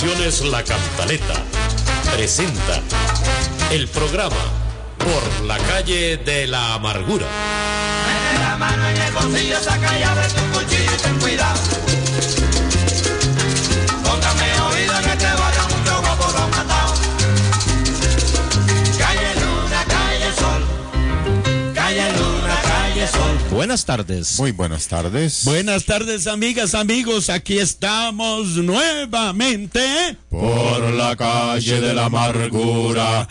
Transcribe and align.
Producciones 0.00 0.52
La 0.52 0.62
Cantaleta 0.62 1.42
presenta 2.14 2.80
el 3.72 3.88
programa 3.88 4.36
Por 4.96 5.44
la 5.44 5.58
calle 5.58 6.18
de 6.18 6.46
la 6.46 6.74
amargura. 6.74 7.26
Mete 8.06 8.44
la 8.44 8.56
mano 8.58 8.88
en 8.88 8.96
el 8.96 9.12
bolsillo, 9.12 9.58
saca 9.60 9.98
ya 9.98 10.14
de 10.14 10.28
tu 10.28 10.40
cuchillo 10.52 10.92
y 10.94 11.02
ten 11.02 11.18
cuidado. 11.18 11.58
Buenas 23.58 23.84
tardes. 23.84 24.38
Muy 24.38 24.52
buenas 24.52 24.86
tardes. 24.86 25.42
Buenas 25.42 25.84
tardes, 25.84 26.28
amigas, 26.28 26.76
amigos. 26.76 27.28
Aquí 27.28 27.58
estamos 27.58 28.50
nuevamente. 28.50 30.16
Por 30.30 30.92
la 30.92 31.16
calle 31.16 31.80
de 31.80 31.92
la 31.92 32.04
amargura. 32.04 33.26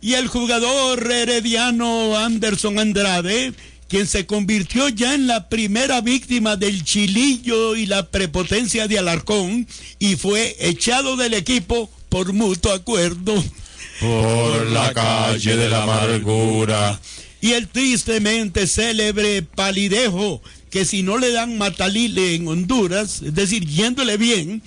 Y 0.00 0.14
el 0.14 0.28
jugador 0.28 1.10
herediano 1.10 2.16
Anderson 2.16 2.78
Andrade, 2.78 3.54
quien 3.88 4.06
se 4.06 4.24
convirtió 4.24 4.88
ya 4.88 5.14
en 5.14 5.26
la 5.26 5.48
primera 5.48 6.00
víctima 6.00 6.54
del 6.54 6.84
chilillo 6.84 7.74
y 7.74 7.86
la 7.86 8.06
prepotencia 8.06 8.86
de 8.86 9.00
Alarcón, 9.00 9.66
y 9.98 10.14
fue 10.14 10.54
echado 10.60 11.16
del 11.16 11.34
equipo 11.34 11.90
por 12.08 12.32
mutuo 12.32 12.72
acuerdo. 12.72 13.34
Por 13.98 14.70
la 14.70 14.92
calle 14.92 15.56
de 15.56 15.68
la 15.68 15.82
amargura. 15.82 17.00
Y 17.46 17.52
el 17.52 17.68
tristemente 17.68 18.66
célebre 18.66 19.40
Palidejo, 19.40 20.42
que 20.68 20.84
si 20.84 21.04
no 21.04 21.16
le 21.16 21.30
dan 21.30 21.58
matalile 21.58 22.34
en 22.34 22.48
Honduras, 22.48 23.22
es 23.22 23.36
decir, 23.36 23.64
yéndole 23.64 24.16
bien, 24.16 24.64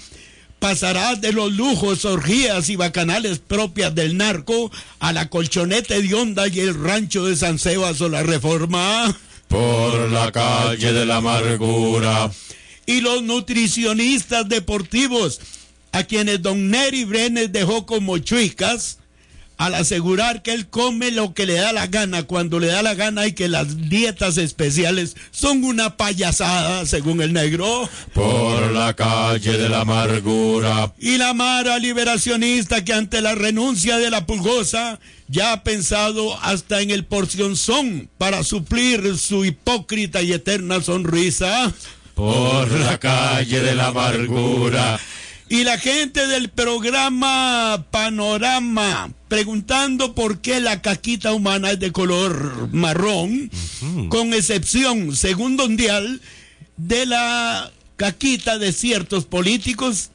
pasará 0.59 1.16
de 1.16 1.34
los 1.34 1.52
lujos, 1.52 2.06
orgías 2.06 2.70
y 2.70 2.78
bacanales 2.78 3.40
propias 3.40 3.94
del 3.94 4.16
narco 4.16 4.72
a 5.00 5.12
la 5.12 5.30
colchoneta 5.30 6.00
de 6.00 6.14
onda 6.14 6.48
y 6.48 6.62
el 6.62 6.73
rancho 6.73 7.26
de 7.26 7.36
San 7.36 7.59
Sebas 7.59 8.00
o 8.00 8.08
la 8.08 8.23
reforma. 8.23 9.14
Por 9.50 10.09
la 10.09 10.31
calle 10.31 10.94
de 10.94 11.06
la 11.06 11.18
amargura. 11.18 12.31
Y 12.86 13.02
los 13.02 13.22
nutricionistas 13.23 14.48
deportivos, 14.48 15.42
a 15.92 16.06
quienes 16.06 16.42
don 16.42 16.70
Neri 16.70 17.03
Brenes 17.03 17.52
dejó 17.52 17.86
como 17.86 18.20
chuicas, 18.20 18.98
al 19.60 19.76
asegurar 19.76 20.42
que 20.42 20.54
él 20.54 20.70
come 20.70 21.12
lo 21.12 21.34
que 21.34 21.46
le 21.46 21.56
da 21.56 21.74
la 21.74 21.88
gana 21.88 22.24
cuando 22.24 22.62
le 22.62 22.68
da 22.68 22.82
la 22.82 22.94
gana 22.94 23.28
y 23.28 23.34
que 23.34 23.50
las 23.50 23.90
dietas 23.90 24.38
especiales 24.38 25.18
son 25.32 25.66
una 25.66 25.98
payasada, 25.98 26.86
según 26.86 27.22
el 27.22 27.34
negro. 27.34 27.90
Por 28.14 28.72
la 28.72 28.94
calle 28.94 29.58
de 29.58 29.68
la 29.68 29.82
amargura. 29.82 30.94
Y 30.98 31.18
la 31.18 31.34
Mara 31.34 31.78
liberacionista 31.78 32.86
que 32.86 32.94
ante 32.94 33.20
la 33.20 33.36
renuncia 33.36 33.98
de 33.98 34.10
la 34.10 34.26
pulgosa 34.26 34.98
ya 35.28 35.52
ha 35.52 35.64
pensado 35.64 36.42
hasta 36.42 36.80
en 36.80 36.90
el 36.90 37.04
porcionzón 37.04 38.10
para 38.18 38.46
suplir 38.46 39.18
su 39.18 39.44
hipócrita 39.44 40.22
y 40.22 40.32
eterna 40.32 40.82
sonrisa. 40.82 41.74
Por 42.16 42.72
la 42.80 42.98
calle 42.98 43.60
de 43.60 43.76
la 43.76 43.88
amargura. 43.88 44.98
Y 45.50 45.64
la 45.64 45.80
gente 45.80 46.28
del 46.28 46.50
programa 46.50 47.86
Panorama 47.89 49.11
preguntando 49.28 50.14
por 50.14 50.41
qué 50.41 50.59
la 50.59 50.81
caquita 50.81 51.33
humana 51.33 51.72
es 51.72 51.80
de 51.80 51.91
color 51.91 52.69
marrón, 52.72 53.50
con 54.09 54.33
excepción, 54.33 55.16
según 55.16 55.58
Dondial, 55.58 56.22
de 56.78 57.06
la 57.06 57.72
caquita 57.95 58.58
de 58.58 58.73
ciertos 58.73 59.25
políticos 59.25 60.11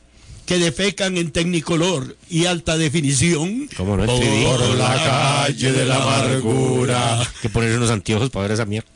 que 0.47 0.59
defecan 0.59 1.17
en 1.17 1.31
tecnicolor 1.31 2.17
y 2.29 2.47
alta 2.47 2.77
definición. 2.77 3.69
¿Cómo 3.77 3.97
no? 3.97 4.05
En 4.05 4.11
3D. 4.11 4.45
Por 4.45 4.77
la 4.77 4.95
calle 4.95 5.73
de 5.73 5.85
la 5.85 5.97
amargura. 5.97 7.21
Hay 7.21 7.27
que 7.43 7.49
poner 7.49 7.77
unos 7.77 7.91
anteojos 7.91 8.31
para 8.31 8.43
ver 8.43 8.53
esa 8.53 8.67
mierda. 8.67 8.89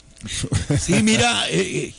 Sí, 0.80 0.94
mira, 1.02 1.48
eh, 1.48 1.60
eh, 1.60 1.94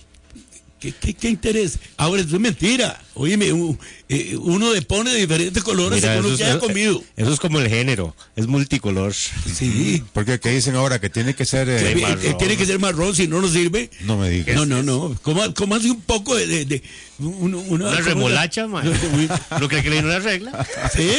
¿qué, 0.80 0.92
qué, 0.94 1.14
qué 1.14 1.30
interés. 1.30 1.80
Ahora, 1.98 2.22
eso 2.22 2.36
es 2.36 2.42
mentira. 2.42 3.02
Oíme, 3.14 3.52
u- 3.52 3.78
eh, 4.08 4.36
uno 4.40 4.74
le 4.74 4.82
pone 4.82 5.12
de 5.12 5.20
diferentes 5.20 5.62
colores 5.64 6.00
Mira, 6.02 6.14
según 6.14 6.30
lo 6.30 6.36
eso, 6.36 6.38
que 6.38 6.44
es, 6.44 6.50
haya 6.52 6.60
comido. 6.60 7.04
eso 7.18 7.34
es 7.34 7.40
como 7.40 7.60
el 7.60 7.68
género, 7.70 8.16
es 8.36 8.48
multicolor. 8.48 9.14
Sí. 9.14 10.02
Porque 10.14 10.40
¿qué 10.40 10.50
dicen 10.52 10.76
ahora? 10.76 11.00
Que 11.00 11.10
tiene 11.10 11.36
que 11.36 11.46
ser... 11.46 11.68
eh, 11.70 11.92
Eh, 11.92 11.96
marrón. 12.02 12.26
eh, 12.26 12.36
tiene 12.40 12.56
que 12.58 12.66
ser 12.66 12.80
marrón, 12.80 13.16
si 13.16 13.28
no 13.28 13.42
nos 13.42 13.52
sirve. 13.52 13.90
No 14.02 14.18
me 14.18 14.30
digas. 14.30 14.56
No, 14.56 14.66
no, 14.66 14.82
no. 14.84 15.16
¿Cómo, 15.22 15.54
cómo 15.54 15.76
hace 15.76 15.92
un 15.92 16.02
poco 16.02 16.36
de. 16.36 16.48
de, 16.48 16.66
de- 16.66 16.84
un- 17.20 17.54
una, 17.54 17.88
Una 17.88 17.90
¿cómo 17.98 18.02
remolacha, 18.02 18.68
man. 18.68 18.90
¿Lo 19.60 19.68
que 19.68 19.82
le 19.82 20.00
una 20.00 20.20
regla? 20.20 20.66
Sí, 20.96 21.10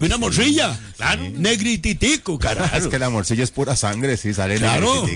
una 0.00 0.16
morcilla. 0.16 0.80
Claro. 0.96 1.22
Negrititico, 1.34 2.38
carajo. 2.38 2.76
Es 2.76 2.86
que 2.86 2.98
la 2.98 3.10
morcilla 3.10 3.44
es 3.44 3.50
pura 3.50 3.76
sangre, 3.76 4.16
sí, 4.16 4.32
sale 4.32 4.56
Claro. 4.56 5.06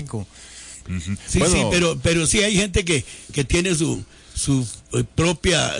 Sí, 1.27 1.39
Bueno. 1.39 1.55
sí, 1.55 1.63
pero, 1.71 1.99
pero 2.01 2.27
sí 2.27 2.39
hay 2.43 2.55
gente 2.55 2.85
que, 2.85 3.03
que 3.33 3.43
tiene 3.43 3.73
su, 3.75 4.03
su 4.35 4.67
eh, 4.93 5.03
propia, 5.15 5.71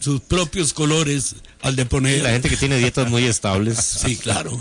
sus 0.00 0.20
propios 0.22 0.72
colores 0.72 1.36
al 1.60 1.76
de 1.76 1.84
poner. 1.86 2.22
La 2.22 2.30
gente 2.30 2.48
que 2.48 2.56
tiene 2.56 2.78
dietas 2.78 3.10
muy 3.10 3.24
estables. 3.26 3.78
Sí, 3.78 4.16
claro. 4.16 4.58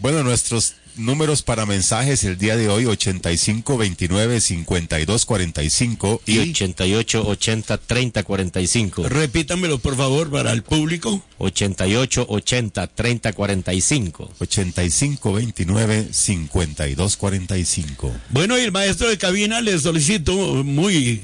Bueno, 0.00 0.22
nuestros 0.22 0.74
números 0.96 1.42
para 1.42 1.66
mensajes 1.66 2.24
el 2.24 2.38
día 2.38 2.56
de 2.56 2.68
hoy 2.68 2.86
85 2.86 3.76
29 3.76 4.40
52 4.40 5.26
45 5.26 6.22
Y 6.26 6.32
y 6.34 6.50
88, 6.50 7.26
80, 7.26 7.78
30, 7.78 8.22
45. 8.22 9.08
Repítamelo, 9.08 9.78
por 9.78 9.96
favor, 9.96 10.30
para 10.30 10.52
el 10.52 10.62
público. 10.62 11.22
88, 11.38 12.26
80, 12.28 12.86
30, 12.88 13.32
45. 13.32 14.30
85 14.38 15.32
29 15.32 16.08
52 16.12 17.16
45. 17.16 18.12
Bueno, 18.30 18.58
y 18.58 18.62
el 18.62 18.72
maestro 18.72 19.08
de 19.08 19.18
cabina 19.18 19.60
le 19.60 19.78
solicito 19.78 20.32
muy 20.64 21.20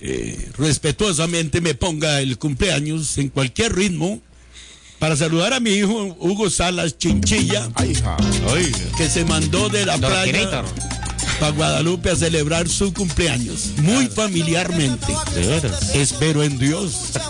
eh, 0.00 0.50
respetuosamente 0.58 1.60
me 1.60 1.74
ponga 1.74 2.20
el 2.20 2.36
cumpleaños 2.36 3.16
en 3.16 3.30
cualquier 3.30 3.74
ritmo 3.74 4.20
para 4.98 5.16
saludar 5.16 5.52
a 5.52 5.60
mi 5.60 5.70
hijo 5.70 6.16
Hugo 6.18 6.50
Salas 6.50 6.98
Chinchilla, 6.98 7.68
Ay, 7.74 7.94
que 8.96 9.08
se 9.08 9.24
mandó 9.24 9.68
de 9.68 9.86
la 9.86 9.98
playa 9.98 10.64
para 11.40 11.52
Guadalupe 11.52 12.10
a 12.10 12.16
celebrar 12.16 12.68
su 12.68 12.92
cumpleaños, 12.92 13.70
muy 13.78 14.06
familiarmente. 14.06 15.12
De 15.34 15.46
veras. 15.46 15.94
Espero 15.94 16.42
en 16.42 16.58
Dios. 16.58 17.10
¡Qué 17.12 17.20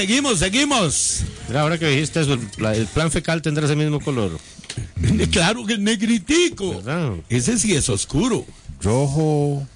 seguimos, 0.00 0.38
seguimos. 0.38 1.20
Mira, 1.48 1.60
ahora 1.62 1.78
que 1.78 1.86
dijiste 1.88 2.20
eso, 2.20 2.34
el, 2.34 2.40
la- 2.58 2.74
el 2.74 2.86
plan 2.86 3.10
fecal 3.10 3.42
tendrá 3.42 3.64
ese 3.66 3.76
mismo 3.76 4.00
color. 4.00 4.38
Claro 5.30 5.66
que 5.66 5.74
el 5.74 5.84
negritico. 5.84 6.76
¿Verdad? 6.82 7.12
Ese 7.28 7.58
sí 7.58 7.74
es 7.74 7.88
oscuro. 7.88 8.46
Rojo, 8.82 9.66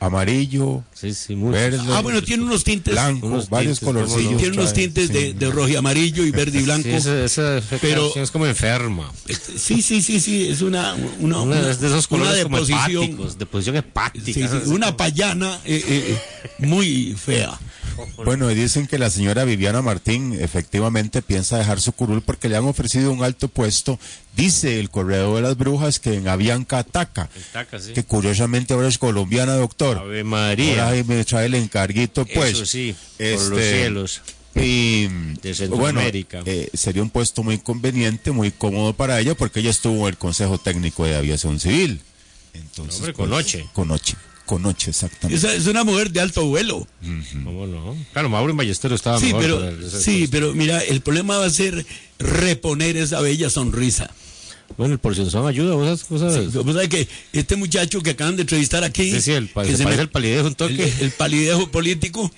amarillo, 0.00 0.82
Sí, 0.92 1.14
sí, 1.14 1.34
verde, 1.34 1.78
Ah, 1.90 2.00
bueno, 2.02 2.20
tiene 2.22 2.42
unos 2.42 2.64
tintes. 2.64 2.92
blanco, 2.94 3.26
unos 3.28 3.48
varios 3.48 3.80
colorcillos. 3.80 4.38
Tiene 4.38 4.56
unos 4.58 4.72
tintes 4.72 5.06
sí. 5.08 5.12
de, 5.12 5.32
de 5.34 5.50
rojo 5.50 5.68
y 5.68 5.76
amarillo 5.76 6.24
y 6.24 6.30
verde 6.30 6.58
y 6.60 6.62
blanco. 6.62 6.88
Sí, 6.88 6.94
esa, 6.94 7.24
esa 7.24 7.62
Pero- 7.80 8.12
es 8.16 8.30
como 8.30 8.46
enferma. 8.46 9.10
Sí, 9.56 9.82
sí, 9.82 10.02
sí, 10.02 10.20
sí, 10.20 10.48
es 10.48 10.62
una, 10.62 10.94
una, 10.94 11.40
Una 11.40 11.40
una- 11.42 11.56
de 11.56 11.76
de 11.76 11.86
esos 11.86 12.06
una 12.10 12.24
colores 12.24 12.42
como 12.42 12.56
deposición, 12.56 13.04
hepáticos, 13.04 13.38
deposición 13.38 13.76
hepática. 13.76 14.24
sí, 14.24 14.32
sí, 14.34 14.42
así 14.42 14.56
una 14.68 14.86
como- 14.86 14.96
payana 14.96 15.60
eh, 15.64 15.84
eh, 15.86 16.18
muy 16.58 17.14
fea. 17.14 17.58
Bueno, 18.24 18.50
y 18.50 18.54
dicen 18.54 18.86
que 18.86 18.98
la 18.98 19.10
señora 19.10 19.44
Viviana 19.44 19.82
Martín 19.82 20.36
efectivamente 20.40 21.22
piensa 21.22 21.58
dejar 21.58 21.80
su 21.80 21.92
curul 21.92 22.22
porque 22.22 22.48
le 22.48 22.56
han 22.56 22.64
ofrecido 22.64 23.12
un 23.12 23.22
alto 23.22 23.48
puesto. 23.48 23.98
Dice 24.36 24.80
el 24.80 24.90
correo 24.90 25.36
de 25.36 25.42
las 25.42 25.56
brujas 25.56 26.00
que 26.00 26.14
en 26.14 26.28
Avianca 26.28 26.78
Ataca, 26.78 27.28
Taca, 27.52 27.78
sí. 27.78 27.92
que 27.92 28.02
curiosamente 28.04 28.74
ahora 28.74 28.88
es 28.88 28.98
colombiana, 28.98 29.54
doctor. 29.54 29.98
Ave 29.98 30.24
María. 30.24 30.88
Ahora 30.88 31.04
me 31.04 31.24
trae 31.24 31.46
el 31.46 31.54
encarguito, 31.54 32.24
pues. 32.26 32.54
Eso 32.54 32.66
sí, 32.66 32.96
por 33.16 33.26
Este, 33.26 33.50
los 33.50 33.60
cielos. 33.60 34.22
Y 34.56 35.08
De 35.42 35.66
bueno, 35.68 36.00
eh, 36.00 36.70
sería 36.74 37.02
un 37.02 37.10
puesto 37.10 37.42
muy 37.42 37.58
conveniente, 37.58 38.30
muy 38.30 38.52
cómodo 38.52 38.92
para 38.92 39.18
ella, 39.18 39.34
porque 39.34 39.60
ella 39.60 39.70
estuvo 39.70 40.02
en 40.02 40.12
el 40.14 40.18
Consejo 40.18 40.58
Técnico 40.58 41.04
de 41.04 41.16
Aviación 41.16 41.58
Civil. 41.58 42.00
Entonces, 42.52 42.96
Hombre, 43.00 43.14
con 43.14 43.30
pues. 43.30 43.56
Con. 43.72 44.00
Cinco 44.46 44.58
noches 44.58 44.88
exactamente. 44.88 45.36
Esa 45.36 45.54
es 45.54 45.66
una 45.66 45.84
mujer 45.84 46.10
de 46.10 46.20
alto 46.20 46.44
vuelo. 46.46 46.86
¿Cómo 47.44 47.66
no? 47.66 47.96
Claro, 48.12 48.28
Mauro 48.28 48.50
en 48.50 48.56
Ballesteros 48.58 48.96
estaba 49.00 49.18
Sí, 49.18 49.26
mejor 49.26 49.40
pero, 49.42 49.68
el- 49.68 49.90
sí, 49.90 50.28
pero 50.30 50.54
mira, 50.54 50.80
el 50.80 51.00
problema 51.00 51.38
va 51.38 51.46
a 51.46 51.50
ser 51.50 51.84
reponer 52.18 52.96
esa 52.96 53.20
bella 53.20 53.48
sonrisa. 53.50 54.10
Bueno, 54.76 54.94
el 54.94 54.98
porcionzón 54.98 55.46
ayuda, 55.46 55.74
vos 55.74 55.84
sabes 55.86 56.04
cosas. 56.04 56.34
Sí, 56.52 56.58
vos 56.58 56.74
sabés 56.74 56.88
que 56.88 57.08
este 57.32 57.56
muchacho 57.56 58.02
que 58.02 58.10
acaban 58.10 58.36
de 58.36 58.42
entrevistar 58.42 58.82
aquí. 58.84 59.10
Sí, 59.12 59.20
sí, 59.20 59.32
el 59.32 59.48
que 59.48 59.52
se 59.52 59.54
parece 59.54 59.84
me- 59.84 60.00
al 60.00 60.10
palidejo 60.10 60.46
un 60.48 60.54
toque. 60.54 60.84
El, 60.84 60.92
el 61.00 61.10
palidejo 61.12 61.70
político. 61.70 62.30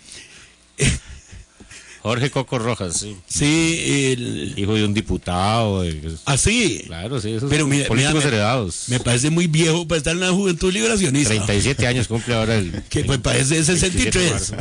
Jorge 2.06 2.30
Coco 2.30 2.58
Rojas, 2.60 2.96
sí. 2.98 3.16
Sí, 3.26 4.12
el, 4.12 4.54
Hijo 4.56 4.74
de 4.74 4.84
un 4.84 4.94
diputado. 4.94 5.82
de- 5.82 6.14
así. 6.24 6.84
Claro, 6.86 7.20
sí, 7.20 7.32
esos 7.32 7.50
Pero 7.50 7.62
son 7.62 7.70
mira, 7.70 7.88
políticos 7.88 8.14
mira, 8.16 8.28
heredados. 8.28 8.84
Me 8.86 9.00
parece 9.00 9.30
muy 9.30 9.48
viejo 9.48 9.88
para 9.88 9.98
estar 9.98 10.12
en 10.14 10.20
la 10.20 10.30
juventud 10.30 10.72
liberacionista. 10.72 11.30
37 11.30 11.86
años 11.86 12.06
cumple 12.06 12.34
ahora 12.34 12.54
el. 12.56 12.70
Que 12.88 13.02
pues 13.04 13.18
parece 13.18 13.54
27 13.54 13.72
de 13.72 13.80
63. 13.80 14.32
marzo. 14.32 14.56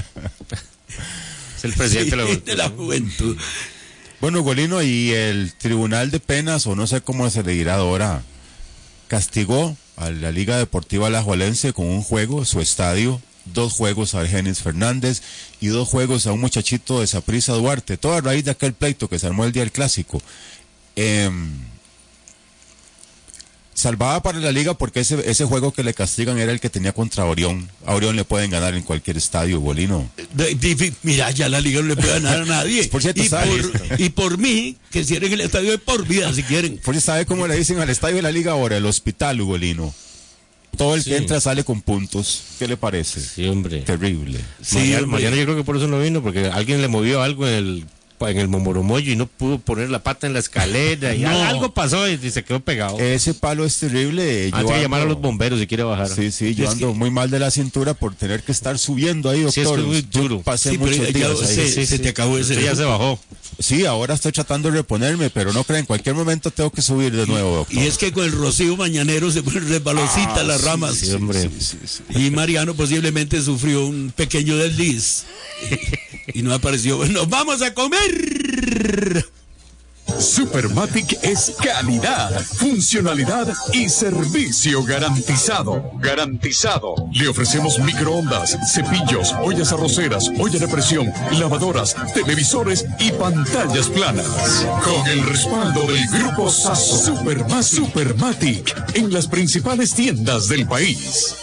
Es 1.57 1.63
el 1.63 1.73
presidente 1.73 2.15
de 2.15 2.23
la 2.23 2.27
Sí, 2.29 2.41
de 2.45 2.55
la 2.55 2.69
juventud. 2.69 3.37
Bueno, 4.21 4.41
Golino, 4.41 4.81
y 4.81 5.11
el 5.11 5.53
Tribunal 5.53 6.09
de 6.09 6.19
Penas, 6.19 6.65
o 6.65 6.75
no 6.75 6.87
sé 6.87 7.01
cómo 7.01 7.29
se 7.29 7.43
le 7.43 7.51
dirá 7.51 7.75
ahora, 7.75 8.23
castigó 9.07 9.77
a 9.97 10.09
la 10.09 10.31
Liga 10.31 10.57
Deportiva 10.57 11.07
Alajuelense 11.07 11.73
con 11.73 11.85
un 11.85 12.01
juego, 12.01 12.43
su 12.43 12.59
estadio, 12.59 13.21
dos 13.53 13.73
juegos 13.73 14.15
a 14.15 14.21
Argenis 14.21 14.59
Fernández 14.61 15.21
y 15.61 15.67
dos 15.67 15.87
juegos 15.87 16.25
a 16.27 16.31
un 16.31 16.41
muchachito 16.41 17.01
de 17.01 17.07
Saprissa 17.07 17.53
Duarte, 17.53 17.97
todo 17.97 18.13
a 18.13 18.21
raíz 18.21 18.45
de 18.45 18.51
aquel 18.51 18.73
pleito 18.73 19.07
que 19.07 19.19
se 19.19 19.27
armó 19.27 19.45
el 19.45 19.51
día 19.51 19.61
del 19.63 19.71
clásico. 19.71 20.21
Em, 20.95 21.51
salvaba 23.73 24.23
para 24.23 24.39
la 24.39 24.51
liga 24.53 24.73
porque 24.73 25.01
ese, 25.01 25.29
ese 25.29 25.43
juego 25.43 25.73
que 25.73 25.83
le 25.83 25.93
castigan 25.93 26.37
era 26.39 26.51
el 26.53 26.61
que 26.61 26.69
tenía 26.69 26.93
contra 26.93 27.25
Orión. 27.25 27.69
A 27.85 27.93
Orión 27.93 28.15
le 28.15 28.23
pueden 28.23 28.49
ganar 28.49 28.73
en 28.73 28.83
cualquier 28.83 29.17
estadio, 29.17 29.59
de- 30.55 30.93
mira, 31.03 31.29
ya 31.31 31.49
la 31.49 31.59
liga 31.59 31.81
no 31.81 31.87
le 31.89 31.95
puede 31.97 32.13
ganar 32.13 32.41
a 32.41 32.45
nadie. 32.45 32.85
Por 32.91 33.01
cierto, 33.01 33.21
y, 33.21 33.27
por, 33.29 33.99
y 33.99 34.09
por 34.09 34.37
mí, 34.37 34.77
que 34.91 35.03
cierren 35.03 35.33
el 35.33 35.41
estadio 35.41 35.71
de 35.71 35.77
por 35.77 36.07
vida 36.07 36.33
si 36.33 36.43
quieren. 36.43 36.77
Por 36.77 36.95
eso 36.95 37.05
sabe 37.07 37.25
cómo 37.25 37.47
le 37.47 37.55
dicen 37.57 37.79
al 37.79 37.89
estadio 37.89 38.15
de 38.17 38.21
la 38.21 38.31
liga 38.31 38.53
ahora, 38.53 38.77
el 38.77 38.85
hospital, 38.85 39.41
Ugolino. 39.41 39.93
Todo 40.77 40.95
el 40.95 41.03
Sí. 41.03 41.09
que 41.11 41.17
entra 41.17 41.39
sale 41.39 41.63
con 41.63 41.81
puntos. 41.81 42.43
¿Qué 42.59 42.67
le 42.67 42.77
parece? 42.77 43.19
Sí, 43.21 43.47
hombre. 43.47 43.81
Terrible. 43.81 44.39
Sí, 44.61 44.75
Mariano, 44.77 45.03
hombre. 45.05 45.11
Mariano 45.11 45.35
yo 45.37 45.43
creo 45.43 45.55
que 45.55 45.63
por 45.63 45.77
eso 45.77 45.87
no 45.87 45.99
vino, 45.99 46.21
porque 46.21 46.47
alguien 46.47 46.81
le 46.81 46.87
movió 46.87 47.21
algo 47.21 47.47
en 47.47 47.53
el 47.53 47.85
en 48.21 48.37
el 48.39 48.47
momoromoyo 48.47 49.11
y 49.11 49.15
no 49.15 49.27
pudo 49.27 49.59
poner 49.59 49.89
la 49.89 49.99
pata 50.03 50.25
en 50.27 50.33
la 50.33 50.39
escalera 50.39 51.13
y 51.15 51.19
No. 51.23 51.29
algo 51.29 51.73
pasó 51.73 52.07
y, 52.09 52.17
se 52.31 52.43
quedó 52.43 52.59
pegado. 52.59 52.99
Ese 52.99 53.33
palo 53.33 53.65
es 53.65 53.77
terrible. 53.77 54.45
Antes 54.53 54.61
Yo 54.61 54.67
que 54.75 54.81
llamar 54.81 55.01
a 55.01 55.03
ando- 55.05 55.09
los 55.09 55.21
bomberos 55.21 55.59
si 55.59 55.67
quiere 55.67 55.83
bajar. 55.83 56.07
Sí, 56.09 56.31
sí, 56.31 56.55
yo 56.55 56.65
Es 56.65 56.71
ando 56.71 56.91
que- 56.93 56.97
muy 56.97 57.11
mal 57.11 57.29
de 57.29 57.39
la 57.39 57.51
cintura 57.51 57.93
por 57.93 58.15
tener 58.15 58.43
que 58.43 58.51
estar 58.51 58.77
subiendo 58.79 59.29
ahí, 59.29 59.45
Sí, 59.51 59.61
es 59.61 59.65
doctor. 59.67 59.75
que 59.75 59.81
es 59.81 59.87
muy 59.87 60.07
Yo 60.11 60.21
duro. 60.21 60.41
Pasé 60.41 60.71
Sí, 60.71 60.77
muchos 60.77 61.13
días 61.13 61.39
ya 61.39 61.47
ahí. 61.47 61.69
se- 61.71 61.85
se 61.85 61.99
te 61.99 62.09
acabó 62.09 62.37
ese- 62.37 62.61
ya 62.61 62.75
se 62.75 62.83
bajó. 62.83 63.19
Sí, 63.59 63.85
ahora 63.85 64.15
estoy 64.15 64.31
tratando 64.33 64.69
de 64.69 64.77
reponerme, 64.77 65.29
pero 65.29 65.53
no 65.53 65.63
creo, 65.63 65.77
en 65.79 65.85
cualquier 65.85 66.13
momento 66.15 66.51
tengo 66.51 66.71
que 66.71 66.81
subir 66.81 67.15
de 67.15 67.25
nuevo, 67.25 67.57
doctor. 67.57 67.77
Y 67.77 67.85
es 67.87 67.97
que 67.97 68.11
con 68.11 68.25
el 68.25 68.31
rocío 68.33 68.75
mañanero 68.75 69.31
se 69.31 69.43
ponen 69.43 69.69
resbalositas 69.69 70.45
las 70.45 70.61
ramas. 70.63 70.95
Sí, 70.95 71.11
hombre. 71.11 71.49
Y 72.09 72.31
Mariano 72.31 72.73
posiblemente 72.73 73.41
sufrió 73.41 73.85
un 73.85 74.11
pequeño 74.15 74.57
desliz. 74.57 75.23
y 76.33 76.41
no 76.41 76.53
apareció. 76.53 76.97
Bueno, 76.97 77.25
vamos 77.25 77.61
a 77.61 77.73
comer. 77.73 79.25
Supermatic 80.19 81.17
es 81.23 81.53
calidad, 81.61 82.39
funcionalidad 82.41 83.53
y 83.73 83.89
servicio 83.89 84.83
garantizado. 84.83 85.91
Garantizado. 85.99 86.95
Le 87.11 87.27
ofrecemos 87.27 87.79
microondas, 87.79 88.57
cepillos, 88.71 89.33
ollas 89.43 89.73
arroceras, 89.73 90.29
olla 90.39 90.59
de 90.59 90.67
presión, 90.67 91.11
lavadoras, 91.33 91.95
televisores 92.13 92.85
y 92.99 93.11
pantallas 93.11 93.87
planas. 93.89 94.65
Con 94.83 95.07
el 95.07 95.23
respaldo 95.25 95.81
del 95.87 96.07
grupo 96.07 96.49
Sasso. 96.49 96.97
Supermatic. 96.97 97.63
Supermatic 97.63 98.95
en 98.95 99.11
las 99.11 99.27
principales 99.27 99.93
tiendas 99.93 100.47
del 100.47 100.67
país. 100.67 101.35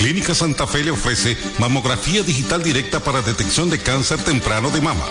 Clínica 0.00 0.34
Santa 0.34 0.66
Fe 0.66 0.82
le 0.82 0.90
ofrece 0.92 1.36
mamografía 1.58 2.22
digital 2.22 2.62
directa 2.62 3.00
para 3.00 3.20
detección 3.20 3.68
de 3.68 3.78
cáncer 3.78 4.18
temprano 4.24 4.70
de 4.70 4.80
mama, 4.80 5.04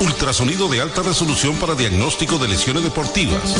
ultrasonido 0.00 0.68
de 0.68 0.82
alta 0.82 1.02
resolución 1.02 1.56
para 1.56 1.74
diagnóstico 1.74 2.36
de 2.36 2.48
lesiones 2.48 2.82
deportivas, 2.82 3.54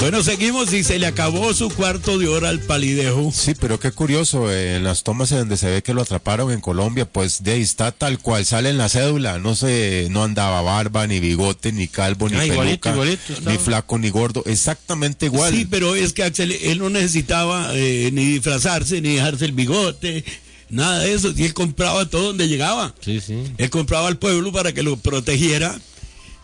Bueno, 0.00 0.22
seguimos 0.22 0.70
y 0.74 0.84
se 0.84 0.98
le 0.98 1.06
acabó 1.06 1.54
su 1.54 1.70
cuarto 1.70 2.18
de 2.18 2.28
hora 2.28 2.50
al 2.50 2.60
palidejo. 2.60 3.32
Sí, 3.34 3.54
pero 3.58 3.80
qué 3.80 3.90
curioso, 3.90 4.50
eh, 4.52 4.76
en 4.76 4.84
las 4.84 5.02
tomas 5.02 5.32
en 5.32 5.38
donde 5.38 5.56
se 5.56 5.70
ve 5.70 5.82
que 5.82 5.94
lo 5.94 6.02
atraparon 6.02 6.52
en 6.52 6.60
Colombia, 6.60 7.06
pues 7.10 7.42
de 7.42 7.52
ahí 7.52 7.62
está 7.62 7.90
tal 7.90 8.18
cual 8.18 8.44
sale 8.44 8.68
en 8.68 8.76
la 8.76 8.90
cédula, 8.90 9.38
no 9.38 9.54
se, 9.54 10.08
no 10.10 10.22
andaba 10.22 10.60
barba, 10.60 11.06
ni 11.06 11.20
bigote, 11.20 11.72
ni 11.72 11.88
calvo, 11.88 12.28
ni 12.28 12.36
Ah, 12.36 12.40
peluca, 12.40 12.90
igualito 12.92 13.22
ni 13.46 13.56
flaco, 13.56 13.98
ni 13.98 14.10
gordo, 14.10 14.42
exactamente 14.44 15.26
igual. 15.26 15.54
Sí, 15.54 15.64
pero 15.64 15.94
es 15.94 16.12
que 16.12 16.22
Axel, 16.22 16.52
él 16.52 16.80
no 16.80 16.90
necesitaba 16.90 17.70
eh, 17.72 18.10
ni 18.12 18.26
disfrazarse, 18.26 19.00
ni 19.00 19.14
dejarse 19.14 19.46
el 19.46 19.52
bigote, 19.52 20.22
nada 20.68 20.98
de 20.98 21.14
eso. 21.14 21.32
Y 21.34 21.44
él 21.44 21.54
compraba 21.54 22.04
todo 22.10 22.24
donde 22.24 22.46
llegaba. 22.46 22.94
Sí, 23.00 23.20
sí. 23.20 23.42
Él 23.56 23.70
compraba 23.70 24.08
al 24.08 24.18
pueblo 24.18 24.52
para 24.52 24.74
que 24.74 24.82
lo 24.82 24.98
protegiera. 24.98 25.74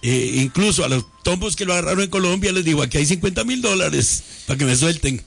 Eh, 0.03 0.33
incluso 0.43 0.85
a 0.85 0.89
los 0.89 1.05
tombos 1.23 1.57
que 1.57 1.65
lo 1.67 1.73
agarraron 1.75 2.03
en 2.05 2.11
Colombia 2.11 2.53
les 2.53 2.65
digo, 2.65 2.83
aquí 2.83 2.97
hay 2.99 3.07
50 3.07 3.45
mil 3.45 3.61
dólares 3.61 4.23
para 4.47 4.59
que 4.59 4.65
me 4.65 4.75
suelten. 4.77 5.23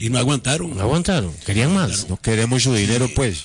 Y 0.00 0.08
no 0.08 0.18
aguantaron. 0.18 0.74
No 0.74 0.80
aguantaron. 0.82 1.34
Querían 1.44 1.74
más. 1.74 2.08
No 2.08 2.16
queremos 2.16 2.62
su 2.62 2.72
dinero, 2.74 3.10
pues. 3.14 3.44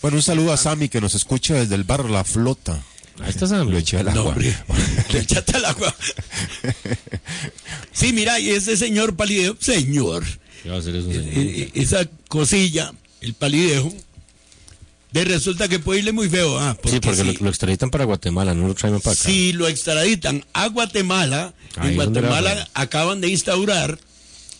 Bueno, 0.00 0.16
un 0.16 0.22
saludo 0.22 0.52
a 0.52 0.56
Sammy 0.56 0.88
que 0.88 1.00
nos 1.00 1.14
escucha 1.14 1.54
desde 1.54 1.74
el 1.74 1.84
bar 1.84 2.08
La 2.08 2.24
Flota. 2.24 2.82
Ahí 3.20 3.30
está 3.30 3.46
Sammy. 3.46 3.70
Lo 3.72 3.76
eché 3.78 3.98
al 3.98 4.06
No, 4.06 4.10
agua. 4.12 4.24
hombre, 4.32 4.56
le 5.12 5.18
echaste 5.18 5.56
al 5.56 5.64
agua. 5.66 5.94
Sí, 7.92 8.12
mira, 8.12 8.38
y 8.40 8.50
ese 8.50 8.76
señor 8.76 9.16
palidejo, 9.16 9.56
señor, 9.60 10.24
¿Qué 10.62 10.68
va 10.70 10.76
a 10.76 10.78
hacer 10.78 10.96
eso, 10.96 11.08
señor? 11.10 11.24
eh, 11.28 11.32
eh, 11.58 11.70
esa 11.74 12.06
cosilla, 12.28 12.92
el 13.20 13.34
palidejo, 13.34 13.92
de 15.12 15.24
resulta 15.24 15.68
que 15.68 15.78
puede 15.78 16.00
irle 16.00 16.12
muy 16.12 16.28
feo. 16.28 16.58
Ah, 16.58 16.76
sí, 16.84 17.00
porque 17.00 17.24
lo, 17.24 17.32
lo 17.32 17.48
extraditan 17.48 17.90
para 17.90 18.04
Guatemala, 18.04 18.54
no 18.54 18.66
lo 18.68 18.74
traen 18.74 19.00
para 19.00 19.14
acá. 19.14 19.24
si 19.24 19.52
lo 19.52 19.66
extraditan 19.68 20.44
a 20.52 20.68
Guatemala, 20.68 21.54
Ahí 21.76 21.90
en 21.90 21.94
Guatemala 21.96 22.54
la- 22.54 22.68
acaban 22.74 23.20
de 23.20 23.28
instaurar, 23.28 23.98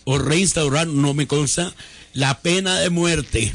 o 0.05 0.19
reinstaurar, 0.19 0.87
no 0.87 1.15
me 1.15 1.27
consta, 1.27 1.75
la 2.15 2.41
pena 2.41 2.79
de 2.79 2.91
muerte. 2.91 3.53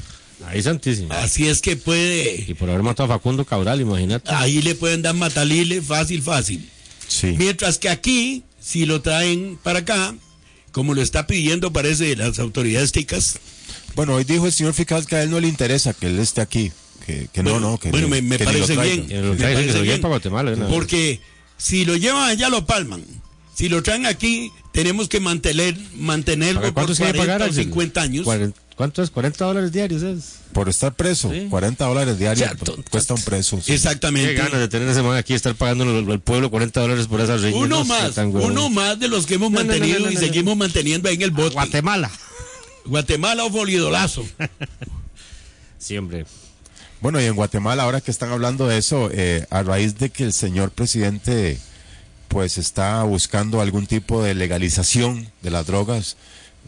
Ahí 0.48 0.62
santísimo. 0.62 1.14
Así 1.14 1.48
es 1.48 1.62
que 1.62 1.76
puede, 1.76 2.46
Y 2.48 2.54
por 2.56 2.70
haber 2.70 2.84
matado 2.84 3.12
a 3.12 3.16
Facundo 3.18 3.46
Cabral, 3.46 3.80
imagínate. 3.82 4.30
ahí 4.34 4.62
le 4.62 4.76
pueden 4.76 5.02
dar 5.02 5.16
matalile 5.16 5.82
fácil, 5.82 6.22
fácil. 6.22 6.68
Sí. 7.08 7.36
Mientras 7.38 7.78
que 7.78 7.90
aquí, 7.90 8.44
si 8.60 8.86
lo 8.86 9.02
traen 9.02 9.58
para 9.62 9.80
acá, 9.80 10.16
como 10.72 10.94
lo 10.94 11.02
está 11.02 11.28
pidiendo, 11.28 11.72
parece, 11.74 12.16
las 12.16 12.40
autoridades 12.40 12.92
ticas. 12.92 13.38
Bueno, 13.96 14.16
hoy 14.16 14.24
dijo 14.24 14.46
el 14.46 14.52
señor 14.54 14.74
fiscal 14.74 15.06
que 15.06 15.16
a 15.16 15.24
él 15.24 15.30
no 15.32 15.40
le 15.40 15.48
interesa 15.48 15.94
que 15.94 16.08
él 16.08 16.20
esté 16.20 16.42
aquí. 16.42 16.72
Que, 17.06 17.28
que 17.34 17.42
Bueno, 17.42 17.60
no, 17.60 17.72
no, 17.72 17.78
que, 17.80 17.90
bueno, 17.90 18.08
ni- 18.08 18.12
me, 18.12 18.22
me 18.22 18.38
que 18.38 18.46
parece 18.46 18.78
bien. 18.78 19.08
Que 19.08 19.20
me 19.22 19.36
que 19.38 19.44
parece 19.44 19.62
se 19.62 19.68
lleven 19.74 19.84
bien. 19.84 20.02
para 20.02 20.10
Guatemala, 20.14 20.52
vez. 20.52 20.60
Porque 20.70 21.20
si 21.58 21.84
lo 21.86 21.96
llevan 21.96 22.30
allá, 22.30 22.50
lo 22.50 22.66
palman. 22.66 23.04
Si 23.56 23.70
lo 23.70 23.84
traen 23.84 24.06
aquí, 24.06 24.52
tenemos 24.72 25.10
que 25.10 25.20
mantener, 25.20 25.76
mantenerlo 25.96 26.62
por 26.62 26.74
¿Cuánto 26.74 26.96
se 26.96 27.04
hay 27.06 27.12
que 27.12 27.18
40 27.18 27.34
pagar? 27.34 27.42
o 27.48 27.52
Axel? 27.52 27.64
50 27.66 28.02
años. 28.02 28.28
¿Cuánto 28.76 29.04
es? 29.04 29.12
40 29.12 29.46
dólares 29.46 29.72
diarios 29.72 30.02
es. 30.02 30.36
Por 30.54 30.70
estar 30.70 30.94
preso, 30.96 31.32
Sí. 31.32 31.48
40 31.50 31.86
dólares 31.86 32.18
diarios 32.18 32.50
O 32.62 32.66
sea, 32.66 32.76
cuesta 32.90 33.14
un 33.14 33.22
preso. 33.22 33.58
sí. 33.58 33.64
Qué 33.68 33.74
Exactamente. 33.76 34.34
ganas 34.34 34.60
de 34.60 34.68
tener 34.70 34.88
ese 34.90 35.02
man 35.04 35.18
aquí, 35.18 35.34
estar 35.34 35.54
pagando 35.56 35.84
al 35.84 36.20
pueblo 36.22 36.50
40 36.50 36.80
dólares 36.82 37.08
por 37.08 37.22
esas 37.22 37.42
riñas. 37.42 37.58
Uno 37.62 37.80
no 37.80 37.86
más, 37.86 38.18
uno 38.18 38.70
más 38.70 39.00
de 39.00 39.08
los 39.08 39.26
que 39.28 39.36
hemos 39.36 39.52
No, 39.52 39.60
no, 39.60 39.64
no, 39.66 39.70
mantenido 39.70 40.00
no, 40.00 40.06
no, 40.06 40.12
y 40.12 40.16
no, 40.16 40.20
seguimos 40.20 40.58
manteniendo 40.58 41.10
ahí 41.10 41.16
en 41.16 41.22
el 41.24 41.32
bote. 41.32 41.54
Guatemala. 41.54 42.10
Guatemala 42.86 43.46
o 43.46 43.52
Folidolazo. 43.52 44.26
Siempre. 45.78 46.26
Bueno, 47.02 47.20
y 47.20 47.26
en 47.26 47.34
Guatemala, 47.34 47.82
ahora 47.82 48.00
que 48.00 48.12
están 48.12 48.32
hablando 48.32 48.68
de 48.68 48.78
eso, 48.78 49.10
eh, 49.12 49.48
a 49.50 49.64
raíz 49.64 49.98
de 49.98 50.12
que 50.12 50.24
el 50.24 50.34
señor 50.34 50.70
presidente 50.70 51.58
pues 52.28 52.60
está 52.60 53.02
buscando 53.04 53.60
algún 53.60 53.88
tipo 53.88 54.22
de 54.22 54.36
legalización 54.36 55.28
de 55.42 55.50
las 55.50 55.66
drogas, 55.66 56.16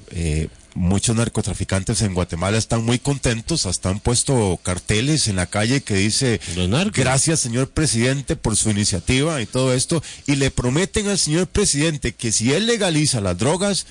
eh, 0.10 0.50
muchos 0.74 1.16
narcotraficantes 1.16 2.02
en 2.02 2.16
Guatemala 2.16 2.58
están 2.58 2.84
muy 2.84 2.98
contentos, 2.98 3.68
hasta 3.68 3.90
han 3.90 4.00
puesto 4.00 4.60
carteles 4.64 5.28
en 5.28 5.36
la 5.36 5.46
calle 5.46 5.82
que 5.82 5.94
dice 5.94 6.42
gracias 6.94 7.40
señor 7.40 7.70
presidente 7.70 8.36
por 8.36 8.56
su 8.56 8.72
iniciativa 8.72 9.40
y 9.40 9.46
todo 9.46 9.74
esto, 9.74 10.02
y 10.26 10.36
le 10.36 10.52
prometen 10.52 11.08
al 11.08 11.20
señor 11.20 11.48
presidente 11.48 12.14
que 12.14 12.32
si 12.32 12.54
él 12.54 12.66
legaliza 12.66 13.22
las 13.22 13.38
drogas, 13.38 13.86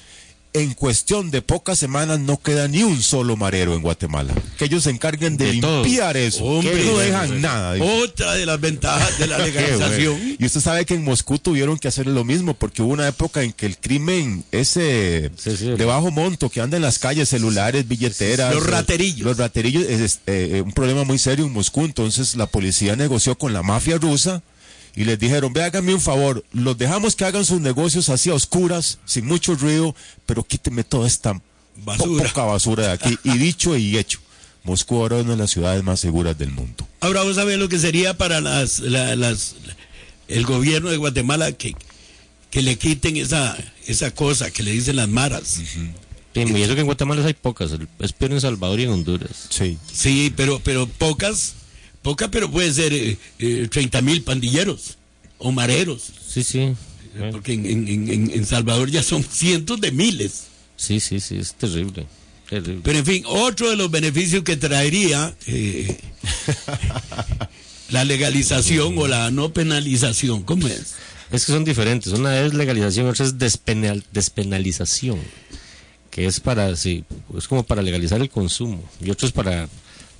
en 0.54 0.74
cuestión 0.74 1.30
de 1.30 1.40
pocas 1.42 1.78
semanas 1.78 2.20
no 2.20 2.40
queda 2.40 2.68
ni 2.68 2.82
un 2.82 3.02
solo 3.02 3.36
marero 3.36 3.74
en 3.74 3.80
Guatemala. 3.82 4.34
Que 4.58 4.66
ellos 4.66 4.82
se 4.84 4.90
encarguen 4.90 5.36
de, 5.36 5.52
De 5.52 5.60
todo. 5.60 5.82
limpiar 5.82 6.16
eso. 6.16 6.44
Hombre, 6.44 6.72
que 6.72 6.84
no 6.84 6.98
dejan 6.98 7.40
nada. 7.40 7.82
Otra 8.02 8.34
de 8.34 8.44
las 8.46 8.60
ventajas 8.60 9.18
de 9.18 9.26
la 9.26 9.38
legalización. 9.44 10.36
Y 10.38 10.44
usted 10.44 10.60
sabe 10.60 10.84
que 10.84 10.94
en 10.94 11.04
Moscú 11.04 11.38
tuvieron 11.38 11.78
que 11.78 11.88
hacer 11.88 12.06
lo 12.06 12.24
mismo, 12.24 12.54
porque 12.54 12.82
hubo 12.82 12.92
una 12.92 13.08
época 13.08 13.42
en 13.42 13.52
que 13.52 13.66
el 13.66 13.78
crimen, 13.78 14.44
ese 14.52 15.30
Sí, 15.36 15.56
sí. 15.56 15.70
de 15.70 15.84
bajo 15.84 16.10
monto 16.10 16.50
que 16.50 16.60
anda 16.60 16.76
en 16.76 16.82
las 16.82 16.98
calles, 16.98 17.28
celulares, 17.28 17.88
billeteras. 17.88 18.54
Los 18.54 18.66
raterillos. 18.66 19.26
Los 19.26 19.38
raterillos 19.38 19.84
es, 19.84 20.00
es, 20.00 20.20
eh, 20.26 20.62
un 20.64 20.72
problema 20.72 21.04
muy 21.04 21.18
serio 21.18 21.46
en 21.46 21.52
Moscú. 21.52 21.84
Entonces 21.84 22.36
la 22.36 22.46
policía 22.46 22.94
negoció 22.96 23.36
con 23.38 23.52
la 23.52 23.62
mafia 23.62 23.96
rusa 23.98 24.42
y 24.94 25.04
les 25.04 25.18
dijeron, 25.18 25.52
ve, 25.52 25.62
háganme 25.64 25.94
un 25.94 26.00
favor, 26.00 26.44
los 26.52 26.76
dejamos 26.76 27.16
que 27.16 27.24
hagan 27.24 27.44
sus 27.44 27.60
negocios 27.60 28.08
así 28.08 28.30
a 28.30 28.34
oscuras, 28.34 28.98
sin 29.04 29.26
mucho 29.26 29.54
ruido, 29.54 29.94
pero 30.26 30.44
quíteme 30.44 30.84
toda 30.84 31.06
esta 31.06 31.34
po- 31.34 31.96
poca 32.18 32.44
basura 32.44 32.88
de 32.88 32.92
aquí. 32.92 33.18
Y 33.24 33.38
dicho 33.38 33.76
y 33.76 33.96
hecho, 33.96 34.18
Moscú 34.64 34.96
ahora 35.00 35.16
es 35.18 35.22
una 35.24 35.32
de 35.32 35.38
las 35.38 35.50
ciudades 35.50 35.82
más 35.82 35.98
seguras 36.00 36.36
del 36.38 36.50
mundo. 36.50 36.86
Ahora 37.00 37.22
vos 37.22 37.36
sabés 37.36 37.58
lo 37.58 37.68
que 37.68 37.78
sería 37.78 38.16
para 38.18 38.40
las, 38.40 38.80
la- 38.80 39.16
las 39.16 39.54
el 40.28 40.44
gobierno 40.46 40.90
de 40.90 40.96
Guatemala 40.98 41.52
que, 41.52 41.74
que 42.50 42.62
le 42.62 42.76
quiten 42.76 43.16
esa, 43.16 43.56
esa 43.86 44.10
cosa 44.12 44.50
que 44.50 44.62
le 44.62 44.70
dicen 44.72 44.96
las 44.96 45.08
maras. 45.08 45.46
Sí, 45.48 45.90
y 46.34 46.62
eso 46.62 46.74
que 46.74 46.80
en 46.80 46.86
Guatemala 46.86 47.26
hay 47.26 47.34
pocas. 47.34 47.72
Es 47.98 48.12
peor 48.12 48.32
en 48.32 48.40
Salvador 48.40 48.78
y 48.80 48.84
en 48.84 48.90
Honduras. 48.90 49.46
Sí. 49.50 49.76
Sí, 49.92 50.32
pero, 50.36 50.60
pero 50.60 50.86
pocas, 50.86 51.54
pocas, 52.02 52.28
pero 52.30 52.50
puede 52.50 52.72
ser 52.72 52.92
eh, 52.92 53.68
30 53.70 54.02
mil 54.02 54.22
pandilleros 54.22 54.98
o 55.38 55.52
mareros. 55.52 56.12
Sí, 56.28 56.42
sí. 56.42 56.72
Bueno, 57.16 57.32
Porque 57.32 57.52
en, 57.52 57.66
en- 57.66 58.08
en- 58.08 58.30
en 58.30 58.46
Salvador 58.46 58.90
ya 58.90 59.02
son 59.02 59.22
cientos 59.30 59.80
de 59.80 59.92
miles. 59.92 60.44
sí, 60.76 61.00
sí, 61.00 61.20
sí, 61.20 61.36
es 61.38 61.54
terrible. 61.54 62.06
Terrible. 62.48 62.80
Pero 62.84 62.98
en 62.98 63.06
fin, 63.06 63.22
otro 63.26 63.70
de 63.70 63.76
los 63.76 63.90
beneficios 63.90 64.42
que 64.44 64.56
traería 64.56 65.34
eh, 65.46 65.96
la 67.90 68.04
legalización 68.04 68.96
o 68.98 69.06
la 69.06 69.30
no 69.30 69.52
penalización, 69.52 70.42
¿cómo 70.42 70.66
es? 70.68 70.94
Es 71.30 71.46
que 71.46 71.52
son 71.52 71.64
diferentes. 71.64 72.12
Una 72.12 72.38
es 72.40 72.52
legalización, 72.54 73.06
otra 73.08 73.24
es 73.24 73.38
despenal- 73.38 74.04
despenalización. 74.12 75.18
Que 76.10 76.26
es 76.26 76.40
para, 76.40 76.76
sí, 76.76 77.04
es 77.38 77.48
como 77.48 77.62
para 77.62 77.80
legalizar 77.80 78.20
el 78.20 78.28
consumo. 78.28 78.82
Y 79.02 79.10
otro 79.10 79.26
es 79.26 79.32
para, 79.32 79.66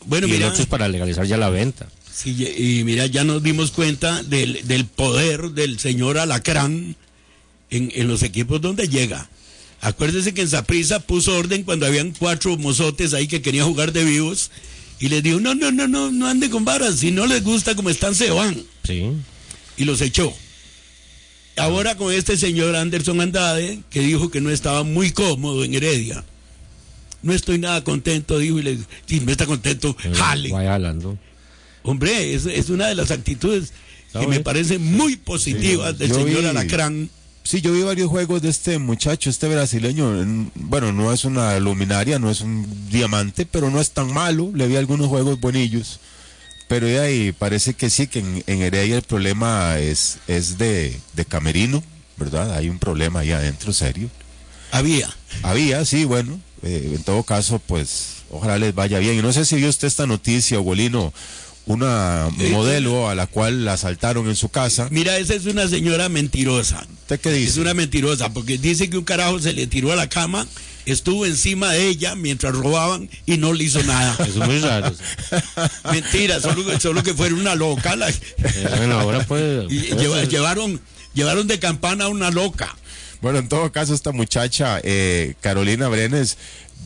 Bueno, 0.07 0.27
y 0.27 0.31
el 0.31 0.37
mira, 0.39 0.49
otro 0.51 0.63
es 0.63 0.69
para 0.69 0.89
legalizar 0.89 1.27
ya 1.27 1.37
la 1.37 1.51
venta. 1.51 1.89
sí, 2.15 2.31
y 2.57 2.85
mira, 2.85 3.07
ya 3.07 3.25
nos 3.25 3.43
dimos 3.43 3.71
cuenta 3.71 4.23
del, 4.23 4.67
del 4.67 4.87
poder 4.87 5.51
del 5.51 5.79
señor 5.79 6.19
Alacrán 6.19 6.97
en, 7.71 7.93
en 7.95 8.09
los 8.09 8.23
equipos 8.23 8.61
donde 8.61 8.89
llega. 8.89 9.29
Acuérdese 9.81 10.33
que 10.33 10.43
en 10.43 10.49
Saprisa 10.49 11.01
puso 11.01 11.37
orden 11.37 11.65
cuando 11.65 11.87
habían 11.87 12.13
cuatro 12.13 12.57
mozotes 12.57 13.15
ahí 13.15 13.27
que 13.27 13.43
querían 13.43 13.67
jugar 13.67 13.93
de 13.93 14.05
vivos 14.05 14.51
y 15.01 15.09
les 15.09 15.23
dijo, 15.25 15.41
no, 15.41 15.55
no, 15.57 15.73
no, 15.73 15.89
no, 15.89 16.13
no 16.13 16.27
ande 16.29 16.49
con 16.51 16.65
varas, 16.65 16.97
si 17.01 17.11
no 17.11 17.27
les 17.27 17.43
gusta 17.43 17.75
como 17.75 17.91
están, 17.91 18.15
se 18.15 18.31
van. 18.31 18.63
Sí. 18.85 19.05
y 19.77 19.85
los 19.85 20.01
echó. 20.01 20.33
Ahora 21.57 21.97
con 21.97 22.13
este 22.13 22.37
señor 22.37 22.77
Anderson 22.77 23.21
Andrade, 23.21 23.81
que 23.91 24.01
dijo 24.01 24.31
que 24.31 24.41
no 24.41 24.51
estaba 24.51 24.85
muy 24.85 25.11
cómodo 25.11 25.65
en 25.65 25.75
Heredia. 25.75 26.25
No 27.23 27.33
estoy 27.33 27.59
nada 27.59 27.85
contento, 27.85 28.39
dijo, 28.39 28.59
y 28.59 28.63
le 28.63 28.79
si 29.07 29.21
no 29.21 29.31
está 29.33 29.47
contento, 29.47 29.97
jale. 30.15 30.51
Vaya 30.51 30.73
jalando. 30.73 31.19
Hombre, 31.85 32.35
es, 32.35 32.47
es 32.47 32.69
una 32.71 32.87
de 32.89 32.95
las 32.95 33.11
actitudes 33.11 33.73
que 34.13 34.21
me 34.21 34.27
bien. 34.27 34.43
parecen 34.43 34.85
muy 34.93 35.17
positivas 35.17 35.99
del 35.99 36.09
Yo 36.11 36.15
señor 36.17 36.43
vi- 36.43 36.47
Alacrán. 36.49 37.11
Sí, 37.45 37.61
yo 37.61 37.73
vi 37.73 37.83
varios 37.83 38.09
juegos 38.09 38.41
de 38.43 38.51
este 38.51 38.79
muchacho, 38.79 39.29
este 39.31 39.49
brasileño. 39.49 40.21
en- 40.23 40.53
Bueno, 40.55 40.93
no 40.93 41.13
es 41.13 41.25
una 41.25 41.59
luminaria, 41.59 42.19
no 42.21 42.31
es 42.31 42.41
un 42.41 42.67
diamante, 42.91 43.47
pero 43.47 43.69
no 43.71 43.81
es 43.81 43.91
tan 43.91 44.13
malo. 44.13 44.53
Le 44.55 44.69
vi 44.69 44.77
algunos 44.77 45.09
juegos 45.09 45.41
buenillos. 45.41 45.99
Pero 46.69 46.87
de 46.87 47.01
ahí 47.01 47.33
parece 47.33 47.75
que 47.75 47.91
sí, 47.91 48.07
que 48.07 48.21
en, 48.21 48.45
en 48.47 48.63
Heredia 48.63 48.97
el 48.97 49.03
problema 49.03 49.79
es, 49.79 50.19
es 50.29 50.57
de, 50.57 50.99
de 51.15 51.25
camerino, 51.25 51.83
¿verdad? 52.17 52.55
Hay 52.57 52.69
un 52.69 52.79
problema 52.79 53.21
ahí 53.21 53.33
adentro, 53.33 53.73
serio. 53.73 54.09
Había. 54.71 55.11
Había, 55.43 55.85
sí, 55.85 56.05
bueno. 56.05 56.41
Eh, 56.63 56.93
en 56.97 57.03
todo 57.03 57.23
caso, 57.23 57.59
pues, 57.67 58.23
ojalá 58.31 58.59
les 58.59 58.75
vaya 58.75 58.99
bien. 58.99 59.19
Y 59.19 59.23
no 59.23 59.33
sé 59.33 59.45
si 59.45 59.57
vio 59.57 59.69
usted 59.69 59.89
esta 59.89 60.07
noticia, 60.07 60.57
abuelino. 60.59 61.13
Una 61.65 62.29
modelo 62.51 63.09
a 63.09 63.15
la 63.15 63.29
cual 63.29 63.65
la 63.65 63.75
asaltaron 63.75 64.29
en 64.29 64.35
su 64.35 64.49
casa. 64.49 64.89
Mira, 64.91 65.17
esa 65.19 65.35
es 65.35 65.47
una 65.47 65.69
señora 65.69 66.09
mentirosa. 66.09 66.85
¿Usted 67.03 67.21
qué 67.21 67.31
dice? 67.33 67.51
Es 67.51 67.57
una 67.57 67.73
mentirosa, 67.73 68.33
porque 68.33 68.59
dice 68.59 68.91
que 68.91 68.99
un 68.99 69.05
carajo 69.05 69.39
se 69.39 69.53
le 69.53 69.69
tiró 69.69 69.93
a 69.93 69.97
la 69.97 70.09
cama, 70.09 70.45
estuvo 70.87 71.25
encima 71.25 71.71
de 71.71 71.87
ella 71.87 72.17
mientras 72.17 72.53
robaban 72.53 73.09
y 73.27 73.37
no 73.37 73.53
le 73.53 73.63
hizo 73.63 73.81
nada. 73.85 74.17
Eso 74.27 74.43
es 74.43 74.49
muy 74.49 74.59
raro. 74.59 74.93
Mentira, 75.93 76.41
solo, 76.41 76.65
solo 76.81 77.03
que 77.05 77.15
fuera 77.15 77.33
una 77.35 77.55
loca. 77.55 77.95
la- 77.95 78.13
bueno, 78.77 78.99
ahora 78.99 79.25
puede. 79.25 79.65
y 79.73 79.79
puede 79.83 80.03
lleva- 80.03 80.19
ser. 80.21 80.29
llevaron, 80.31 80.81
llevaron 81.15 81.47
de 81.47 81.59
campana 81.61 82.07
a 82.07 82.09
una 82.09 82.31
loca. 82.33 82.75
Bueno, 83.23 83.39
en 83.39 83.49
todo 83.49 83.71
caso, 83.73 83.95
esta 83.95 84.13
muchacha, 84.13 84.81
eh, 84.83 85.35
Carolina 85.41 85.89
Brenes, 85.89 86.37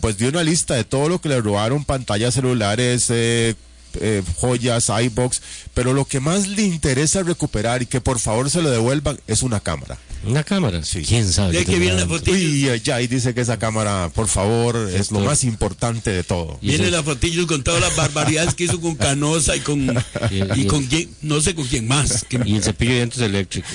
pues 0.00 0.18
dio 0.18 0.28
una 0.28 0.44
lista 0.44 0.74
de 0.74 0.84
todo 0.84 1.08
lo 1.08 1.20
que 1.20 1.28
le 1.30 1.40
robaron, 1.40 1.84
pantallas 1.84 2.34
celulares, 2.34 3.06
eh, 3.08 3.54
eh, 3.98 4.22
joyas, 4.36 4.90
iBox, 4.90 5.40
pero 5.72 5.94
lo 5.94 6.04
que 6.04 6.20
más 6.20 6.46
le 6.46 6.60
interesa 6.62 7.22
recuperar 7.22 7.80
y 7.80 7.86
que 7.86 8.02
por 8.02 8.18
favor 8.18 8.50
se 8.50 8.60
lo 8.60 8.70
devuelvan 8.70 9.18
es 9.26 9.42
una 9.42 9.60
cámara. 9.60 9.96
Una 10.26 10.44
cámara. 10.44 10.82
Sí. 10.84 11.02
¿Quién 11.02 11.32
sabe? 11.32 11.52
De 11.56 11.64
que 11.64 11.78
viene 11.78 11.96
la 12.00 12.06
fotillo. 12.06 12.36
Uy, 12.36 12.68
ay, 12.68 12.82
ay, 12.92 13.06
dice 13.06 13.32
que 13.32 13.40
esa 13.40 13.58
cámara, 13.58 14.10
por 14.14 14.28
favor, 14.28 14.76
es 14.92 15.10
lo 15.12 15.20
más 15.20 15.44
importante 15.44 16.10
de 16.10 16.24
todo. 16.24 16.58
Y 16.60 16.68
Viene 16.68 16.90
la 16.90 17.02
fotillo 17.02 17.46
con 17.46 17.62
todas 17.64 17.80
las 17.80 17.96
barbaridades 17.96 18.54
que 18.54 18.64
hizo 18.64 18.78
con 18.80 18.96
Canosa 18.96 19.56
y 19.56 19.60
con, 19.60 19.80
Y- 20.30 20.34
y 20.34 20.62
y- 20.62 20.66
con 20.66 20.84
quién, 20.84 21.08
no 21.22 21.40
sé 21.40 21.54
con 21.54 21.66
quién 21.66 21.88
más. 21.88 22.26
que- 22.28 22.40
Y 22.44 22.56
el 22.56 22.62
cepillo 22.62 22.90
de 22.90 22.96
dientes 22.98 23.20
eléctrico. 23.22 23.68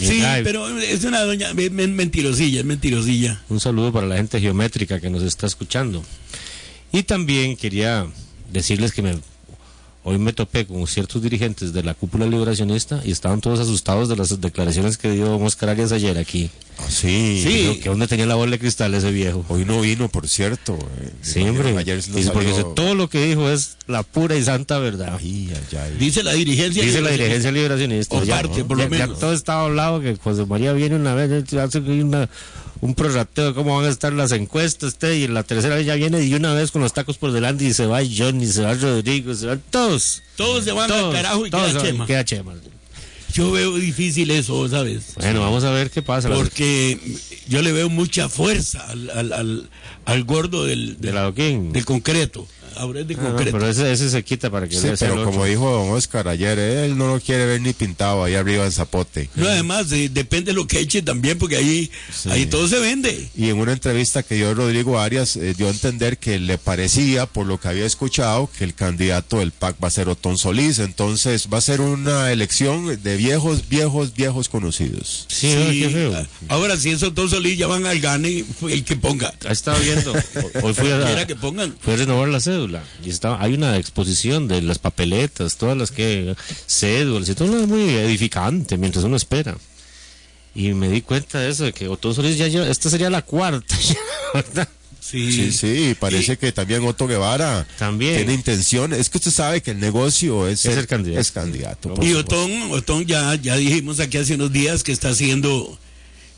Sí, 0.00 0.22
ay, 0.22 0.42
pero 0.44 0.66
es 0.78 1.04
una 1.04 1.20
doña 1.22 1.52
mentirosilla, 1.54 2.60
es 2.60 2.66
mentirosilla. 2.66 3.40
Un 3.48 3.60
saludo 3.60 3.92
para 3.92 4.06
la 4.06 4.16
gente 4.16 4.40
geométrica 4.40 5.00
que 5.00 5.10
nos 5.10 5.22
está 5.22 5.46
escuchando. 5.46 6.02
Y 6.92 7.02
también 7.04 7.56
quería 7.56 8.06
decirles 8.52 8.92
que 8.92 9.02
me 9.02 9.18
hoy 10.02 10.18
me 10.18 10.32
topé 10.32 10.66
con 10.66 10.86
ciertos 10.86 11.22
dirigentes 11.22 11.72
de 11.72 11.82
la 11.82 11.94
cúpula 11.94 12.26
liberacionista 12.26 13.00
y 13.04 13.10
estaban 13.10 13.40
todos 13.40 13.60
asustados 13.60 14.08
de 14.08 14.16
las 14.16 14.40
declaraciones 14.40 14.96
que 14.98 15.10
dio 15.10 15.36
Oscar 15.38 15.70
Arias 15.70 15.92
ayer 15.92 16.16
aquí. 16.18 16.50
Ah, 16.78 16.84
sí. 16.88 17.42
Dijo 17.44 17.78
que 17.82 17.88
dónde 17.90 18.08
tenía 18.08 18.24
la 18.24 18.36
bola 18.36 18.52
de 18.52 18.58
cristal 18.58 18.94
ese 18.94 19.10
viejo. 19.10 19.44
Hoy 19.48 19.66
no 19.66 19.82
vino, 19.82 20.08
por 20.08 20.26
cierto. 20.26 20.78
eh, 21.02 21.10
Sí, 21.20 21.40
que 21.40 21.48
Ayer 21.78 22.00
porque 22.02 22.22
salió- 22.24 22.40
dice, 22.48 22.64
todo 22.74 22.94
lo 22.94 23.10
que 23.10 23.22
dijo 23.26 23.50
es 23.50 23.76
la 23.86 24.02
pura 24.02 24.34
y 24.36 24.42
santa 24.42 24.78
verdad. 24.78 25.18
Ay, 25.20 25.50
ay, 25.54 25.78
ay. 25.78 25.96
Dice 25.98 26.22
la 26.22 26.32
dirigencia. 26.32 26.82
Dice 26.82 27.02
la 27.02 27.10
dirigencia 27.10 27.52
liberacionista. 27.52 28.16
O 28.16 28.24
ya, 28.24 28.36
parte, 28.36 28.64
por 28.64 28.78
lo 28.78 28.84
ya- 28.84 28.96
ya 28.96 29.06
menos. 29.06 29.18
todo 29.20 29.34
está 29.34 29.60
hablado 29.60 30.00
que 30.00 30.16
José 30.16 30.46
María 30.46 30.72
viene 30.72 30.96
una 30.96 31.14
vez, 31.14 31.52
hace 31.52 31.78
una, 31.80 32.30
un 32.80 32.94
prorrateo 32.94 33.48
de 33.48 33.54
cómo 33.54 33.76
van 33.76 33.86
a 33.86 33.90
estar 33.90 34.12
las 34.12 34.32
encuestas, 34.32 34.94
este, 34.94 35.18
y 35.18 35.24
en 35.24 35.34
la 35.34 35.42
tercera 35.42 35.76
vez 35.76 35.86
ya 35.86 35.94
viene 35.96 36.22
y 36.22 36.34
una 36.34 36.54
vez 36.54 36.70
con 36.70 36.80
los 36.82 36.92
tacos 36.92 37.18
por 37.18 37.32
delante 37.32 37.64
y 37.64 37.74
se 37.74 37.86
va 37.86 38.00
Johnny, 38.00 38.46
se 38.46 38.62
va 38.62 38.74
Rodrigo, 38.74 39.34
se 39.34 39.46
van 39.46 39.62
todos. 39.70 40.22
Todos 40.36 40.64
se 40.64 40.72
van 40.72 40.90
al 40.90 40.98
Todos, 40.98 41.14
carajo 41.14 41.46
y 41.46 41.50
todos 41.50 41.72
queda 41.72 41.82
Chema. 41.82 42.06
queda 42.06 42.24
Chema. 42.24 42.54
Yo 43.32 43.52
veo 43.52 43.76
difícil 43.76 44.30
eso, 44.32 44.68
¿sabes? 44.68 45.14
Bueno, 45.16 45.40
vamos 45.40 45.62
a 45.64 45.70
ver 45.70 45.90
qué 45.90 46.02
pasa. 46.02 46.28
Porque 46.30 46.98
yo 47.48 47.62
le 47.62 47.70
veo 47.70 47.88
mucha 47.88 48.28
fuerza 48.28 48.84
al, 48.88 49.08
al, 49.10 49.32
al, 49.32 49.70
al 50.04 50.24
gordo 50.24 50.64
del 50.64 50.96
concreto. 51.84 52.48
Ahora 52.80 53.00
es 53.00 53.08
de 53.08 53.14
Ah, 53.14 53.18
no, 53.22 53.28
concreto. 53.30 53.52
pero 53.58 53.68
ese, 53.70 53.92
ese 53.92 54.08
se 54.10 54.24
quita 54.24 54.50
para 54.50 54.66
que 54.66 54.74
Sí, 54.76 54.88
pero 54.98 55.24
como 55.24 55.44
dijo 55.44 55.70
don 55.70 55.90
Oscar 55.90 56.26
ayer, 56.28 56.58
él 56.58 56.96
no 56.96 57.08
lo 57.14 57.20
quiere 57.20 57.44
ver 57.46 57.60
ni 57.60 57.72
pintado 57.72 58.24
ahí 58.24 58.34
arriba 58.34 58.64
en 58.64 58.72
Zapote. 58.72 59.28
No, 59.36 59.46
además, 59.48 59.92
eh, 59.92 60.08
depende 60.10 60.52
de 60.52 60.54
lo 60.54 60.66
que 60.66 60.80
eche 60.80 61.02
también, 61.02 61.38
porque 61.38 61.56
ahí, 61.56 61.90
Sí. 62.12 62.30
ahí 62.30 62.46
todo 62.46 62.66
se 62.68 62.78
vende. 62.78 63.28
Y 63.36 63.48
en 63.50 63.58
una 63.58 63.72
entrevista 63.72 64.22
que 64.22 64.34
dio 64.36 64.54
Rodrigo 64.54 64.98
Arias, 64.98 65.36
eh, 65.36 65.54
dio 65.56 65.66
a 65.68 65.70
entender 65.70 66.18
que 66.18 66.38
le 66.38 66.56
parecía, 66.58 67.26
por 67.26 67.46
lo 67.46 67.60
que 67.60 67.68
había 67.68 67.84
escuchado, 67.86 68.48
que 68.56 68.64
el 68.64 68.74
candidato 68.74 69.38
del 69.40 69.52
PAC 69.52 69.76
va 69.82 69.88
a 69.88 69.90
ser 69.90 70.08
Otón 70.08 70.38
Solís. 70.38 70.78
Entonces 70.78 71.48
va 71.52 71.58
a 71.58 71.62
ser 71.62 71.80
una 71.82 72.32
elección 72.32 73.02
de 73.02 73.16
viejos, 73.16 73.68
viejos, 73.68 74.14
viejos 74.14 74.48
conocidos. 74.48 75.26
Sí, 75.28 75.48
qué 75.82 75.90
feo. 75.92 76.26
Ahora, 76.48 76.76
si 76.76 76.90
esos 76.90 77.14
dos 77.14 77.30
solís 77.32 77.58
ya 77.58 77.66
van 77.66 77.84
al 77.86 78.00
gane, 78.00 78.44
fue 78.58 78.72
el 78.72 78.84
que 78.84 78.96
ponga. 78.96 79.34
Ahí 79.44 79.52
estaba 79.52 79.78
viendo. 79.78 80.12
Hoy 80.62 80.72
fui 80.74 80.90
a, 80.90 81.04
Quiera 81.04 81.26
que 81.26 81.36
pongan. 81.36 81.74
fui 81.80 81.94
a 81.94 81.96
renovar 81.96 82.28
la 82.28 82.40
cédula 82.40 82.69
y 83.04 83.10
estaba, 83.10 83.42
hay 83.42 83.54
una 83.54 83.76
exposición 83.76 84.48
de 84.48 84.62
las 84.62 84.78
papeletas, 84.78 85.56
todas 85.56 85.76
las 85.76 85.90
que 85.90 86.34
cédulas 86.66 87.28
y 87.28 87.34
todo 87.34 87.48
lo 87.48 87.66
muy 87.66 87.90
edificante 87.90 88.76
mientras 88.76 89.04
uno 89.04 89.16
espera. 89.16 89.56
Y 90.54 90.72
me 90.72 90.88
di 90.88 91.02
cuenta 91.02 91.38
de 91.38 91.50
eso, 91.50 91.64
de 91.64 91.72
que 91.72 91.88
Otón 91.88 92.14
Solís 92.14 92.36
ya 92.36 92.48
lleva, 92.48 92.66
esta 92.68 92.90
sería 92.90 93.08
la 93.10 93.22
cuarta, 93.22 93.76
¿verdad? 94.34 94.68
Sí. 95.00 95.32
Sí, 95.32 95.52
sí, 95.52 95.90
y 95.90 95.94
parece 95.94 96.36
que 96.36 96.52
también 96.52 96.84
Otto 96.84 97.08
Guevara 97.08 97.66
También. 97.78 98.16
tiene 98.16 98.34
intención. 98.34 98.92
Es 98.92 99.08
que 99.10 99.18
usted 99.18 99.30
sabe 99.32 99.60
que 99.62 99.72
el 99.72 99.80
negocio 99.80 100.46
es, 100.46 100.64
Es 100.66 100.76
el 100.76 100.86
candidato. 100.86 101.20
Es 101.20 101.32
candidato. 101.32 101.94
Y. 102.00 102.12
Otón, 102.14 102.50
Otón 102.70 103.06
ya, 103.06 103.34
ya 103.34 103.56
dijimos 103.56 103.98
aquí 103.98 104.18
hace 104.18 104.34
unos 104.34 104.52
días 104.52 104.84
que 104.84 104.92
está 104.92 105.12
siendo 105.14 105.78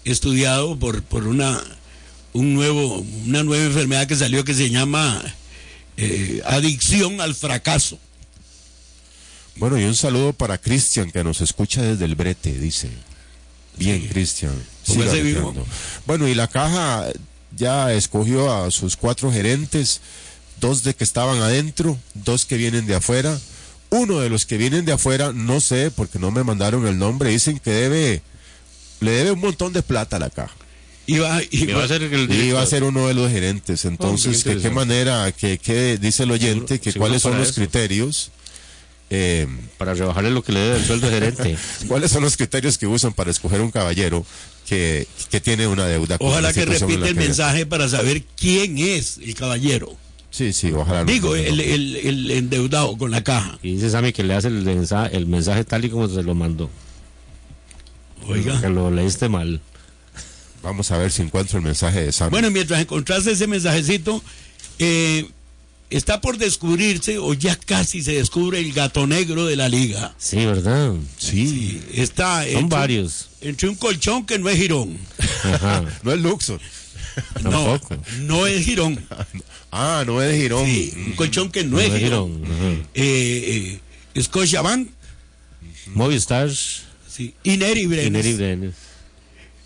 estudiado 0.05 0.79
por, 0.79 1.03
por 1.03 1.27
una, 1.27 1.63
un 2.33 2.55
nuevo, 2.55 3.05
una 3.27 3.43
nueva 3.43 3.65
enfermedad 3.65 4.07
que 4.07 4.17
salió 4.17 4.45
que 4.45 4.55
se 4.55 4.71
llama 4.71 5.23
eh, 6.03 6.43
adicción 6.45 7.21
al 7.21 7.35
fracaso. 7.35 7.99
Bueno, 9.57 9.79
y 9.79 9.85
un 9.85 9.95
saludo 9.95 10.33
para 10.33 10.59
Cristian 10.59 11.11
que 11.11 11.23
nos 11.23 11.41
escucha 11.41 11.83
desde 11.83 12.05
el 12.05 12.15
brete, 12.15 12.53
dice. 12.53 12.89
Bien, 13.77 14.07
Cristian. 14.09 14.53
Bueno, 16.07 16.27
y 16.27 16.35
la 16.35 16.49
caja 16.49 17.07
ya 17.57 17.93
escogió 17.93 18.53
a 18.53 18.71
sus 18.71 18.97
cuatro 18.97 19.31
gerentes, 19.31 20.01
dos 20.61 20.83
de 20.83 20.95
que 20.95 21.05
estaban 21.05 21.41
adentro, 21.41 21.99
dos 22.15 22.47
que 22.47 22.57
vienen 22.57 22.87
de 22.87 22.97
afuera. 22.97 23.39
Uno 23.91 24.21
de 24.21 24.31
los 24.31 24.47
que 24.47 24.57
vienen 24.57 24.87
de 24.87 24.93
afuera, 24.93 25.33
no 25.35 25.61
sé, 25.61 25.91
porque 25.91 26.19
no 26.19 26.31
me 26.31 26.45
mandaron 26.45 26.87
el 26.87 26.99
nombre, 26.99 27.31
dicen 27.31 27.59
que 27.59 27.71
debe, 27.71 28.23
le 29.01 29.11
debe 29.11 29.33
un 29.33 29.41
montón 29.41 29.73
de 29.73 29.83
plata 29.83 30.17
a 30.17 30.21
la 30.21 30.31
caja. 30.31 30.55
Iba, 31.07 31.43
Y 31.51 31.65
iba- 31.65 31.79
va 31.79 31.85
a 31.85 31.89
ser 31.89 32.03
el 32.03 32.33
iba 32.33 32.63
a 32.63 32.67
ser 32.67 32.85
uno 32.85 33.09
de 33.09 33.15
los 33.15 33.31
gerentes. 33.31 33.85
Entonces, 33.85 34.45
qué 34.45 34.55
¿de 34.57 34.63
qué 34.63 34.71
manera, 34.71 35.33
que, 35.33 35.59
que 35.59 35.99
dice 35.99 36.23
el 36.23 36.31
oyente, 36.31 36.79
que 36.79 36.93
seguro 36.93 37.09
cuáles 37.09 37.23
son 37.23 37.39
los 37.39 37.49
eso. 37.49 37.55
criterios? 37.57 38.31
Eh, 39.15 39.47
para 39.77 39.93
rebajarle 39.93 40.31
lo 40.31 40.43
que 40.43 40.53
le 40.53 40.61
debe 40.61 40.77
el 40.79 40.85
sueldo 40.85 41.07
de 41.09 41.13
gerente. 41.13 41.57
¿Cuáles 41.89 42.11
son 42.11 42.23
los 42.23 42.37
criterios 42.37 42.79
que 42.79 42.87
usan 42.87 43.13
para 43.13 43.31
escoger 43.31 43.61
un 43.61 43.71
caballero 43.71 44.25
que, 44.67 45.07
que 45.31 45.39
tiene 45.41 45.67
una 45.67 45.87
deuda? 45.87 46.17
con 46.17 46.29
ojalá 46.29 46.53
que 46.53 46.65
la 46.65 46.77
el 46.77 47.03
que- 47.03 47.15
mensaje 47.15 47.67
para 47.67 47.89
saber 47.91 48.23
quién 48.39 48.79
es 48.79 49.19
el 49.19 49.35
caballero. 49.35 49.95
Sí, 50.31 50.55
sí, 50.55 50.73
ojalá. 50.73 51.01
no- 51.05 51.13
Digo, 51.13 51.31
no- 51.31 51.35
el, 51.35 51.61
el, 51.61 51.97
el 51.97 52.31
endeudado 52.31 52.97
con 52.97 53.11
la 53.11 53.23
caja. 53.23 53.59
Y 53.63 53.75
dice 53.75 53.91
Sammy 53.91 54.15
que 54.15 54.23
le 54.23 54.33
hace 54.35 54.49
el 54.49 54.63
mensaje, 54.63 55.15
el 55.15 55.27
mensaje 55.27 55.65
tal 55.65 55.85
y 55.85 55.91
como 55.91 56.09
se 56.09 56.23
lo 56.23 56.35
mandó. 56.35 56.71
Oiga. 58.29 58.61
Que 58.61 58.69
lo 58.69 58.91
leíste 58.91 59.29
mal. 59.29 59.61
Vamos 60.63 60.91
a 60.91 60.99
ver 60.99 61.11
si 61.11 61.23
encuentro 61.23 61.59
el 61.59 61.65
mensaje 61.65 62.03
de 62.03 62.13
Sam. 62.13 62.31
Bueno, 62.31 62.51
mientras 62.51 62.81
encontraste 62.81 63.33
ese 63.33 63.47
mensajecito, 63.47 64.23
eh, 64.79 65.27
está 65.91 66.21
por 66.21 66.39
descubrirse, 66.39 67.19
o 67.19 67.35
ya 67.35 67.57
casi 67.57 68.03
se 68.03 68.13
descubre, 68.13 68.61
el 68.61 68.73
gato 68.73 69.07
negro 69.07 69.45
de 69.47 69.57
la 69.57 69.69
liga. 69.69 70.15
Sí, 70.19 70.37
¿verdad? 70.47 70.93
sí. 71.19 71.83
Está 71.95 72.45
Son 72.45 72.51
entre, 72.65 72.79
varios. 72.79 73.29
entre 73.41 73.69
un 73.69 73.75
colchón 73.75 74.25
que 74.25 74.39
no 74.39 74.49
es 74.49 74.57
girón. 74.59 74.99
Ajá. 75.45 75.85
No 76.03 76.13
es 76.13 76.21
Luxor. 76.21 76.61
No, 77.43 77.51
Tampoco. 77.51 77.99
no 78.21 78.47
es 78.47 78.65
girón. 78.65 79.05
Ah, 79.75 80.05
no 80.07 80.21
es 80.21 80.39
Girón. 80.39 80.67
Sí, 80.67 80.93
un 80.95 81.13
colchón 81.13 81.51
que 81.51 81.65
no, 81.65 81.71
No 81.71 81.81
es 81.81 81.91
es 81.91 81.99
girón. 81.99 82.45
Girón. 82.45 82.87
Eh, 82.93 83.81
eh, 84.15 84.23
Scotiabank, 84.23 84.91
Movistar 85.95 86.51
sí. 87.09 87.33
y 87.43 87.57
Neri 87.57 87.81
y 87.81 87.87
Brenes. 87.87 88.13
Neri 88.13 88.35
Brenes. 88.35 88.75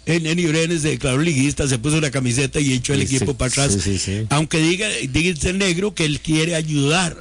El 0.07 0.23
Neni 0.23 0.47
Brenes 0.47 0.83
se 0.83 0.91
declaró 0.91 1.21
liguista, 1.21 1.67
se 1.69 1.79
puso 1.79 2.01
la 2.01 2.11
camiseta 2.13 2.61
y 2.61 2.73
echó 2.73 2.95
el 2.95 3.07
Sí, 3.07 3.17
equipo 3.17 3.33
sí, 3.33 3.37
para 3.39 3.51
atrás. 3.51 3.77
sí. 3.83 4.27
Aunque 4.31 4.59
diga, 4.59 4.89
diga 5.11 5.35
el 5.51 5.59
negro 5.59 5.95
que 5.95 6.05
él 6.05 6.21
quiere 6.21 6.55
ayudar 6.55 7.17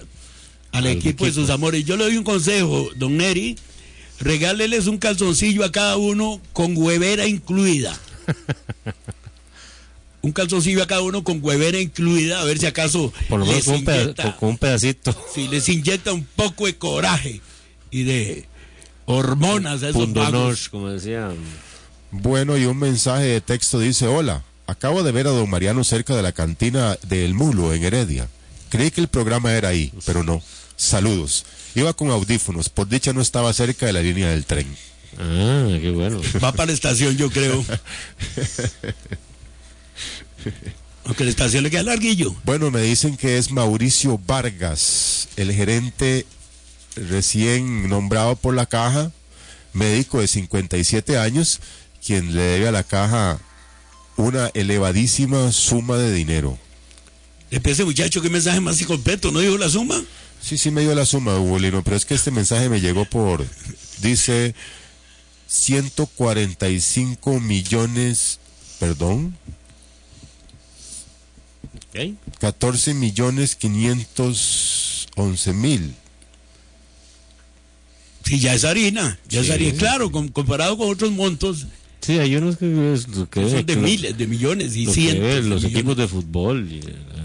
al, 0.72 0.86
Al 0.86 0.92
equipo, 0.92 1.26
de 1.26 1.32
sus 1.34 1.50
amores. 1.50 1.84
Yo 1.86 1.98
le 1.98 2.04
doy 2.04 2.18
un 2.18 2.24
consejo, 2.24 2.88
don 2.96 3.18
Neri, 3.18 3.58
regáleles 4.20 4.86
un 4.88 5.00
calzoncillo 5.00 5.66
a 5.66 5.72
cada 5.72 5.98
uno 5.98 6.40
con 6.54 6.78
huevera 6.78 7.26
incluida. 7.26 8.00
un 10.22 10.32
calzoncillo 10.32 10.82
a 10.84 10.88
cada 10.88 11.02
uno 11.02 11.24
con 11.24 11.40
huevera 11.44 11.80
incluida, 11.80 12.42
a 12.42 12.44
ver 12.44 12.58
si 12.60 12.66
acaso 12.66 13.12
Por 13.30 13.40
lo 13.40 13.46
menos 13.46 13.68
un, 13.68 13.84
peda- 13.86 14.38
un 14.42 14.58
pedacito. 14.58 15.16
si 15.34 15.48
les 15.48 15.68
inyecta 15.70 16.14
un 16.14 16.24
poco 16.36 16.66
de 16.66 16.76
coraje 16.78 17.42
y 17.92 18.04
de 18.04 18.46
hormonas 19.06 19.84
a 19.84 19.90
esos 19.90 20.02
Pundonor, 20.04 20.56
como 20.72 20.90
decía. 20.90 21.32
Bueno, 22.22 22.58
y 22.58 22.66
un 22.66 22.78
mensaje 22.78 23.26
de 23.26 23.42
texto 23.42 23.78
dice, 23.80 24.08
hola, 24.08 24.44
acabo 24.68 25.04
de 25.04 25.12
ver 25.12 25.28
a 25.28 25.32
don 25.32 25.50
Mariano 25.50 25.84
cerca 25.84 26.16
de 26.16 26.22
la 26.22 26.32
cantina 26.32 26.98
del 27.04 27.34
Mulo 27.34 27.74
en 27.74 27.84
Heredia. 27.84 28.30
Creí 28.70 28.90
que 28.90 29.02
el 29.02 29.10
programa 29.10 29.52
era 29.54 29.68
ahí, 29.70 29.92
pero 30.06 30.24
no. 30.24 30.42
Saludos. 30.78 31.46
Iba 31.76 31.94
con 31.94 32.10
audífonos, 32.10 32.70
por 32.70 32.88
dicha 32.88 33.12
no 33.12 33.22
estaba 33.22 33.52
cerca 33.54 33.86
de 33.86 33.94
la 33.94 34.02
línea 34.02 34.30
del 34.30 34.46
tren. 34.46 34.66
Ah, 35.20 35.68
qué 35.82 35.92
bueno. 35.92 36.22
Va 36.44 36.54
para 36.54 36.68
la 36.68 36.74
estación, 36.74 37.18
yo 37.18 37.30
creo. 37.30 37.64
Aunque 41.04 41.26
la 41.26 41.30
estación 41.30 41.64
le 41.64 41.70
queda 41.70 41.84
larguillo. 41.84 42.34
Bueno, 42.46 42.72
me 42.72 42.82
dicen 42.82 43.18
que 43.18 43.38
es 43.38 43.52
Mauricio 43.52 44.20
Vargas, 44.26 45.28
el 45.36 45.54
gerente 45.54 46.26
recién 46.96 47.90
nombrado 47.90 48.38
por 48.38 48.56
la 48.56 48.66
caja, 48.66 49.12
médico 49.74 50.22
de 50.22 50.28
57 50.28 51.18
años, 51.18 51.60
quien 52.06 52.36
le 52.36 52.42
debe 52.42 52.68
a 52.68 52.72
la 52.72 52.84
caja 52.84 53.40
una 54.18 54.50
elevadísima 54.54 55.52
suma 55.52 55.98
de 55.98 56.14
dinero. 56.14 56.58
Después 57.52 57.74
ese 57.74 57.86
muchacho, 57.86 58.22
qué 58.22 58.30
mensaje 58.30 58.60
más 58.62 58.80
incompleto, 58.82 59.32
¿no 59.32 59.40
dijo 59.40 59.58
la 59.58 59.70
suma? 59.70 60.02
Sí, 60.42 60.58
sí 60.58 60.72
me 60.72 60.82
dio 60.82 60.94
la 60.96 61.06
suma, 61.06 61.38
Hugo 61.40 61.58
Lino, 61.60 61.84
pero 61.84 61.96
es 61.96 62.06
que 62.06 62.14
este 62.16 62.32
mensaje 62.32 62.70
me 62.70 62.80
llegó 62.82 63.06
por, 63.06 63.46
dice, 64.02 64.54
145 65.48 67.40
millones, 67.40 68.40
perdón, 68.80 69.38
Ok. 71.90 72.16
14 72.40 72.94
millones 72.94 73.56
511 73.56 75.54
mil. 75.54 75.96
Sí, 78.24 78.40
ya 78.40 78.54
es 78.54 78.66
harina, 78.66 79.18
ya 79.30 79.42
es 79.42 79.50
harina. 79.52 79.78
Claro, 79.78 80.12
com- 80.12 80.28
comparado 80.30 80.78
con 80.78 80.90
otros 80.90 81.12
montos, 81.12 81.68
Sí, 82.02 82.20
hay 82.20 82.36
unos 82.36 82.58
que, 82.58 82.94
es 82.94 83.06
que 83.32 83.42
son 83.50 83.66
de 83.66 83.66
que 83.66 83.76
miles, 83.78 84.18
de 84.18 84.28
millones 84.28 84.76
y 84.76 84.86
lo 84.86 84.92
que 84.94 85.02
cientos. 85.02 85.24
de 85.24 85.36
los 85.38 85.44
millones. 85.46 85.64
equipos 85.66 85.98
de 85.98 86.08
fútbol, 86.08 86.68
y, 86.72 86.80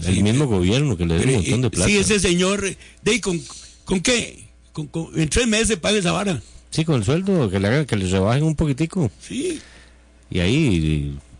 el 0.07 0.15
Sí, 0.15 0.23
mismo 0.23 0.47
gobierno 0.47 0.97
que 0.97 1.05
le 1.05 1.17
Pero, 1.19 1.29
un 1.29 1.35
montón 1.35 1.61
de 1.61 1.67
eh, 1.67 1.71
plata. 1.71 1.87
Sí, 1.87 1.97
ese 1.97 2.19
señor, 2.19 2.63
de, 3.03 3.21
¿con, 3.21 3.39
¿con 3.85 4.01
qué? 4.01 4.47
Con- 4.73 4.87
con- 4.87 5.19
en 5.19 5.29
tres 5.29 5.47
meses 5.47 5.77
paga 5.77 5.99
esa 5.99 6.11
vara. 6.11 6.41
Sí, 6.71 6.83
con 6.85 6.95
el 6.95 7.03
sueldo, 7.03 7.49
que 7.51 7.59
le 7.59 7.67
hagan, 7.67 7.85
que 7.85 7.95
les 7.97 8.09
rebajen 8.11 8.43
un 8.43 8.55
poquitico. 8.55 9.11
Sí. 9.21 9.59
Y 10.31 10.39
ahí, 10.39 10.55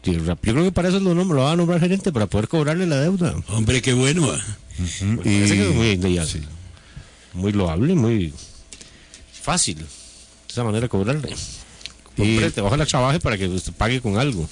y- 0.06 0.10
y 0.12 0.13
rap- 0.17 0.39
yo 0.46 0.54
creo 0.54 0.65
que 0.65 0.72
para 0.72 0.89
eso 0.89 1.00
lo, 1.00 1.13
lo 1.15 1.26
van 1.26 1.54
a 1.54 1.56
nombrar 1.56 1.80
gerente, 1.80 2.12
para 2.12 2.28
poder 2.28 2.48
cobrarle 2.48 2.86
la 2.86 3.00
deuda. 3.00 3.34
Hombre, 3.48 3.82
qué 3.82 3.94
bueno. 3.94 4.30
ah. 4.32 4.58
Ujú, 4.80 5.06
Me 5.06 5.17
parece 5.17 5.56
que 5.56 5.70
es 5.70 5.76
muy, 6.02 6.26
sí. 6.26 6.41
muy 7.34 7.52
loable, 7.54 7.96
muy 7.96 8.34
fácil. 9.41 9.78
De 9.78 9.86
esa 10.50 10.63
manera 10.63 10.82
de 10.82 10.89
cobrarle. 10.89 11.30
Comprete, 12.17 12.62
ojalá 12.62 12.86
trabaje 12.86 13.19
para 13.19 13.38
que 13.38 13.47
usted 13.47 13.74
pague 13.74 14.02
con 14.02 14.17
algo. 14.17 14.47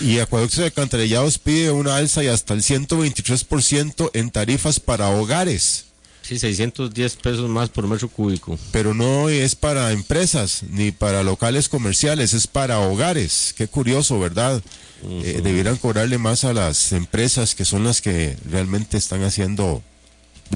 Y 0.00 0.18
Acueductos 0.18 0.58
de 0.58 0.64
Alcantarillados 0.64 1.38
pide 1.38 1.70
una 1.70 1.96
alza 1.96 2.24
y 2.24 2.28
hasta 2.28 2.54
el 2.54 2.62
123% 2.62 4.10
en 4.14 4.30
tarifas 4.30 4.80
para 4.80 5.10
hogares. 5.10 5.84
Sí, 6.22 6.38
610 6.38 7.16
pesos 7.16 7.48
más 7.50 7.68
por 7.70 7.86
metro 7.86 8.08
cúbico. 8.08 8.58
Pero 8.72 8.94
no 8.94 9.28
es 9.28 9.54
para 9.56 9.92
empresas 9.92 10.62
ni 10.70 10.90
para 10.90 11.22
locales 11.22 11.68
comerciales, 11.68 12.34
es 12.34 12.46
para 12.46 12.78
hogares. 12.78 13.54
Qué 13.56 13.68
curioso, 13.68 14.18
¿verdad? 14.18 14.62
Eh, 15.02 15.40
debieran 15.42 15.76
cobrarle 15.76 16.18
más 16.18 16.44
a 16.44 16.52
las 16.52 16.92
empresas 16.92 17.54
que 17.54 17.64
son 17.64 17.84
las 17.84 18.00
que 18.00 18.36
realmente 18.50 18.96
están 18.96 19.22
haciendo 19.22 19.82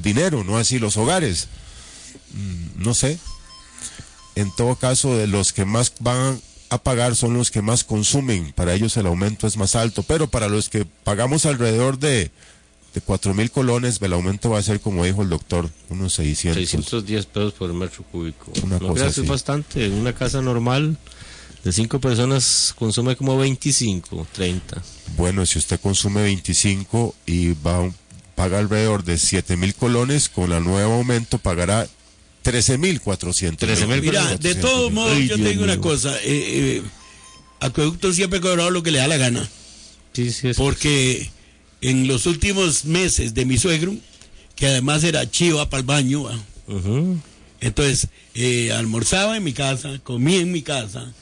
dinero, 0.03 0.45
no 0.45 0.59
así 0.59 0.79
los 0.79 0.97
hogares. 0.97 1.49
Mm, 2.33 2.83
no 2.83 2.95
sé. 2.95 3.19
En 4.37 4.51
todo 4.55 4.77
caso, 4.77 5.17
de 5.17 5.27
los 5.27 5.53
que 5.53 5.65
más 5.65 5.93
van 6.01 6.41
a 6.71 6.79
pagar 6.79 7.15
son 7.15 7.35
los 7.35 7.51
que 7.51 7.63
más 7.63 7.85
consumen. 7.85 8.53
Para 8.55 8.75
ellos 8.75 8.97
el 8.97 9.07
aumento 9.07 9.47
es 9.47 9.57
más 9.57 9.77
alto. 9.77 10.03
Pero 10.03 10.29
para 10.29 10.49
los 10.49 10.69
que 10.69 10.85
pagamos 10.85 11.47
alrededor 11.47 11.99
de, 11.99 12.31
de 12.95 13.01
4 13.01 13.35
mil 13.35 13.51
colones, 13.51 14.01
el 14.03 14.13
aumento 14.13 14.51
va 14.51 14.59
a 14.59 14.63
ser, 14.63 14.81
como 14.81 15.05
dijo 15.05 15.23
el 15.23 15.29
doctor, 15.29 15.71
unos 15.89 16.15
600. 16.15 16.61
610 16.61 17.27
pesos 17.27 17.53
por 17.53 17.73
metro 17.73 18.05
cúbico. 18.11 18.53
Una 18.65 18.79
no 18.79 18.89
cosa 18.89 19.07
así. 19.07 19.21
es 19.21 19.29
bastante. 19.29 19.87
En 19.87 19.93
una 19.95 20.13
casa 20.13 20.43
normal 20.43 20.99
de 21.63 21.73
5 21.73 22.01
personas 22.01 22.75
consume 22.79 23.17
como 23.17 23.39
25, 23.39 24.27
30. 24.33 24.83
Bueno, 25.17 25.47
si 25.47 25.59
usted 25.59 25.81
consume 25.81 26.23
25 26.23 27.15
y 27.27 27.53
va 27.55 27.89
paga 28.35 28.59
alrededor 28.59 29.05
de 29.05 29.17
7 29.17 29.57
mil 29.57 29.75
colones, 29.75 30.29
con 30.29 30.53
el 30.53 30.65
nuevo 30.65 30.95
aumento 30.95 31.39
pagará 31.39 31.87
13 32.45 32.79
mil 32.79 33.01
400. 33.01 33.69
13.400. 33.69 34.01
Mira, 34.03 34.37
de 34.37 34.55
todos 34.55 34.93
modos, 34.93 35.19
yo 35.19 35.37
te 35.37 35.49
digo 35.49 35.65
una 35.65 35.81
cosa. 35.81 36.15
Eh, 36.19 36.23
eh, 36.79 36.83
Acueducto 37.61 38.13
siempre 38.13 38.39
ha 38.39 38.43
cobrado 38.43 38.71
lo 38.71 38.83
que 38.83 38.91
le 38.91 38.99
da 38.99 39.09
la 39.09 39.17
gana. 39.17 39.49
Sí, 40.13 40.31
sí. 40.31 40.51
Porque 40.55 41.31
en 41.81 42.07
los 42.07 42.27
últimos 42.27 42.85
meses 42.85 43.33
de 43.35 43.47
mi 43.47 43.57
suegro, 43.57 43.95
que 44.55 44.67
además 44.67 45.03
era 45.05 45.29
chiva 45.31 45.69
para 45.71 45.81
el 45.81 45.87
baño, 45.87 46.25
entonces 47.61 48.09
eh, 48.35 48.71
almorzaba 48.73 49.37
en 49.37 49.45
mi 49.45 49.55
casa, 49.55 49.99
comía 50.03 50.41
en 50.41 50.53
mi 50.53 50.61
casa 50.63 51.13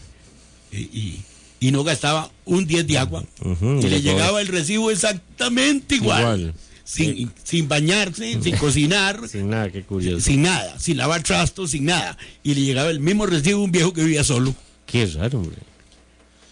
eh, 0.72 0.80
y, 0.92 1.20
y 1.60 1.70
no 1.70 1.84
gastaba 1.84 2.30
un 2.44 2.66
10 2.66 2.86
de 2.88 2.98
agua. 2.98 3.24
Ujú, 3.40 3.78
y 3.80 3.88
le 3.88 4.02
llegaba 4.02 4.40
el 4.40 4.48
recibo 4.48 4.90
exactamente 4.90 5.94
igual. 5.94 6.20
Igual. 6.20 6.54
Sin, 6.84 7.30
sin 7.44 7.68
bañarse, 7.68 8.38
sin 8.42 8.56
cocinar, 8.56 9.28
Sin 9.28 9.50
nada, 9.50 9.70
qué 9.70 9.82
curioso. 9.82 10.20
sin 10.24 10.42
nada, 10.42 10.78
sin 10.80 10.96
lavar 10.96 11.22
trastos, 11.22 11.70
sin 11.70 11.84
nada. 11.84 12.18
Y 12.42 12.54
le 12.54 12.62
llegaba 12.62 12.90
el 12.90 13.00
mismo 13.00 13.24
recibo 13.26 13.62
un 13.62 13.70
viejo 13.72 13.92
que 13.92 14.02
vivía 14.02 14.24
solo. 14.24 14.54
Qué 14.86 15.06
raro, 15.06 15.38
hombre. 15.38 15.56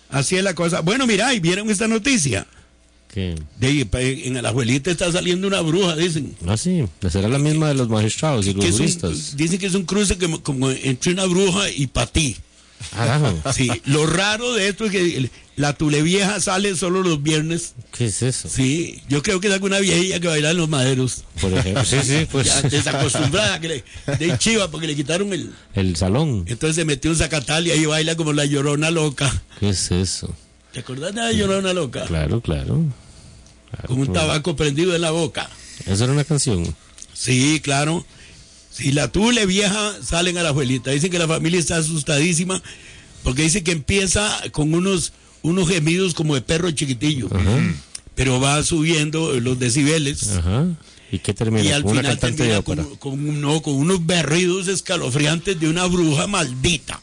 Así 0.08 0.36
es 0.36 0.42
la 0.44 0.54
cosa. 0.54 0.80
Bueno, 0.80 1.06
mira, 1.06 1.32
y 1.34 1.40
vieron 1.40 1.68
esta 1.70 1.86
noticia. 1.88 2.46
¿Qué? 3.12 3.34
De, 3.58 3.88
en 4.24 4.40
la 4.40 4.48
abuelita 4.50 4.90
está 4.90 5.10
saliendo 5.10 5.48
una 5.48 5.60
bruja, 5.62 5.96
dicen. 5.96 6.36
Ah, 6.46 6.56
sí. 6.56 6.84
Será 7.10 7.28
la 7.28 7.38
misma 7.40 7.68
de 7.68 7.74
los 7.74 7.88
magistrados 7.88 8.46
y 8.46 8.54
los 8.54 8.64
Que 8.64 8.70
un- 8.70 9.36
dicen 9.36 9.58
que 9.58 9.66
es 9.66 9.74
un 9.74 9.84
cruce 9.84 10.16
como, 10.16 10.42
como 10.42 10.70
entre 10.70 11.12
una 11.12 11.26
bruja 11.26 11.68
y 11.70 11.88
patí. 11.88 12.36
Carajo. 12.94 13.36
Sí, 13.52 13.68
lo 13.86 14.06
raro 14.06 14.54
de 14.54 14.68
esto 14.68 14.86
es 14.86 14.92
que 14.92 15.30
la 15.60 15.74
tule 15.74 16.02
vieja 16.02 16.40
sale 16.40 16.74
solo 16.76 17.02
los 17.02 17.22
viernes. 17.22 17.74
¿Qué 17.92 18.06
es 18.06 18.22
eso? 18.22 18.48
Sí, 18.48 19.02
yo 19.08 19.22
creo 19.22 19.40
que 19.40 19.48
es 19.48 19.52
alguna 19.54 19.78
viejilla 19.78 20.18
que 20.18 20.28
baila 20.28 20.50
en 20.50 20.56
los 20.56 20.68
maderos. 20.68 21.24
Por 21.40 21.52
ejemplo. 21.52 21.84
Sí, 21.84 21.98
sí, 22.02 22.26
pues. 22.30 22.46
Ya 22.46 22.62
desacostumbrada, 22.62 23.60
que 23.60 23.68
le, 23.68 23.84
de 24.18 24.38
chiva 24.38 24.70
porque 24.70 24.86
le 24.86 24.96
quitaron 24.96 25.32
el. 25.32 25.52
El 25.74 25.96
salón. 25.96 26.44
Entonces 26.46 26.76
se 26.76 26.84
metió 26.84 27.10
un 27.10 27.16
zacatal 27.16 27.66
y 27.66 27.70
ahí 27.70 27.86
baila 27.86 28.16
como 28.16 28.32
la 28.32 28.44
llorona 28.44 28.90
loca. 28.90 29.42
¿Qué 29.60 29.70
es 29.70 29.90
eso? 29.90 30.34
¿Te 30.72 30.80
acordás 30.80 31.14
de 31.14 31.20
la 31.20 31.32
llorona 31.32 31.72
loca? 31.72 32.04
Claro, 32.06 32.40
claro. 32.40 32.84
Claro, 33.70 33.88
Con 33.88 33.98
un 34.00 34.06
claro. 34.06 34.26
tabaco 34.26 34.56
prendido 34.56 34.94
en 34.94 35.02
la 35.02 35.10
boca. 35.10 35.48
Esa 35.86 36.04
era 36.04 36.12
una 36.12 36.24
canción. 36.24 36.74
Sí, 37.12 37.60
claro. 37.62 38.04
Si 38.70 38.92
la 38.92 39.08
tule 39.12 39.46
vieja 39.46 39.94
salen 40.02 40.38
a 40.38 40.42
la 40.42 40.50
abuelita. 40.50 40.90
Dicen 40.90 41.10
que 41.10 41.18
la 41.18 41.28
familia 41.28 41.60
está 41.60 41.76
asustadísima 41.76 42.62
porque 43.22 43.42
dice 43.42 43.62
que 43.62 43.72
empieza 43.72 44.40
con 44.52 44.74
unos, 44.74 45.12
unos 45.42 45.68
gemidos 45.68 46.14
como 46.14 46.34
de 46.34 46.40
perro 46.42 46.70
chiquitillo. 46.70 47.28
Pero 48.14 48.40
va 48.40 48.62
subiendo 48.62 49.38
los 49.40 49.58
decibeles. 49.58 50.30
Ajá. 50.36 50.66
¿Y 51.12 51.18
qué 51.18 51.34
termina? 51.34 51.64
Y 51.64 51.72
al 51.72 51.82
Con 51.82 51.96
final 51.96 52.14
de 52.14 52.20
termina 52.20 52.58
ópera. 52.58 52.82
con, 52.84 52.96
con 52.96 53.12
un- 53.28 53.40
no, 53.40 53.62
con 53.62 53.74
unos 53.74 54.04
berridos 54.06 54.68
escalofriantes 54.68 55.58
de 55.58 55.68
una 55.68 55.86
bruja 55.86 56.26
maldita. 56.26 57.00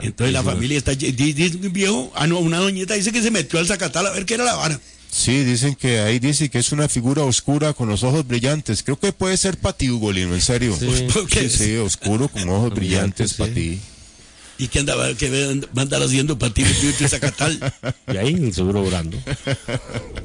Entonces 0.00 0.32
la 0.32 0.42
familia 0.42 0.78
está... 0.78 0.92
Dice 0.94 1.56
un 1.56 1.72
viejo, 1.72 2.12
ah 2.14 2.26
no, 2.26 2.38
una 2.38 2.58
doñita 2.58 2.94
dice 2.94 3.12
que 3.12 3.22
se 3.22 3.30
metió 3.30 3.58
al 3.58 3.66
zacatal 3.66 4.06
a 4.06 4.10
ver 4.10 4.24
qué 4.26 4.34
era 4.34 4.44
la 4.44 4.54
vara. 4.54 4.80
Sí, 5.10 5.44
dicen 5.44 5.74
que 5.74 6.00
ahí 6.00 6.18
dice 6.18 6.48
que 6.48 6.58
es 6.58 6.72
una 6.72 6.88
figura 6.88 7.22
oscura 7.22 7.74
con 7.74 7.88
los 7.88 8.02
ojos 8.02 8.26
brillantes. 8.26 8.82
Creo 8.82 8.98
que 8.98 9.12
puede 9.12 9.36
ser 9.36 9.58
para 9.58 9.76
ti, 9.76 9.90
Ugolino, 9.90 10.34
en 10.34 10.40
serio. 10.40 10.74
Sí. 10.78 10.86
Sí, 11.30 11.48
sí, 11.50 11.76
oscuro 11.76 12.28
con 12.28 12.48
ojos 12.48 12.72
Brillantes, 12.74 13.36
ti. 13.54 13.78
¿Y 14.62 14.68
qué 14.68 14.78
andaba, 14.78 15.12
qué 15.14 15.28
va 15.28 15.80
a 15.80 15.82
andar 15.82 16.00
haciendo 16.04 16.38
para 16.38 16.54
ti 16.54 16.62
entre 16.62 17.08
zacatal? 17.08 17.74
Y 18.06 18.16
ahí 18.16 18.52
seguro 18.52 18.84
orando. 18.84 19.18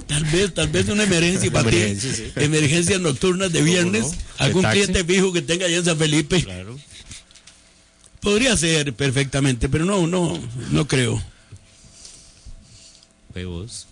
Tal 0.05 0.23
vez, 0.25 0.53
tal 0.53 0.67
vez 0.67 0.87
una 0.89 1.05
emergencia 1.05 1.51
para 1.51 1.67
ti. 1.67 1.77
Emergencia, 1.77 2.13
sí. 2.13 2.31
Emergencias 2.35 3.01
nocturnas 3.01 3.51
de 3.51 3.63
viernes. 3.63 4.03
no? 4.03 4.13
Algún 4.37 4.61
De 4.61 4.69
cliente 4.69 5.03
fijo 5.03 5.33
que 5.33 5.41
tenga 5.41 5.65
allá 5.65 5.77
en 5.77 5.85
San 5.85 5.97
Felipe. 5.97 6.43
Claro. 6.43 6.77
Podría 8.19 8.55
ser 8.55 8.93
perfectamente, 8.93 9.69
pero 9.69 9.85
no, 9.85 10.05
no, 10.05 10.39
no 10.69 10.87
creo. 10.87 11.19
Ve 13.33 13.45
vos. 13.45 13.87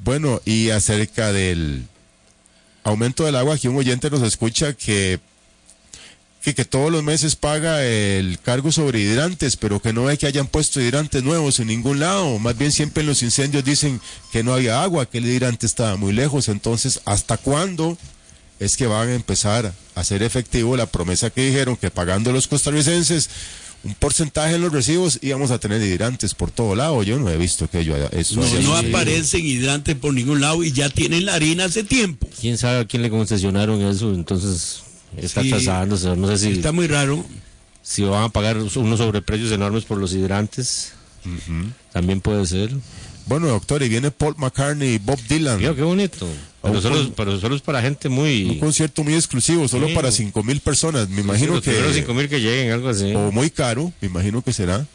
Bueno, 0.00 0.42
y 0.44 0.68
acerca 0.68 1.32
del 1.32 1.84
aumento 2.82 3.24
del 3.24 3.36
agua, 3.36 3.54
aquí 3.54 3.66
un 3.66 3.78
oyente 3.78 4.10
nos 4.10 4.20
escucha 4.20 4.74
que, 4.74 5.20
que, 6.44 6.54
que 6.54 6.64
todos 6.66 6.92
los 6.92 7.02
meses 7.02 7.36
paga 7.36 7.82
el 7.84 8.38
cargo 8.38 8.70
sobre 8.70 9.00
hidrantes, 9.00 9.56
pero 9.56 9.80
que 9.80 9.94
no 9.94 10.04
ve 10.04 10.18
que 10.18 10.26
hayan 10.26 10.46
puesto 10.46 10.80
hidrantes 10.80 11.22
nuevos 11.22 11.58
en 11.58 11.68
ningún 11.68 12.00
lado. 12.00 12.38
Más 12.38 12.56
bien 12.58 12.70
siempre 12.70 13.00
en 13.00 13.06
los 13.08 13.22
incendios 13.22 13.64
dicen 13.64 13.98
que 14.30 14.42
no 14.44 14.52
había 14.52 14.82
agua, 14.82 15.06
que 15.06 15.18
el 15.18 15.26
hidrante 15.26 15.64
estaba 15.64 15.96
muy 15.96 16.12
lejos. 16.12 16.48
Entonces, 16.48 17.00
¿hasta 17.06 17.38
cuándo 17.38 17.96
es 18.60 18.76
que 18.76 18.86
van 18.86 19.08
a 19.08 19.14
empezar 19.14 19.72
a 19.94 20.00
hacer 20.00 20.22
efectivo 20.22 20.76
la 20.76 20.86
promesa 20.86 21.30
que 21.30 21.46
dijeron 21.46 21.76
que 21.76 21.90
pagando 21.90 22.30
los 22.30 22.46
costarricenses 22.46 23.28
un 23.82 23.94
porcentaje 23.94 24.54
en 24.54 24.62
los 24.62 24.72
recibos 24.72 25.18
íbamos 25.20 25.50
a 25.50 25.58
tener 25.58 25.82
hidrantes 25.82 26.34
por 26.34 26.50
todo 26.50 26.74
lado? 26.74 27.02
Yo 27.02 27.18
no 27.18 27.28
he 27.30 27.36
visto 27.36 27.68
que 27.68 27.84
yo 27.84 27.94
haya- 27.94 28.08
eso 28.12 28.36
No, 28.40 28.60
no 28.60 28.76
aparecen 28.76 29.44
hidrantes 29.44 29.94
por 29.96 30.12
ningún 30.14 30.40
lado 30.40 30.62
y 30.64 30.72
ya 30.72 30.88
tienen 30.90 31.24
la 31.26 31.34
harina 31.34 31.64
hace 31.66 31.84
tiempo. 31.84 32.26
¿Quién 32.40 32.56
sabe 32.58 32.80
a 32.80 32.84
quién 32.86 33.02
le 33.02 33.10
concesionaron 33.10 33.82
eso? 33.82 34.12
Entonces 34.14 34.82
está 35.18 35.42
Sí. 35.42 35.50
trazándose. 35.50 36.14
No 36.16 36.28
sé 36.28 36.38
si, 36.38 36.48
Está 36.52 36.72
muy 36.72 36.86
raro. 36.86 37.24
si 37.82 38.02
van 38.02 38.24
a 38.24 38.28
pagar 38.28 38.56
unos 38.58 38.72
sobreprecios 38.98 39.52
enormes 39.52 39.84
por 39.84 39.98
los 39.98 40.12
hidrantes. 40.12 40.92
También 41.92 42.20
puede 42.20 42.46
ser. 42.46 42.70
Bueno, 43.26 43.46
doctor, 43.48 43.82
y 43.82 43.88
viene 43.88 44.10
Paul 44.10 44.34
McCartney 44.36 44.94
y 44.94 44.98
Bob 44.98 45.18
Dylan. 45.28 45.58
Mira, 45.58 45.74
qué 45.74 45.80
bonito. 45.82 46.26
Pero 46.62 46.80
solo, 46.82 46.96
con- 46.96 47.12
pero 47.12 47.40
solo 47.40 47.56
es 47.56 47.62
para 47.62 47.80
gente 47.80 48.08
Un 48.08 48.14
muy... 48.14 48.58
concierto 48.58 49.02
muy 49.02 49.14
exclusivo, 49.14 49.66
solo 49.68 49.88
Sí. 49.88 49.94
para 49.94 50.10
cinco 50.12 50.42
mil 50.42 50.60
personas. 50.60 51.08
Me 51.08 51.22
imagino 51.22 51.54
los 51.54 51.62
primeros 51.64 51.92
que. 51.92 52.00
cinco 52.00 52.12
mil 52.14 52.28
que 52.28 52.40
lleguen, 52.40 52.72
algo 52.72 52.88
así. 52.90 53.14
O 53.14 53.32
muy 53.32 53.50
caro, 53.50 53.92
me 54.02 54.08
imagino 54.08 54.42
que 54.42 54.52
será. 54.52 54.86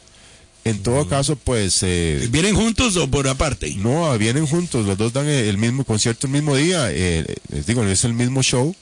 En 0.64 0.80
todo 0.82 1.08
caso, 1.08 1.34
pues. 1.36 1.78
eh, 1.82 2.28
¿Vienen 2.30 2.54
juntos 2.54 2.96
o 2.96 3.08
por 3.10 3.26
aparte? 3.26 3.74
no, 3.78 4.16
vienen 4.18 4.46
juntos, 4.46 4.86
los 4.86 4.96
dos 4.98 5.12
dan 5.12 5.26
el 5.28 5.58
mismo 5.58 5.84
concierto 5.84 6.26
el 6.28 6.32
mismo 6.32 6.54
día. 6.54 6.88
eh, 6.92 7.24
les 7.52 7.66
digo, 7.66 7.82
es 7.84 8.04
el 8.04 8.12
mismo 8.14 8.42
show. 8.42 8.74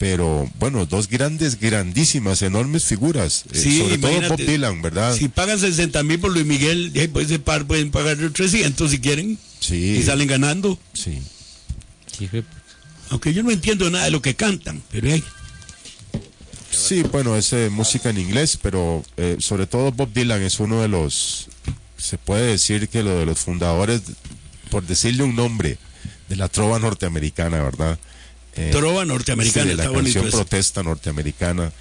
Pero 0.00 0.50
bueno, 0.58 0.86
dos 0.86 1.08
grandes, 1.08 1.60
grandísimas, 1.60 2.40
enormes 2.40 2.84
figuras. 2.84 3.44
eh, 3.52 3.58
Sí, 3.58 3.78
sobre 3.80 3.98
todo. 3.98 4.28
Bob 4.30 4.38
Dylan, 4.40 4.80
¿verdad? 4.80 5.14
Si 5.14 5.28
pagan 5.28 5.60
60 5.60 6.02
mil 6.04 6.18
por 6.18 6.32
Luis 6.32 6.46
Miguel, 6.46 6.90
eh, 6.94 7.06
pues 7.12 7.26
ese 7.26 7.38
par 7.38 7.66
pueden 7.66 7.90
pagar 7.90 8.16
300 8.16 8.90
si 8.90 8.98
quieren 8.98 9.38
Sí. 9.60 9.98
y 10.00 10.02
salen 10.02 10.26
ganando. 10.26 10.78
Sí. 10.94 11.18
Aunque 13.10 13.34
yo 13.34 13.42
no 13.42 13.50
entiendo 13.50 13.90
nada 13.90 14.06
de 14.06 14.10
lo 14.10 14.22
que 14.22 14.34
cantan, 14.34 14.82
pero 14.90 15.08
hey, 15.10 15.22
Sí, 16.70 17.02
bueno, 17.02 17.36
es 17.36 17.52
eh, 17.52 17.68
música 17.70 18.08
en 18.08 18.18
inglés, 18.18 18.58
pero 18.62 19.04
eh, 19.18 19.36
sobre 19.38 19.66
todo 19.66 19.92
Bob 19.92 20.12
Dylan 20.14 20.40
es 20.40 20.60
uno 20.60 20.80
de 20.80 20.88
los, 20.88 21.48
se 21.98 22.16
puede 22.16 22.46
decir 22.52 22.88
que 22.88 23.02
lo 23.02 23.18
de 23.18 23.26
los 23.26 23.38
fundadores, 23.40 24.00
por 24.70 24.86
decirle 24.86 25.24
un 25.24 25.36
nombre, 25.36 25.76
de 26.30 26.36
la 26.36 26.48
trova 26.48 26.78
norteamericana, 26.78 27.62
¿verdad? 27.62 27.98
Eh, 28.56 28.70
trova 28.72 29.04
norteamericana, 29.04 29.62
sí, 29.64 29.68
de 29.70 29.76
la 29.76 29.84
está 29.84 29.94
canción 29.94 30.30
protesta 30.30 30.82
norteamericana. 30.82 31.72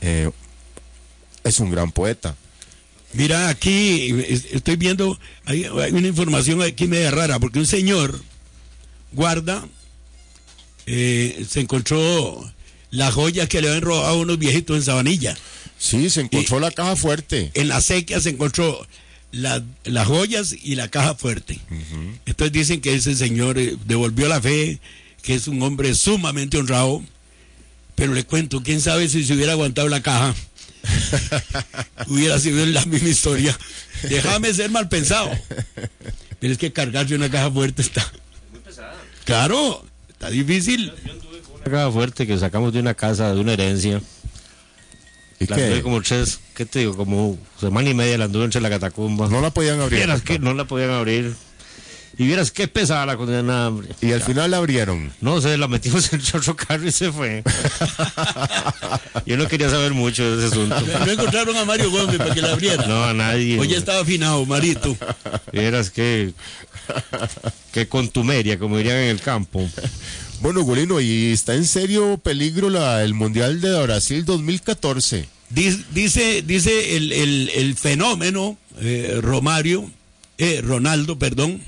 eh, 0.00 0.30
es 1.44 1.60
un 1.60 1.70
gran 1.70 1.90
poeta. 1.92 2.36
Mira, 3.12 3.48
aquí 3.48 4.10
es- 4.28 4.46
estoy 4.52 4.76
viendo, 4.76 5.18
hay, 5.44 5.64
hay 5.64 5.92
una 5.92 6.08
información 6.08 6.62
aquí 6.62 6.86
media 6.86 7.10
rara, 7.10 7.38
porque 7.38 7.58
un 7.58 7.66
señor 7.66 8.20
guarda 9.12 9.66
eh, 10.86 11.44
se 11.48 11.60
encontró 11.60 12.52
la 12.90 13.10
joya 13.12 13.46
que 13.48 13.60
le 13.60 13.68
habían 13.68 13.82
robado 13.82 14.06
a 14.06 14.16
unos 14.16 14.38
viejitos 14.38 14.76
en 14.76 14.82
Sabanilla. 14.82 15.36
Sí, 15.78 16.10
se 16.10 16.22
encontró 16.22 16.60
la 16.60 16.70
caja 16.70 16.96
fuerte. 16.96 17.50
En 17.54 17.68
la 17.68 17.80
sequía 17.80 18.20
se 18.20 18.30
encontró 18.30 18.86
la- 19.32 19.62
las 19.84 20.06
joyas 20.06 20.54
y 20.62 20.74
la 20.74 20.88
caja 20.88 21.14
fuerte. 21.14 21.58
Entonces 22.26 22.52
dicen 22.52 22.80
que 22.80 22.94
ese 22.94 23.14
señor 23.14 23.58
eh, 23.58 23.76
devolvió 23.86 24.28
la 24.28 24.40
fe, 24.40 24.80
que 25.22 25.34
es 25.34 25.48
un 25.48 25.62
hombre 25.62 25.94
sumamente 25.94 26.58
honrado. 26.58 27.02
Pero 27.94 28.14
le 28.14 28.24
cuento, 28.24 28.62
quién 28.62 28.80
sabe 28.80 29.08
si 29.08 29.24
se 29.24 29.34
hubiera 29.34 29.52
aguantado 29.52 29.88
la 29.88 30.02
caja. 30.02 30.34
hubiera 32.06 32.38
sido 32.38 32.64
la 32.66 32.84
misma 32.86 33.08
historia. 33.08 33.58
Déjame 34.08 34.52
ser 34.54 34.70
mal 34.70 34.88
pensado. 34.88 35.30
Pero 36.38 36.52
es 36.52 36.58
que 36.58 36.72
cargarse 36.72 37.14
una 37.14 37.30
caja 37.30 37.50
fuerte 37.50 37.82
está. 37.82 38.10
Muy 38.50 38.60
pesada. 38.60 38.96
Claro, 39.24 39.84
está 40.08 40.30
difícil. 40.30 40.92
Una 41.56 41.70
caja 41.70 41.90
fuerte 41.92 42.26
que 42.26 42.38
sacamos 42.38 42.72
de 42.72 42.80
una 42.80 42.94
casa, 42.94 43.34
de 43.34 43.40
una 43.40 43.52
herencia. 43.52 44.00
¿Y 45.38 45.46
La 45.46 45.56
anduve 45.56 45.74
qué? 45.76 45.82
como 45.82 46.02
tres, 46.02 46.40
¿qué 46.54 46.66
te 46.66 46.80
digo? 46.80 46.96
Como 46.96 47.38
semana 47.58 47.88
y 47.88 47.94
media 47.94 48.18
la 48.18 48.26
anduve 48.26 48.44
entre 48.44 48.60
la 48.60 48.70
catacumba. 48.70 49.28
No 49.28 49.40
la 49.40 49.50
podían 49.50 49.80
abrir. 49.80 50.06
Que 50.22 50.38
no 50.38 50.54
la 50.54 50.64
podían 50.64 50.90
abrir. 50.90 51.34
Y 52.18 52.26
vieras 52.26 52.50
qué 52.50 52.68
pesada 52.68 53.06
la 53.06 53.16
condenada, 53.16 53.68
hombre. 53.68 53.88
Y 54.02 54.12
al 54.12 54.20
final 54.22 54.50
la 54.50 54.58
abrieron. 54.58 55.10
No 55.20 55.40
sé, 55.40 55.56
la 55.56 55.68
metimos 55.68 56.12
en 56.12 56.20
otro 56.34 56.54
carro 56.56 56.86
y 56.86 56.92
se 56.92 57.10
fue. 57.12 57.42
Yo 59.26 59.36
no 59.36 59.48
quería 59.48 59.70
saber 59.70 59.92
mucho 59.92 60.36
de 60.36 60.46
ese 60.46 60.54
asunto. 60.54 60.80
No 61.06 61.12
encontraron 61.12 61.56
a 61.56 61.64
Mario 61.64 61.90
Gómez 61.90 62.16
para 62.18 62.34
que 62.34 62.42
la 62.42 62.52
abriera. 62.52 62.86
No, 62.86 63.04
a 63.04 63.14
nadie. 63.14 63.58
Oye, 63.58 63.76
estaba 63.76 64.00
afinado, 64.00 64.44
Marito. 64.46 64.96
Vieras 65.52 65.90
que. 65.90 66.32
Qué 67.72 67.86
contumeria, 67.88 68.58
como 68.58 68.76
dirían 68.76 68.96
en 68.96 69.10
el 69.10 69.20
campo. 69.20 69.68
Bueno, 70.40 70.62
Golino, 70.62 71.00
y 71.00 71.32
está 71.32 71.54
en 71.54 71.64
serio 71.66 72.18
peligro 72.18 72.70
la, 72.70 73.04
el 73.04 73.14
Mundial 73.14 73.60
de 73.60 73.80
Brasil 73.82 74.24
2014. 74.24 75.28
Dice, 75.50 75.84
dice, 75.92 76.42
dice 76.42 76.96
el, 76.96 77.12
el- 77.12 77.50
el 77.54 77.76
fenómeno, 77.76 78.56
eh, 78.80 79.18
Romario, 79.20 79.90
eh, 80.38 80.60
Ronaldo, 80.64 81.18
perdón, 81.18 81.60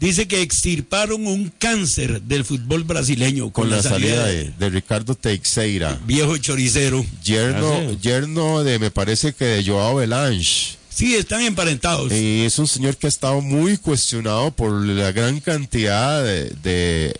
dice 0.00 0.28
que 0.28 0.42
extirparon 0.42 1.26
un 1.26 1.52
cáncer 1.58 2.22
del 2.22 2.44
fútbol 2.44 2.84
brasileño 2.84 3.50
Con 3.50 3.70
la 3.70 3.82
salida 3.82 4.26
de, 4.26 4.50
de 4.58 4.70
Ricardo 4.70 5.14
Teixeira. 5.14 5.98
viejo 6.06 6.36
choricero. 6.38 7.04
Yerno, 7.24 7.72
Ah, 7.72 7.92
yerno 8.00 8.64
de, 8.64 8.78
me 8.78 8.90
parece 8.90 9.32
que 9.32 9.44
de 9.44 9.64
Joao 9.64 9.96
Belange. 9.96 10.76
Sí, 10.90 11.14
están 11.14 11.42
emparentados. 11.42 12.12
Y 12.12 12.42
es 12.44 12.58
un 12.58 12.66
señor 12.66 12.96
que 12.96 13.06
ha 13.06 13.08
estado 13.08 13.40
muy 13.40 13.76
cuestionado 13.76 14.50
por 14.50 14.72
la 14.84 15.12
gran 15.12 15.38
cantidad 15.38 16.24
de, 16.24 16.50
de 16.62 17.14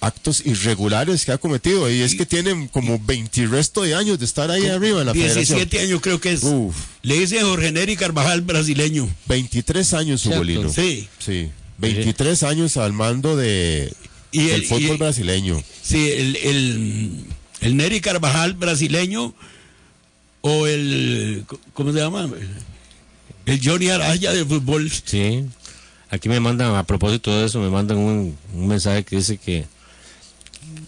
actos 0.00 0.42
irregulares 0.44 1.24
que 1.24 1.30
ha 1.30 1.38
cometido. 1.38 1.88
Y 1.88 2.00
es 2.02 2.16
que 2.16 2.26
tienen 2.26 2.66
como 2.68 2.98
20 2.98 3.40
y 3.42 3.46
resto 3.46 3.82
de 3.82 3.94
años 3.94 4.18
de 4.18 4.24
estar 4.24 4.50
ahí 4.50 4.66
arriba 4.66 5.00
en 5.00 5.06
la 5.06 5.12
17 5.12 5.46
federación. 5.46 5.82
años 5.86 6.00
creo 6.02 6.20
que 6.20 6.32
es. 6.32 6.42
Uf, 6.42 6.74
Le 7.02 7.18
dice 7.20 7.40
Jorge 7.42 7.70
Neri 7.70 7.96
Carvajal 7.96 8.40
brasileño. 8.42 9.08
23 9.26 9.94
años 9.94 10.20
su 10.20 10.28
Cierto. 10.30 10.40
Golino. 10.40 10.72
Sí. 10.72 11.08
Sí, 11.20 11.50
23 11.78 12.42
años 12.44 12.76
al 12.76 12.92
mando 12.92 13.36
de, 13.36 13.92
Y 14.32 14.44
del 14.44 14.60
el- 14.62 14.66
fútbol 14.66 14.94
y- 14.94 14.98
brasileño. 14.98 15.62
Sí, 15.82 16.08
el, 16.10 16.36
el, 16.36 17.24
el 17.60 17.76
Neri 17.76 18.00
Carvajal 18.00 18.54
brasileño 18.54 19.34
o 20.40 20.66
el, 20.66 21.44
¿cómo 21.72 21.92
se 21.92 21.98
llama? 22.00 22.28
El 23.46 23.60
Johnny 23.62 23.88
Araya 23.88 24.32
de 24.32 24.44
fútbol. 24.44 24.90
Sí. 24.90 25.44
Aquí 26.10 26.28
me 26.28 26.38
mandan, 26.40 26.74
a 26.76 26.84
propósito 26.84 27.36
de 27.38 27.46
eso, 27.46 27.60
me 27.60 27.70
mandan 27.70 27.96
un, 27.98 28.36
un 28.52 28.68
mensaje 28.68 29.04
que 29.04 29.16
dice 29.16 29.36
que, 29.38 29.64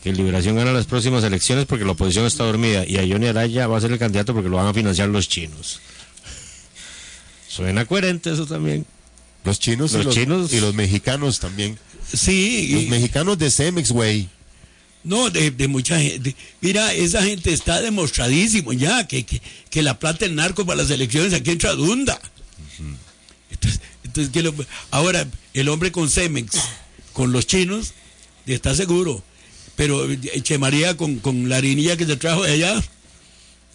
que 0.03 0.13
Liberación 0.13 0.55
gana 0.57 0.73
las 0.73 0.87
próximas 0.87 1.25
elecciones 1.25 1.65
porque 1.67 1.85
la 1.85 1.93
oposición 1.93 2.27
está 2.27 2.45
dormida 2.45 2.87
y 2.87 2.97
a 2.99 3.01
Johnny 3.01 3.27
Araya 3.27 3.67
va 3.67 3.77
a 3.77 3.81
ser 3.81 3.91
el 3.93 3.99
candidato 3.99 4.35
porque 4.35 4.49
lo 4.49 4.57
van 4.57 4.67
a 4.69 4.75
financiar 4.75 5.09
los 5.09 5.29
chinos. 5.29 5.81
Suena 7.49 7.85
coherente 7.87 8.33
eso 8.33 8.47
también. 8.47 8.87
Los 9.47 9.59
chinos, 9.61 9.93
y, 9.93 9.97
Los 9.97 10.07
los 10.07 10.15
chinos- 10.15 10.53
y 10.53 10.61
los 10.61 10.75
mexicanos 10.75 11.41
también. 11.41 11.79
Sí, 12.13 12.69
Los 12.73 12.83
y- 12.83 12.87
mexicanos 12.87 13.39
de 13.39 13.51
Cemex, 13.51 13.91
güey. 13.93 14.29
no, 15.05 15.31
de, 15.31 15.51
de 15.53 15.69
mucha 15.69 15.99
gente. 16.01 16.35
Mira, 16.61 16.93
esa 16.93 17.23
gente 17.23 17.53
está 17.53 17.81
demostradísimo 17.81 18.73
ya 18.73 19.07
que, 19.07 19.25
que, 19.25 19.41
que 19.71 19.83
la 19.83 19.99
plata 19.99 20.25
del 20.27 20.35
narco 20.35 20.67
para 20.67 20.83
las 20.83 20.91
elecciones 20.91 21.33
aquí 21.33 21.51
entra 21.53 21.73
dunda. 21.75 22.21
Entonces, 23.51 23.81
entonces 24.05 24.33
¿qué 24.33 24.43
lo- 24.43 24.55
ahora, 24.91 25.27
el 25.55 25.69
hombre 25.69 25.93
con 25.93 26.11
Cemex, 26.11 26.53
con 27.13 27.33
los 27.33 27.47
chinos, 27.47 27.93
está 28.47 28.75
seguro. 28.75 29.23
Pero 29.77 30.07
Che 30.43 30.59
María 30.59 30.97
con, 30.97 31.17
con 31.21 31.49
la 31.49 31.57
harinilla 31.59 31.97
que 31.97 32.07
se 32.07 32.17
trajo 32.17 32.43
de 32.45 32.53
allá, 32.53 32.83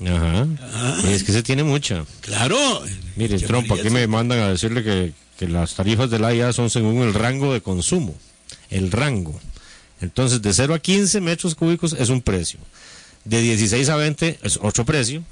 Ajá. 0.05 0.47
Ah. 0.61 1.01
Y 1.05 1.13
es 1.13 1.23
que 1.23 1.31
se 1.31 1.43
tiene 1.43 1.63
mucha. 1.63 2.05
claro. 2.21 2.57
Mire, 3.15 3.39
Trump, 3.39 3.71
aquí 3.71 3.89
me 3.89 4.07
mandan 4.07 4.39
a 4.39 4.49
decirle 4.49 4.83
que, 4.83 5.13
que 5.37 5.47
las 5.47 5.75
tarifas 5.75 6.09
del 6.09 6.25
AIA 6.25 6.53
son 6.53 6.69
según 6.69 7.01
el 7.03 7.13
rango 7.13 7.53
de 7.53 7.61
consumo. 7.61 8.15
El 8.69 8.91
rango. 8.91 9.39
Entonces, 10.01 10.41
de 10.41 10.53
0 10.53 10.73
a 10.73 10.79
15 10.79 11.21
metros 11.21 11.55
cúbicos 11.55 11.93
es 11.93 12.09
un 12.09 12.21
precio. 12.21 12.59
De 13.25 13.41
16 13.41 13.89
a 13.89 13.95
20 13.95 14.39
es 14.41 14.59
otro 14.61 14.85
precio. 14.85 15.23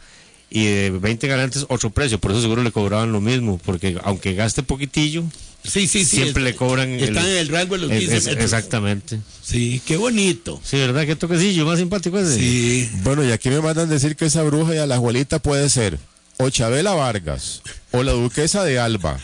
Y 0.51 0.65
de 0.65 0.89
20 0.91 1.27
galantes 1.27 1.65
otro 1.69 1.89
precio. 1.91 2.19
Por 2.19 2.31
eso 2.31 2.41
seguro 2.41 2.63
le 2.63 2.71
cobraban 2.71 3.11
lo 3.11 3.21
mismo. 3.21 3.59
Porque 3.63 3.97
aunque 4.03 4.33
gaste 4.33 4.63
poquitillo, 4.63 5.23
Sí, 5.63 5.87
sí, 5.87 6.05
sí. 6.05 6.17
siempre 6.17 6.41
es- 6.43 6.51
le 6.51 6.55
cobran. 6.55 6.89
Están 6.91 7.25
en 7.27 7.37
el 7.37 7.49
rango 7.49 7.75
de 7.75 7.81
los 7.81 7.91
es- 7.91 7.99
15 7.99 8.17
es- 8.17 8.25
metros. 8.25 8.43
Exactamente. 8.45 9.19
Sí, 9.43 9.81
qué 9.85 9.97
bonito. 9.97 10.59
Sí, 10.63 10.77
¿verdad? 10.77 11.05
Qué 11.05 11.15
toquecillo 11.15 11.65
más 11.65 11.77
simpático 11.79 12.17
ese. 12.17 12.35
Sí. 12.39 12.89
Bueno, 13.03 13.23
y 13.23 13.31
aquí 13.31 13.49
me 13.49 13.61
mandan 13.61 13.89
decir 13.89 14.15
que 14.15 14.25
esa 14.25 14.41
bruja 14.43 14.73
y 14.73 14.77
a 14.79 14.87
la 14.87 14.95
abuelita 14.95 15.39
puede 15.39 15.69
ser 15.69 15.99
o 16.37 16.49
Chabela 16.49 16.93
Vargas, 16.93 17.61
o 17.91 18.01
la 18.01 18.13
duquesa 18.13 18.63
de 18.63 18.79
Alba, 18.79 19.19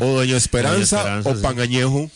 o 0.00 0.06
Doña 0.16 0.36
Esperanza, 0.36 0.98
Esperanza, 0.98 1.30
o 1.30 1.34
sí. 1.34 1.40
Pangañejo. 1.42 2.10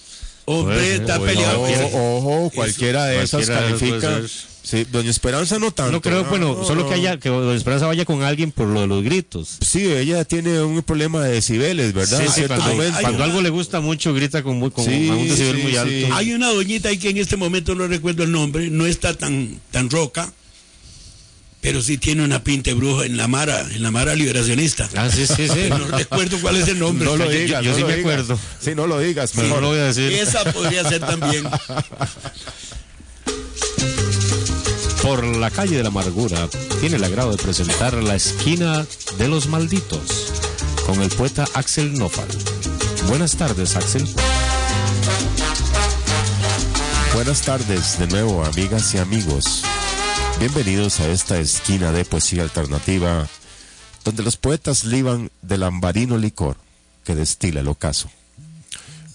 Hombre, 0.44 0.94
está 0.96 1.18
o- 1.18 1.24
peleado. 1.24 1.62
Ojo, 1.62 2.16
ojo, 2.18 2.50
cualquiera 2.54 3.06
de 3.06 3.22
esas 3.22 3.46
Cualquiera 3.48 3.60
califica. 3.62 4.20
Sí, 4.68 4.84
Doña 4.90 5.10
Esperanza 5.10 5.60
no 5.60 5.70
tanto. 5.70 5.92
No 5.92 6.00
creo, 6.00 6.24
bueno, 6.24 6.56
no, 6.58 6.64
solo 6.64 6.82
no. 6.82 6.88
que 6.88 6.94
haya, 6.94 7.18
que 7.20 7.28
Doña 7.28 7.54
Esperanza 7.56 7.86
vaya 7.86 8.04
con 8.04 8.24
alguien 8.24 8.50
por 8.50 8.66
lo 8.66 8.80
de 8.80 8.88
los 8.88 9.04
gritos. 9.04 9.58
Sí, 9.64 9.84
ella 9.84 10.24
tiene 10.24 10.60
un 10.60 10.82
problema 10.82 11.22
de 11.22 11.34
decibeles, 11.34 11.92
¿verdad? 11.92 12.20
Sí, 12.26 12.42
sí, 12.42 12.46
cuando, 12.48 12.74
cuando 13.00 13.22
algo 13.22 13.42
le 13.42 13.50
gusta 13.50 13.78
mucho, 13.80 14.12
grita 14.12 14.42
con, 14.42 14.58
muy, 14.58 14.72
con 14.72 14.84
Sí, 14.84 15.08
a 15.08 15.14
un 15.14 15.28
decibel 15.28 15.56
sí, 15.56 15.62
muy 15.62 15.70
sí. 15.70 15.76
alto. 15.78 16.14
Hay 16.16 16.32
una 16.32 16.48
doñita 16.48 16.88
ahí 16.88 16.98
que 16.98 17.10
en 17.10 17.18
este 17.18 17.36
momento 17.36 17.76
no 17.76 17.86
recuerdo 17.86 18.24
el 18.24 18.32
nombre, 18.32 18.68
no 18.68 18.86
está 18.86 19.14
tan, 19.14 19.60
tan 19.70 19.88
roca, 19.88 20.32
pero 21.60 21.80
sí 21.80 21.96
tiene 21.96 22.24
una 22.24 22.42
pinta 22.42 22.70
de 22.70 22.74
brujo 22.74 23.04
en 23.04 23.16
la 23.16 23.28
Mara, 23.28 23.60
en 23.72 23.82
la 23.84 23.92
Mara 23.92 24.16
liberacionista. 24.16 24.88
Ah, 24.96 25.08
sí, 25.08 25.28
sí, 25.28 25.46
sí. 25.48 25.60
No 25.68 25.78
recuerdo 25.96 26.40
cuál 26.40 26.56
es 26.56 26.66
el 26.66 26.80
nombre. 26.80 27.04
No 27.06 27.16
lo 27.16 27.28
digas. 27.30 27.62
yo 27.64 27.70
no 27.70 27.76
sí 27.76 27.82
lo 27.82 27.86
me 27.88 27.96
digas. 27.98 28.12
acuerdo. 28.12 28.38
Sí, 28.60 28.74
no 28.74 28.86
lo 28.88 28.98
digas, 28.98 29.30
Pero 29.32 29.42
no 29.44 29.48
mejor. 29.48 29.62
lo 29.62 29.68
voy 29.68 29.78
a 29.78 29.84
decir. 29.84 30.12
Esa 30.12 30.44
podría 30.52 30.82
ser 30.88 31.00
también. 31.00 31.44
Por 35.06 35.24
la 35.24 35.52
calle 35.52 35.76
de 35.76 35.84
la 35.84 35.90
amargura, 35.90 36.48
tiene 36.80 36.96
el 36.96 37.04
agrado 37.04 37.30
de 37.30 37.40
presentar 37.40 37.94
La 37.94 38.16
esquina 38.16 38.84
de 39.18 39.28
los 39.28 39.46
malditos 39.46 40.32
con 40.84 41.00
el 41.00 41.10
poeta 41.10 41.44
Axel 41.54 41.96
Nopal. 41.96 42.26
Buenas 43.06 43.36
tardes, 43.36 43.76
Axel. 43.76 44.04
Buenas 47.14 47.42
tardes 47.42 48.00
de 48.00 48.08
nuevo, 48.08 48.44
amigas 48.44 48.92
y 48.94 48.98
amigos. 48.98 49.62
Bienvenidos 50.40 50.98
a 50.98 51.08
esta 51.08 51.38
esquina 51.38 51.92
de 51.92 52.04
poesía 52.04 52.42
alternativa, 52.42 53.28
donde 54.04 54.24
los 54.24 54.36
poetas 54.36 54.84
liban 54.84 55.30
del 55.40 55.62
ambarino 55.62 56.18
licor 56.18 56.56
que 57.04 57.14
destila 57.14 57.60
el 57.60 57.68
ocaso. 57.68 58.10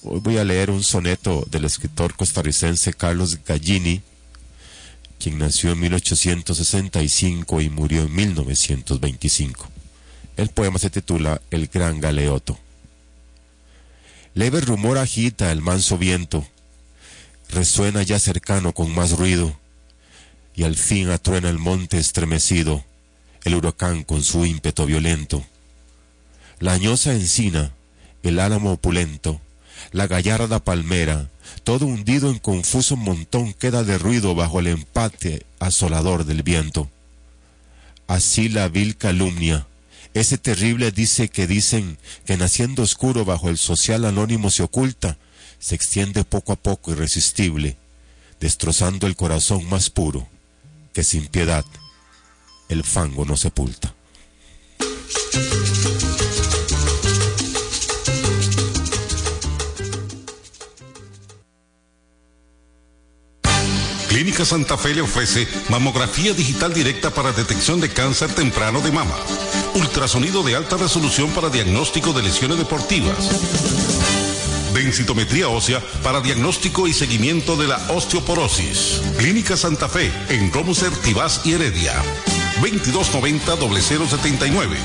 Hoy 0.03 0.21
voy 0.21 0.37
a 0.37 0.45
leer 0.45 0.71
un 0.71 0.83
soneto 0.83 1.45
del 1.51 1.65
escritor 1.65 2.15
costarricense 2.15 2.93
Carlos 2.93 3.39
Gallini, 3.45 4.01
quien 5.21 5.37
nació 5.37 5.71
en 5.71 5.79
1865 5.79 7.61
y 7.61 7.69
murió 7.69 8.01
en 8.01 8.15
1925. 8.15 9.69
El 10.35 10.49
poema 10.49 10.79
se 10.79 10.89
titula 10.89 11.39
El 11.51 11.67
Gran 11.67 12.01
Galeoto. 12.01 12.57
Leve 14.33 14.61
rumor 14.61 14.97
agita 14.97 15.51
el 15.51 15.61
manso 15.61 15.99
viento, 15.99 16.47
resuena 17.49 18.01
ya 18.01 18.17
cercano 18.17 18.73
con 18.73 18.95
más 18.95 19.11
ruido, 19.11 19.55
y 20.55 20.63
al 20.63 20.75
fin 20.75 21.09
atruena 21.09 21.49
el 21.49 21.59
monte 21.59 21.99
estremecido, 21.99 22.83
el 23.43 23.55
huracán 23.55 24.03
con 24.03 24.23
su 24.23 24.45
ímpeto 24.45 24.87
violento. 24.87 25.45
La 26.59 26.73
añosa 26.73 27.13
encina, 27.13 27.71
el 28.23 28.39
álamo 28.39 28.71
opulento, 28.71 29.39
la 29.91 30.07
gallarda 30.07 30.59
palmera, 30.63 31.29
todo 31.63 31.85
hundido 31.85 32.29
en 32.29 32.39
confuso 32.39 32.95
montón 32.95 33.53
queda 33.53 33.83
de 33.83 33.97
ruido 33.97 34.35
bajo 34.35 34.59
el 34.59 34.67
empate 34.67 35.45
asolador 35.59 36.25
del 36.25 36.43
viento. 36.43 36.89
Así 38.07 38.49
la 38.49 38.67
vil 38.67 38.97
calumnia, 38.97 39.67
ese 40.13 40.37
terrible 40.37 40.91
dice 40.91 41.29
que 41.29 41.47
dicen 41.47 41.97
que 42.25 42.35
naciendo 42.37 42.83
oscuro 42.83 43.23
bajo 43.23 43.49
el 43.49 43.57
social 43.57 44.05
anónimo 44.05 44.49
se 44.49 44.63
oculta, 44.63 45.17
se 45.59 45.75
extiende 45.75 46.23
poco 46.23 46.51
a 46.51 46.55
poco 46.57 46.91
irresistible, 46.91 47.77
destrozando 48.39 49.07
el 49.07 49.15
corazón 49.15 49.65
más 49.69 49.89
puro, 49.89 50.27
que 50.93 51.03
sin 51.03 51.27
piedad 51.27 51.63
el 52.67 52.83
fango 52.83 53.25
no 53.25 53.37
sepulta. 53.37 53.93
Clínica 64.21 64.45
Santa 64.45 64.77
Fe 64.77 64.93
le 64.93 65.01
ofrece 65.01 65.47
mamografía 65.69 66.35
digital 66.35 66.75
directa 66.75 67.09
para 67.09 67.31
detección 67.31 67.81
de 67.81 67.89
cáncer 67.89 68.31
temprano 68.35 68.79
de 68.79 68.91
mama, 68.91 69.15
ultrasonido 69.73 70.43
de 70.43 70.55
alta 70.55 70.77
resolución 70.77 71.31
para 71.31 71.49
diagnóstico 71.49 72.13
de 72.13 72.21
lesiones 72.21 72.59
deportivas, 72.59 73.17
densitometría 74.75 75.49
ósea 75.49 75.81
para 76.03 76.21
diagnóstico 76.21 76.87
y 76.87 76.93
seguimiento 76.93 77.55
de 77.55 77.69
la 77.69 77.77
osteoporosis. 77.89 79.01
Clínica 79.17 79.57
Santa 79.57 79.89
Fe 79.89 80.11
en 80.29 80.53
Romuser, 80.53 80.91
Tibás 80.97 81.41
y 81.43 81.53
Heredia. 81.53 81.95
2290-0079. 82.61 84.77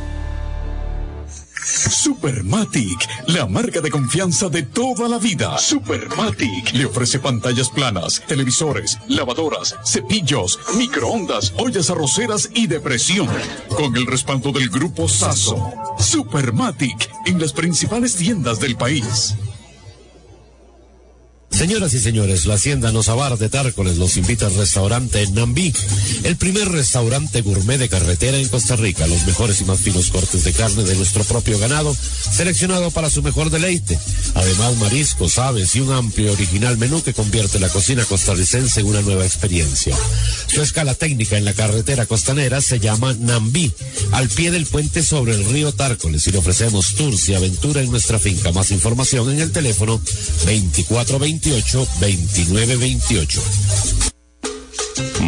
Supermatic, 1.66 3.08
la 3.28 3.48
marca 3.48 3.82
de 3.82 3.90
confianza 3.90 4.50
de 4.50 4.64
toda 4.64 5.10
la 5.10 5.18
vida. 5.18 5.58
Supermatic 5.58 6.74
le 6.74 6.86
ofrece 6.86 7.20
pantallas 7.20 7.70
planas, 7.70 8.22
televisores, 8.28 9.00
lavadoras, 9.08 9.76
cepillos, 9.84 10.60
microondas, 10.78 11.54
ollas 11.58 11.90
arroceras 11.90 12.50
y 12.54 12.68
de 12.68 12.80
presión. 12.80 13.28
Con 13.70 13.96
el 13.96 14.06
respaldo 14.06 14.52
del 14.52 14.70
grupo 14.70 15.10
Saso. 15.10 15.72
Supermatic 15.98 17.10
en 17.26 17.40
las 17.40 17.52
principales 17.52 18.16
tiendas 18.16 18.60
del 18.60 18.76
país. 18.76 19.36
Señoras 21.56 21.94
y 21.94 22.00
señores, 22.00 22.46
la 22.48 22.56
Hacienda 22.56 22.92
Nozabar 22.92 23.38
de 23.38 23.48
Tárcoles 23.48 23.96
los 23.96 24.18
invita 24.18 24.46
al 24.46 24.56
restaurante 24.56 25.26
Nambí, 25.32 25.74
el 26.24 26.36
primer 26.36 26.68
restaurante 26.68 27.42
gourmet 27.42 27.78
de 27.78 27.88
carretera 27.88 28.38
en 28.38 28.50
Costa 28.50 28.76
Rica. 28.76 29.08
Los 29.08 29.26
mejores 29.26 29.62
y 29.62 29.64
más 29.64 29.80
finos 29.80 30.12
cortes 30.12 30.44
de 30.44 30.52
carne 30.52 30.84
de 30.84 30.96
nuestro 30.96 31.24
propio 31.24 31.58
ganado, 31.58 31.96
seleccionado 31.96 32.92
para 32.92 33.10
su 33.10 33.24
mejor 33.24 33.52
deleite. 33.52 33.98
Además, 34.34 34.76
mariscos, 34.76 35.40
aves 35.40 35.74
y 35.78 35.80
un 35.80 35.94
amplio 35.94 36.34
original 36.34 36.78
menú 36.78 37.02
que 37.02 37.14
convierte 37.14 37.58
la 37.58 37.70
cocina 37.70 38.04
costarricense 38.04 38.82
en 38.82 38.88
una 38.88 39.02
nueva 39.02 39.26
experiencia. 39.26 39.96
Su 40.54 40.62
escala 40.62 40.94
técnica 40.94 41.38
en 41.38 41.46
la 41.46 41.54
carretera 41.54 42.06
costanera 42.06 42.60
se 42.60 42.82
llama 42.82 43.16
Nambí, 43.18 43.72
al 44.12 44.28
pie 44.28 44.52
del 44.52 44.66
puente 44.66 45.04
sobre 45.04 45.34
el 45.36 45.46
río 45.46 45.72
Tárcoles 45.72 46.28
y 46.28 46.32
le 46.32 46.40
ofrecemos 46.40 46.96
tours 46.96 47.30
y 47.30 47.36
aventura 47.36 47.82
en 47.82 47.92
nuestra 47.92 48.20
finca. 48.20 48.52
Más 48.52 48.72
información 48.72 49.32
en 49.32 49.40
el 49.40 49.54
teléfono 49.54 50.02
2420 50.46 51.45
2928. 51.46 53.42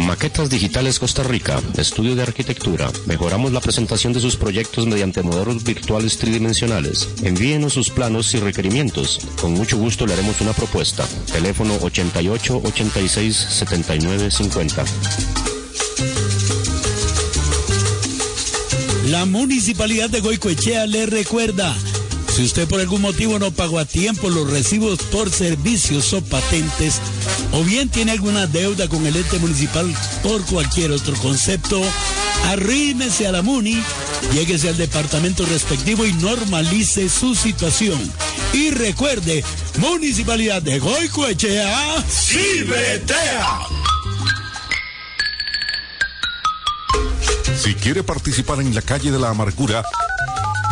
Maquetas 0.06 0.50
Digitales 0.50 0.98
Costa 0.98 1.22
Rica, 1.22 1.60
estudio 1.76 2.16
de 2.16 2.22
arquitectura. 2.22 2.90
Mejoramos 3.06 3.52
la 3.52 3.60
presentación 3.60 4.12
de 4.12 4.18
sus 4.18 4.34
proyectos 4.36 4.88
mediante 4.88 5.22
modelos 5.22 5.62
virtuales 5.62 6.18
tridimensionales. 6.18 7.08
Envíenos 7.22 7.74
sus 7.74 7.90
planos 7.90 8.34
y 8.34 8.40
requerimientos. 8.40 9.20
Con 9.40 9.52
mucho 9.52 9.78
gusto 9.78 10.06
le 10.06 10.14
haremos 10.14 10.40
una 10.40 10.52
propuesta. 10.52 11.06
Teléfono 11.32 11.74
88 11.80 12.62
86 12.64 13.36
79 13.36 14.30
50. 14.32 14.84
La 19.06 19.24
Municipalidad 19.24 20.10
de 20.10 20.20
Goicoechea 20.20 20.86
le 20.86 21.06
recuerda 21.06 21.76
si 22.38 22.44
usted 22.44 22.68
por 22.68 22.80
algún 22.80 23.00
motivo 23.00 23.36
no 23.40 23.50
pagó 23.50 23.80
a 23.80 23.84
tiempo 23.84 24.30
los 24.30 24.48
recibos 24.48 25.00
por 25.10 25.28
servicios 25.28 26.12
o 26.12 26.22
patentes, 26.22 27.00
o 27.50 27.64
bien 27.64 27.88
tiene 27.88 28.12
alguna 28.12 28.46
deuda 28.46 28.86
con 28.86 29.04
el 29.08 29.16
ente 29.16 29.40
municipal 29.40 29.92
por 30.22 30.40
cualquier 30.44 30.92
otro 30.92 31.16
concepto, 31.16 31.82
arrímese 32.44 33.26
a 33.26 33.32
la 33.32 33.42
MUNI, 33.42 33.82
lléguese 34.32 34.68
al 34.68 34.76
departamento 34.76 35.44
respectivo 35.46 36.06
y 36.06 36.12
normalice 36.12 37.08
su 37.08 37.34
situación. 37.34 37.98
Y 38.52 38.70
recuerde, 38.70 39.42
Municipalidad 39.78 40.62
de 40.62 40.78
Goicoechea, 40.78 42.04
¡Cibetea! 42.08 43.58
Si 47.60 47.74
quiere 47.74 48.04
participar 48.04 48.60
en 48.60 48.72
la 48.76 48.82
calle 48.82 49.10
de 49.10 49.18
la 49.18 49.30
amargura, 49.30 49.82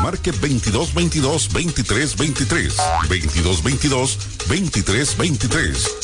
marque 0.06 0.30
2222 0.30 1.52
2323 1.52 2.76
2222 3.08 4.18
2323 4.46 5.98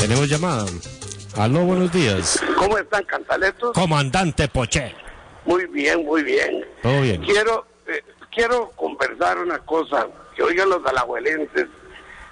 Tenemos 0.00 0.28
llamada. 0.28 0.66
Aló, 1.36 1.64
buenos 1.64 1.90
días. 1.90 2.40
¿Cómo 2.56 2.78
están, 2.78 3.02
cantaletos? 3.04 3.72
Comandante 3.72 4.46
Poche. 4.46 4.94
Muy 5.44 5.66
bien, 5.66 6.04
muy 6.04 6.22
bien. 6.22 6.64
Todo 6.84 7.00
bien. 7.00 7.20
Quiero, 7.22 7.66
eh, 7.88 8.00
quiero 8.30 8.70
conversar 8.76 9.38
una 9.38 9.58
cosa, 9.58 10.06
que 10.36 10.44
oigan 10.44 10.68
los 10.68 10.86
alajuelenses, 10.86 11.66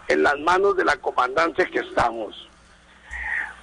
en 0.07 0.23
las 0.23 0.39
manos 0.39 0.77
de 0.77 0.85
la 0.85 0.97
comandancia 0.99 1.67
que 1.67 1.81
estamos. 1.81 2.49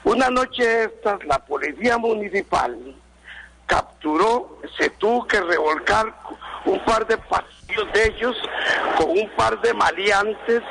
Una 0.03 0.29
noche 0.29 0.83
estas, 0.83 1.23
la 1.23 1.39
policía 1.45 1.97
municipal 1.97 2.77
capturó, 3.69 4.57
se 4.77 4.89
tuvo 4.89 5.25
que 5.27 5.39
revolcar 5.39 6.13
un 6.65 6.83
par 6.83 7.05
de 7.05 7.17
pasillos 7.17 7.93
de 7.93 8.07
ellos 8.07 8.35
con 8.97 9.11
un 9.11 9.29
par 9.37 9.61
de 9.61 9.73
maleantes 9.73 10.63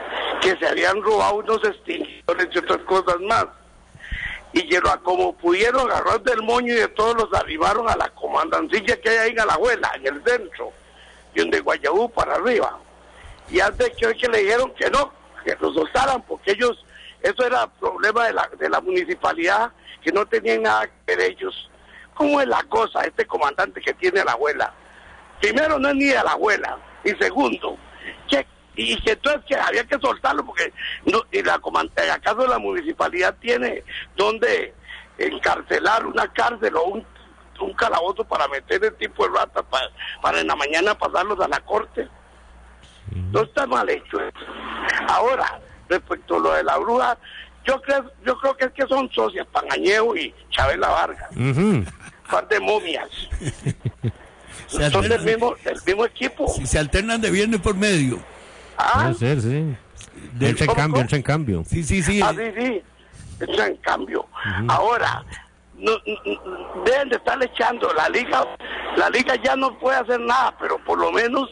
que 0.43 0.57
se 0.57 0.67
habían 0.67 1.01
robado 1.01 1.37
unos 1.37 1.65
extinguidores 1.65 2.49
y 2.53 2.59
otras 2.59 2.79
cosas 2.79 3.21
más. 3.21 3.47
Y 4.53 4.69
como 5.05 5.33
pudieron 5.35 5.91
agarrar 5.91 6.21
del 6.23 6.43
moño 6.43 6.75
y 6.75 6.79
de 6.79 6.89
todos 6.89 7.15
los 7.15 7.33
arribaron 7.33 7.89
a 7.89 7.97
la 7.97 8.09
comandancilla 8.11 9.01
que 9.01 9.11
hay 9.11 9.19
ahí 9.19 9.31
en 9.31 9.47
la 9.47 9.55
abuela, 9.55 9.93
en 9.95 10.07
el 10.07 10.25
centro, 10.25 10.73
y 11.35 11.49
de 11.49 11.61
Guayabú 11.61 12.11
para 12.11 12.35
arriba. 12.35 12.79
Y 13.49 13.61
antes 13.61 13.91
que 13.97 14.07
hoy 14.07 14.17
que 14.17 14.29
le 14.29 14.39
dijeron 14.39 14.73
que 14.75 14.91
no, 14.91 15.13
que 15.45 15.57
los 15.61 15.75
soltaran, 15.75 16.23
porque 16.23 16.53
ellos, 16.53 16.85
eso 17.23 17.47
era 17.47 17.67
problema 17.67 18.27
de 18.27 18.33
la, 18.33 18.51
de 18.59 18.69
la 18.69 18.81
municipalidad, 18.81 19.71
que 20.03 20.11
no 20.11 20.27
tenían 20.27 20.63
nada 20.63 20.87
que 20.87 21.15
ver 21.15 21.21
ellos. 21.31 21.71
¿Cómo 22.19 22.41
es 22.41 22.49
la 22.49 22.65
cosa 22.65 23.03
este 23.03 23.25
comandante 23.29 23.81
que 23.81 23.95
tiene 23.95 24.25
la 24.25 24.33
abuela? 24.33 24.75
Primero, 25.41 25.79
no 25.79 25.89
es 25.89 25.95
ni 25.95 26.07
de 26.07 26.15
la 26.15 26.33
abuela. 26.33 26.77
Y 27.05 27.11
segundo, 27.11 27.79
que, 28.29 28.45
y 28.75 29.01
que 29.03 29.13
entonces 29.13 29.43
que 29.47 29.55
había 29.55 29.85
que 29.85 30.01
soltarlo 30.01 30.45
porque 30.45 30.73
no, 31.07 31.23
y 31.31 31.45
la 31.45 31.61
comandante, 31.61 32.11
acaso 32.11 32.45
la 32.49 32.59
municipalidad 32.59 33.37
tiene 33.41 33.85
donde 34.17 34.75
encarcelar 35.17 36.05
una 36.07 36.27
cárcel 36.33 36.75
o 36.75 36.85
un, 36.87 37.07
un 37.61 37.73
calabozo 37.75 38.25
para 38.25 38.49
meter 38.49 38.85
el 38.85 38.97
tipo 38.97 39.29
de 39.29 39.39
ratas 39.39 39.65
para, 39.71 39.89
para 40.21 40.41
en 40.41 40.49
la 40.49 40.57
mañana 40.57 40.99
pasarlos 40.99 41.39
a 41.39 41.47
la 41.47 41.61
corte. 41.61 42.09
No 43.31 43.43
está 43.43 43.65
mal 43.69 43.89
hecho 43.89 44.21
eso. 44.21 44.45
Ahora, 45.07 45.61
respecto 45.89 46.35
a 46.35 46.41
lo 46.41 46.53
de 46.53 46.65
la 46.65 46.79
bruja, 46.79 47.17
yo 47.69 47.81
creo, 47.83 48.11
yo 48.25 48.39
creo 48.39 48.57
que 48.57 48.65
es 48.65 48.73
que 48.73 48.87
son 48.87 49.11
socias, 49.13 49.47
Pangañeo 49.53 50.17
y 50.17 50.35
Chabela 50.51 50.89
Vargas. 50.89 51.31
Ujú. 51.37 51.85
Par 52.31 52.49
de 52.49 52.59
momias. 52.61 53.09
Se 54.67 54.91
Son 54.91 55.09
del 55.09 55.23
mismo, 55.23 55.55
del 55.65 55.79
mismo 55.87 56.05
equipo. 56.05 56.49
si 56.49 56.67
se 56.67 56.79
alternan 56.79 57.21
de 57.21 57.31
viernes 57.31 57.61
por 57.61 57.75
medio. 57.75 58.19
Ah, 58.77 59.01
Puede 59.03 59.15
ser, 59.15 59.41
sí. 59.41 59.77
Del- 60.35 60.51
Entra 60.51 60.65
en 60.65 60.67
¿Cómo, 60.69 60.75
cambio, 60.77 61.01
entra 61.01 61.17
en 61.17 61.23
cambio. 61.23 61.65
Sí, 61.67 61.83
sí, 61.85 62.03
sí. 62.03 62.21
ah, 62.23 62.35
sí, 62.37 62.53
sí. 62.59 62.83
Eso 63.41 63.65
en 63.65 63.77
cambio. 63.77 64.27
Ahora, 64.69 65.25
no, 65.77 65.93
no- 65.93 66.83
deben 66.85 67.09
de 67.09 67.17
estar 67.17 67.43
echando. 67.43 67.93
La 67.95 68.09
liga, 68.11 68.45
la 68.97 69.09
liga 69.11 69.37
ya 69.43 69.57
no 69.57 69.79
puede 69.79 69.97
hacer 69.99 70.21
nada, 70.21 70.55
pero 70.61 70.77
por 70.85 70.99
lo 70.99 71.13
menos, 71.13 71.49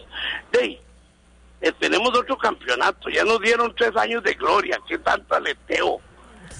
de, 0.52 0.78
eh, 1.62 1.72
tenemos 1.78 2.08
otro 2.18 2.36
campeonato. 2.36 3.08
Ya 3.08 3.24
nos 3.24 3.40
dieron 3.40 3.74
tres 3.74 3.96
años 3.96 4.22
de 4.24 4.34
gloria. 4.34 4.78
¿Qué 4.86 4.98
tanto 4.98 5.34
aleteo? 5.34 6.00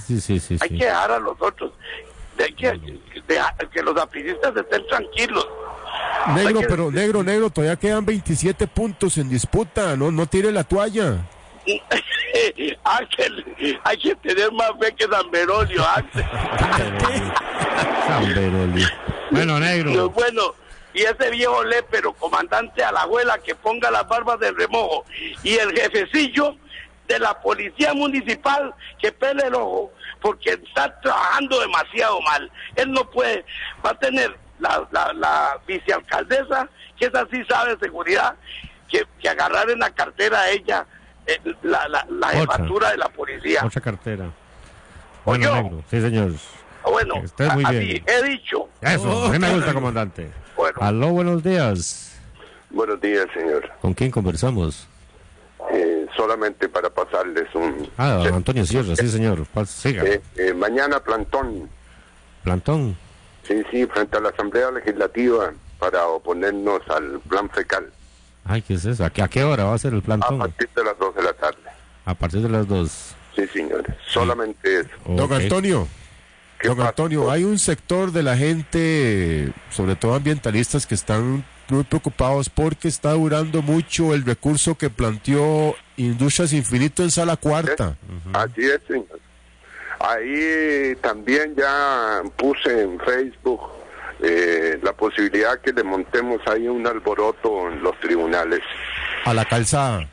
Sí, 0.07 0.21
sí, 0.21 0.39
sí. 0.41 0.57
Hay 0.61 0.69
que 0.69 0.85
dejar 0.85 1.11
a 1.13 1.19
los 1.19 1.37
otros. 1.41 1.73
de 2.37 2.55
que, 2.55 2.71
de- 2.73 3.69
que 3.73 3.83
los 3.83 3.97
aprilistas 3.97 4.55
estén 4.55 4.87
tranquilos. 4.89 5.49
Negro, 6.35 6.49
Hay 6.49 6.55
que- 6.65 6.69
pero 6.69 6.91
negro, 6.91 7.23
negro, 7.23 7.49
todavía 7.49 7.77
quedan 7.77 8.05
27 8.05 8.67
puntos 8.67 9.17
en 9.17 9.31
disputa, 9.31 9.97
no, 9.97 10.11
no 10.11 10.27
tire 10.27 10.53
la 10.53 10.63
toalla. 10.65 11.17
Ángel, 12.85 13.79
hay 13.85 13.97
que 13.99 14.15
tener 14.17 14.53
más 14.53 14.71
fe 14.81 14.95
que 14.95 15.07
San 15.07 15.31
Berolio, 15.31 15.83
Ángel. 15.89 16.25
San 18.07 18.35
Berolio. 18.35 18.87
Bueno, 19.31 19.59
negro. 19.59 20.11
Bueno, 20.11 20.43
y 20.95 21.01
ese 21.03 21.31
viejo 21.31 21.65
lépero, 21.65 22.13
comandante 22.13 22.85
a 22.85 22.93
la 22.93 23.03
abuela 23.03 23.39
que 23.39 23.55
ponga 23.55 23.91
las 23.91 24.07
barbas 24.09 24.39
del 24.41 24.55
remojo, 24.57 25.05
y 25.43 25.55
el 25.55 25.73
jefecillo 25.73 26.57
de 27.07 27.19
la 27.19 27.41
policía 27.41 27.95
municipal 27.95 28.75
que 29.01 29.13
pele 29.13 29.45
el 29.47 29.55
ojo, 29.55 29.93
porque 30.21 30.51
está 30.51 30.99
trabajando 31.01 31.61
demasiado 31.61 32.21
mal. 32.23 32.51
Él 32.75 32.91
no 32.93 33.09
puede, 33.11 33.45
va 33.85 33.91
a 33.91 33.99
tener 33.99 34.37
la, 34.59 34.87
la, 34.91 35.13
la 35.13 35.61
vicealcaldesa, 35.67 36.69
que 36.99 37.07
esa 37.07 37.27
sí 37.31 37.43
sabe 37.49 37.77
seguridad, 37.81 38.35
que, 38.89 39.05
que 39.21 39.29
agarrar 39.29 39.69
en 39.71 39.79
la 39.79 39.91
cartera 39.91 40.41
a 40.41 40.51
ella 40.51 40.87
eh, 41.27 41.39
la, 41.63 41.87
la, 41.89 42.07
la 42.09 42.29
jefatura 42.29 42.91
de 42.91 42.97
la 42.99 43.09
policía. 43.09 43.61
Otra 43.65 43.81
cartera. 43.81 44.31
Bueno, 45.25 45.55
negro. 45.63 45.83
Sí, 45.91 46.01
señor. 46.01 46.33
Bueno, 46.85 47.15
Que 47.15 47.27
estés 47.27 47.53
muy 47.55 47.65
bien. 47.65 48.05
he 48.07 48.23
dicho. 48.23 48.69
Eso, 48.81 49.29
mí 49.29 49.39
me 49.39 49.53
gusta, 49.55 49.75
comandante. 49.75 50.31
Aló, 50.81 51.09
buenos 51.09 51.43
días. 51.43 52.17
Buenos 52.71 53.01
días, 53.01 53.27
señor. 53.35 53.71
¿Con 53.81 53.93
quién 53.93 54.11
conversamos? 54.11 54.87
Solamente 56.27 56.69
para 56.69 56.91
pasarles 56.91 57.55
un... 57.55 57.89
Ah, 57.97 58.15
don 58.25 58.35
Antonio 58.35 58.67
Sierra, 58.67 58.97
sí, 58.97 59.09
señor. 59.09 59.47
Siga. 59.65 60.03
Eh, 60.05 60.21
eh, 60.35 60.53
mañana 60.53 60.99
plantón, 60.99 61.71
Plantón. 62.43 62.97
sí, 63.47 63.63
sí, 63.71 63.87
frente 63.87 64.17
a 64.17 64.21
la 64.21 64.31
Asamblea 64.31 64.73
Legislativa 64.73 65.53
para 65.79 66.05
oponernos 66.09 66.83
al 66.89 67.21
plan 67.29 67.49
fecal 67.51 67.87
Ay, 68.45 68.61
¿qué 68.63 68.75
es 68.75 68.85
eso? 68.85 69.05
¿A 69.05 69.11
qué, 69.11 69.23
a 69.23 69.29
qué 69.29 69.45
hora 69.45 69.65
va 69.67 69.75
a 69.75 69.79
ser 69.79 69.93
el 69.93 70.01
a 70.01 70.03
plantón? 70.03 70.39
partir 70.41 70.69
de 70.75 70.83
las 70.83 70.99
2 70.99 71.15
de 71.15 71.23
la 71.23 71.33
tarde. 71.33 71.59
A 72.05 72.15
partir 72.15 72.41
de 72.41 72.49
las 72.49 72.67
dos. 72.67 73.15
Sí, 73.37 73.47
señores, 73.53 73.95
solamente 74.09 74.81
eso. 74.81 74.91
Don 75.07 75.33
Antonio, 75.33 75.87
don 76.65 76.81
Antonio, 76.81 77.31
hay 77.31 77.45
un 77.45 77.59
sector 77.61 78.11
de 78.11 78.23
la 78.25 78.37
gente, 78.37 79.53
sobre 79.71 79.95
todo 79.95 80.15
ambientalistas, 80.15 80.87
que 80.87 80.95
están 80.97 81.45
muy 81.69 81.85
preocupados 81.85 82.49
porque 82.49 82.89
está 82.89 83.13
durando 83.13 83.63
mucho 83.63 84.13
el 84.15 84.25
recurso 84.25 84.77
que 84.77 84.91
planteó 84.91 85.75
Industrias 85.97 86.53
Infinito 86.53 87.03
en 87.03 87.11
Sala 87.11 87.37
Cuarta. 87.37 87.97
Así 88.33 88.63
es, 88.65 88.81
señor. 88.87 89.19
Ahí 89.99 90.95
también 91.01 91.55
ya 91.57 92.23
puse 92.37 92.83
en 92.83 93.01
Facebook 93.01 93.61
eh, 94.23 94.79
la 94.83 94.93
posibilidad 94.93 95.59
que 95.61 95.73
le 95.73 95.83
montemos 95.83 96.41
ahí 96.47 96.69
un 96.69 96.87
alboroto 96.87 97.69
en 97.71 97.83
los 97.83 97.99
tribunales. 98.01 98.61
A 99.25 99.33
la 99.33 99.45
calzada. 99.47 100.07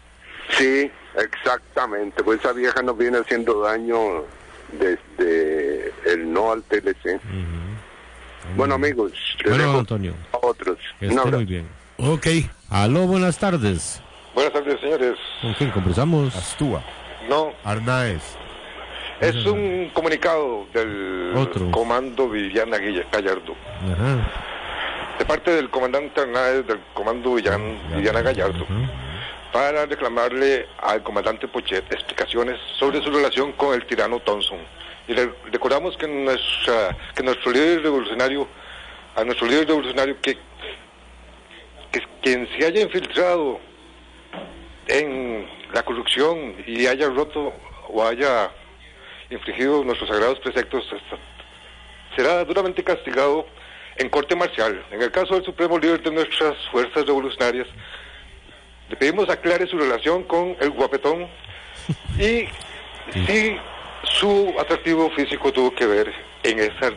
Sí, 0.58 0.90
exactamente. 1.18 2.24
Pues 2.24 2.40
esa 2.40 2.54
vieja 2.54 2.82
nos 2.82 2.98
viene 2.98 3.18
haciendo 3.18 3.62
daño 3.62 4.24
desde 4.72 5.92
el 6.06 6.32
no 6.32 6.52
al 6.54 6.64
TLC. 6.64 7.20
Bueno, 8.56 8.76
amigos, 8.76 9.12
les 9.40 9.50
Bueno, 9.50 9.58
dejo 9.58 9.72
don 9.72 9.80
Antonio. 9.80 10.14
a 10.34 10.38
otros. 10.46 10.78
Que 11.00 11.08
esté 11.08 11.32
muy 11.32 11.46
bien. 11.46 11.68
Ok. 11.98 12.28
Aló, 12.70 13.08
buenas 13.08 13.38
tardes. 13.38 14.02
Buenas 14.34 14.54
tardes, 14.54 14.80
señores. 14.80 15.18
¿Con 15.42 15.54
quién 15.54 15.70
conversamos? 15.72 16.36
Astúa. 16.36 16.82
No, 17.30 17.54
Arnaez. 17.64 18.22
es 19.22 19.36
un 19.46 19.90
comunicado 19.94 20.66
del 20.74 21.34
Otro. 21.38 21.72
comando 21.72 22.28
Viviana 22.30 22.78
Gallardo. 23.12 23.56
Ajá. 23.94 24.28
De 25.20 25.26
parte 25.26 25.52
del 25.52 25.70
comandante 25.70 26.20
Hernández 26.20 26.66
del 26.66 26.80
comando 26.94 27.36
Villan- 27.36 27.78
Viviana 27.96 28.22
Gallardo. 28.22 28.66
Para 29.54 29.86
reclamarle 29.86 30.66
al 30.82 31.04
comandante 31.04 31.48
Pochet 31.48 31.86
explicaciones 31.94 32.60
sobre 32.80 33.02
su 33.04 33.12
relación 33.12 33.52
con 33.54 33.76
el 33.76 33.86
tirano 33.86 34.20
Thompson. 34.20 34.58
Y 35.08 35.14
le 35.14 35.30
recordamos 35.52 35.96
que, 35.98 36.08
nuestra, 36.08 36.98
que 37.16 37.22
nuestro 37.22 37.52
líder 37.52 37.84
revolucionario, 37.84 38.48
a 39.16 39.24
nuestro 39.24 39.46
líder 39.48 39.68
revolucionario 39.68 40.20
que, 40.22 40.38
que 41.92 42.02
quien 42.24 42.48
se 42.58 42.66
haya 42.66 42.82
infiltrado 42.82 43.60
en 44.88 45.48
la 45.74 45.84
corrupción 45.84 46.56
y 46.68 46.88
haya 46.88 47.10
roto 47.10 47.54
o 47.90 48.06
haya 48.06 48.52
infligido 49.30 49.84
nuestros 49.84 50.10
sagrados 50.10 50.40
preceptos 50.40 50.84
será 52.16 52.44
duramente 52.46 52.84
castigado 52.84 53.46
en 53.96 54.10
corte 54.10 54.36
marcial. 54.36 54.84
En 54.92 55.02
el 55.02 55.12
caso 55.12 55.36
del 55.36 55.44
supremo 55.46 55.78
líder 55.80 56.02
de 56.04 56.12
nuestras 56.12 56.56
fuerzas 56.72 57.06
revolucionarias, 57.06 57.68
le 58.90 58.96
pedimos 58.96 59.30
aclare 59.30 59.66
su 59.68 59.78
relación 59.78 60.24
con 60.24 60.56
el 60.60 60.70
guapetón 60.72 61.28
y 62.20 62.46
si 63.28 63.58
su 64.04 64.54
atractivo 64.60 65.10
físico 65.12 65.52
tuvo 65.52 65.74
que 65.74 65.86
ver 65.88 66.14
en 66.44 66.60
esa 66.60 66.92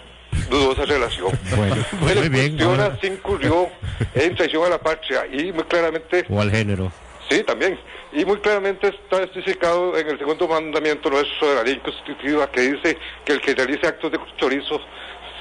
dudosa 0.50 0.84
relación. 0.84 1.30
Bueno, 1.56 1.76
muy 2.00 2.28
bien. 2.28 2.60
ahora- 2.62 2.98
si 3.00 3.06
incurrió 3.06 3.68
en 4.14 4.34
traición 4.36 4.64
a 4.64 4.68
la 4.70 4.78
patria 4.78 5.26
y 5.32 5.52
muy 5.52 5.64
claramente 5.64 6.24
O 6.28 6.40
al 6.40 6.50
género. 6.50 6.92
Sí, 7.28 7.42
también. 7.42 7.78
Y 8.12 8.24
muy 8.24 8.38
claramente 8.38 8.88
está 8.88 9.22
especificado 9.22 9.96
en 9.96 10.08
el 10.08 10.18
segundo 10.18 10.46
mandamiento 10.48 11.10
nuestro 11.10 11.48
de 11.48 11.54
la 11.56 11.62
ley 11.64 11.76
constitutiva 11.78 12.50
que 12.50 12.60
dice 12.72 12.96
que 13.24 13.32
el 13.32 13.40
que 13.40 13.54
realice 13.54 13.86
actos 13.86 14.12
de 14.12 14.18
chorizo 14.36 14.80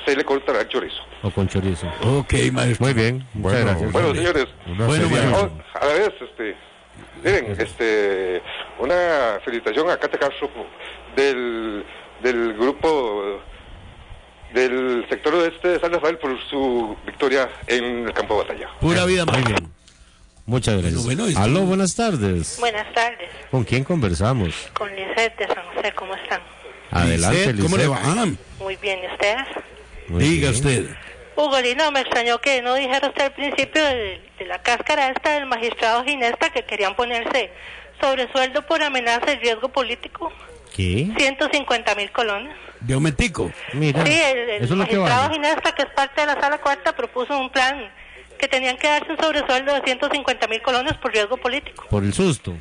se 0.06 0.16
le 0.16 0.24
cortará 0.24 0.62
el 0.62 0.68
chorizo. 0.68 1.02
O 1.24 1.30
con 1.32 1.48
chorizo. 1.48 1.88
Ok, 2.04 2.34
maestro. 2.52 2.86
Muy 2.86 2.94
bien. 2.94 3.26
Bueno, 3.34 3.60
gracias. 3.66 3.92
Bueno, 3.92 4.14
señores, 4.16 4.48
Bueno, 4.66 5.08
bueno. 5.10 5.64
a 5.74 5.86
la 5.86 5.94
vez, 5.94 6.12
este, 6.22 6.56
miren, 7.24 7.56
este, 7.60 8.42
una 8.80 9.40
felicitación 9.44 9.90
a 9.90 9.98
Cate 9.98 10.18
Castro 10.18 10.50
del, 11.16 11.84
del 12.22 12.54
grupo 12.54 13.40
del 14.54 15.06
sector 15.10 15.36
oeste 15.36 15.68
de 15.68 15.80
San 15.80 15.92
Rafael 15.92 16.18
por 16.18 16.40
su 16.50 16.96
victoria 17.06 17.50
en 17.68 18.08
el 18.08 18.14
campo 18.14 18.36
de 18.36 18.44
batalla. 18.48 18.70
Pura 18.80 19.06
vida, 19.06 19.26
Muy 19.26 19.42
bien. 19.44 19.75
Muchas 20.46 20.80
gracias. 20.82 21.04
bueno, 21.06 21.26
esto- 21.26 21.40
Aló, 21.40 21.62
buenas 21.62 21.96
tardes. 21.96 22.58
Buenas 22.60 22.92
tardes, 22.94 23.30
¿Con 23.50 23.64
quién 23.64 23.84
conversamos? 23.84 24.54
con 24.74 24.94
Lisette 24.96 25.38
de 25.40 25.48
San 25.48 25.64
José, 25.74 25.92
¿cómo 25.94 26.14
están? 26.16 26.42
Adelante, 26.92 27.38
Lisette, 27.54 27.62
¿Cómo 27.64 27.78
le 27.78 27.88
va? 27.88 28.00
Muy 28.60 28.76
bien, 28.78 29.00
¿y 29.04 29.08
ustedes? 29.12 29.44
Muy 30.08 30.24
Diga 30.24 30.52
bien. 30.52 30.54
usted. 30.54 30.96
Hugo 31.36 31.60
Lino, 31.60 31.92
me 31.92 32.02
extrañó 32.02 32.40
que 32.40 32.62
no 32.62 32.76
dijera 32.76 33.08
usted 33.08 33.24
al 33.26 33.34
principio 33.34 33.84
de, 33.84 34.22
de 34.40 34.46
la 34.46 34.60
cáscara 34.62 35.10
esta 35.10 35.32
del 35.34 35.48
magistrado 35.48 36.04
Ginesta 36.06 36.50
que 36.52 36.64
querían 36.64 36.96
ponerse 36.96 37.50
sobresueldo 38.00 38.62
por 38.68 38.82
amenaza 38.84 39.34
y 39.34 39.38
riesgo 39.38 39.68
político. 39.70 40.32
¿Qué? 40.74 41.10
150 41.18 41.96
mil 41.96 42.12
colones. 42.12 42.56
De 42.82 42.96
un 42.96 43.04
metico. 43.04 43.52
Mira, 43.74 44.06
Sí, 44.06 44.14
el, 44.14 44.50
el 44.50 44.68
que 44.68 44.76
magistrado 44.76 45.22
vale. 45.24 45.34
Ginesta, 45.34 45.74
que 45.74 45.82
es 45.82 45.90
parte 45.90 46.22
de 46.22 46.28
la 46.28 46.40
sala 46.40 46.60
cuarta, 46.60 46.96
propuso 46.96 47.38
un 47.38 47.50
plan 47.50 47.90
que 48.38 48.48
tenían 48.48 48.78
que 48.78 48.88
darse 48.88 49.12
un 49.12 49.18
sobresueldo 49.18 49.74
de 49.74 49.82
150 49.82 50.48
mil 50.48 50.62
colones 50.62 50.94
por 50.98 51.12
riesgo 51.12 51.38
político. 51.38 51.86
Por 51.90 52.04
el 52.04 52.14
susto. 52.14 52.56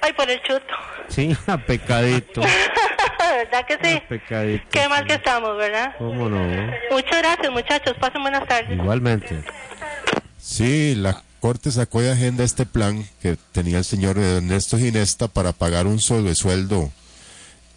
Ay, 0.00 0.12
por 0.12 0.30
el 0.30 0.40
chuto. 0.42 0.74
Sí, 1.08 1.36
a 1.46 1.58
pecadito. 1.58 2.40
¿Verdad 3.20 3.66
que 3.66 3.78
sí? 3.82 4.02
Pecadito. 4.08 4.64
Qué 4.70 4.88
mal 4.88 5.06
que 5.06 5.14
estamos, 5.14 5.56
¿verdad? 5.56 5.94
¿Cómo 5.98 6.28
no? 6.28 6.38
Muchas 6.90 7.18
gracias, 7.18 7.52
muchachos. 7.52 7.96
Pasen 8.00 8.22
buenas 8.22 8.46
tardes. 8.46 8.78
Igualmente. 8.78 9.42
Sí, 10.38 10.94
la 10.94 11.22
Corte 11.40 11.70
sacó 11.70 12.00
de 12.00 12.12
agenda 12.12 12.42
este 12.42 12.66
plan 12.66 13.04
que 13.22 13.36
tenía 13.52 13.78
el 13.78 13.84
señor 13.84 14.18
Ernesto 14.18 14.76
Ginesta 14.76 15.28
para 15.28 15.52
pagar 15.52 15.86
un 15.86 16.00
sobresueldo 16.00 16.90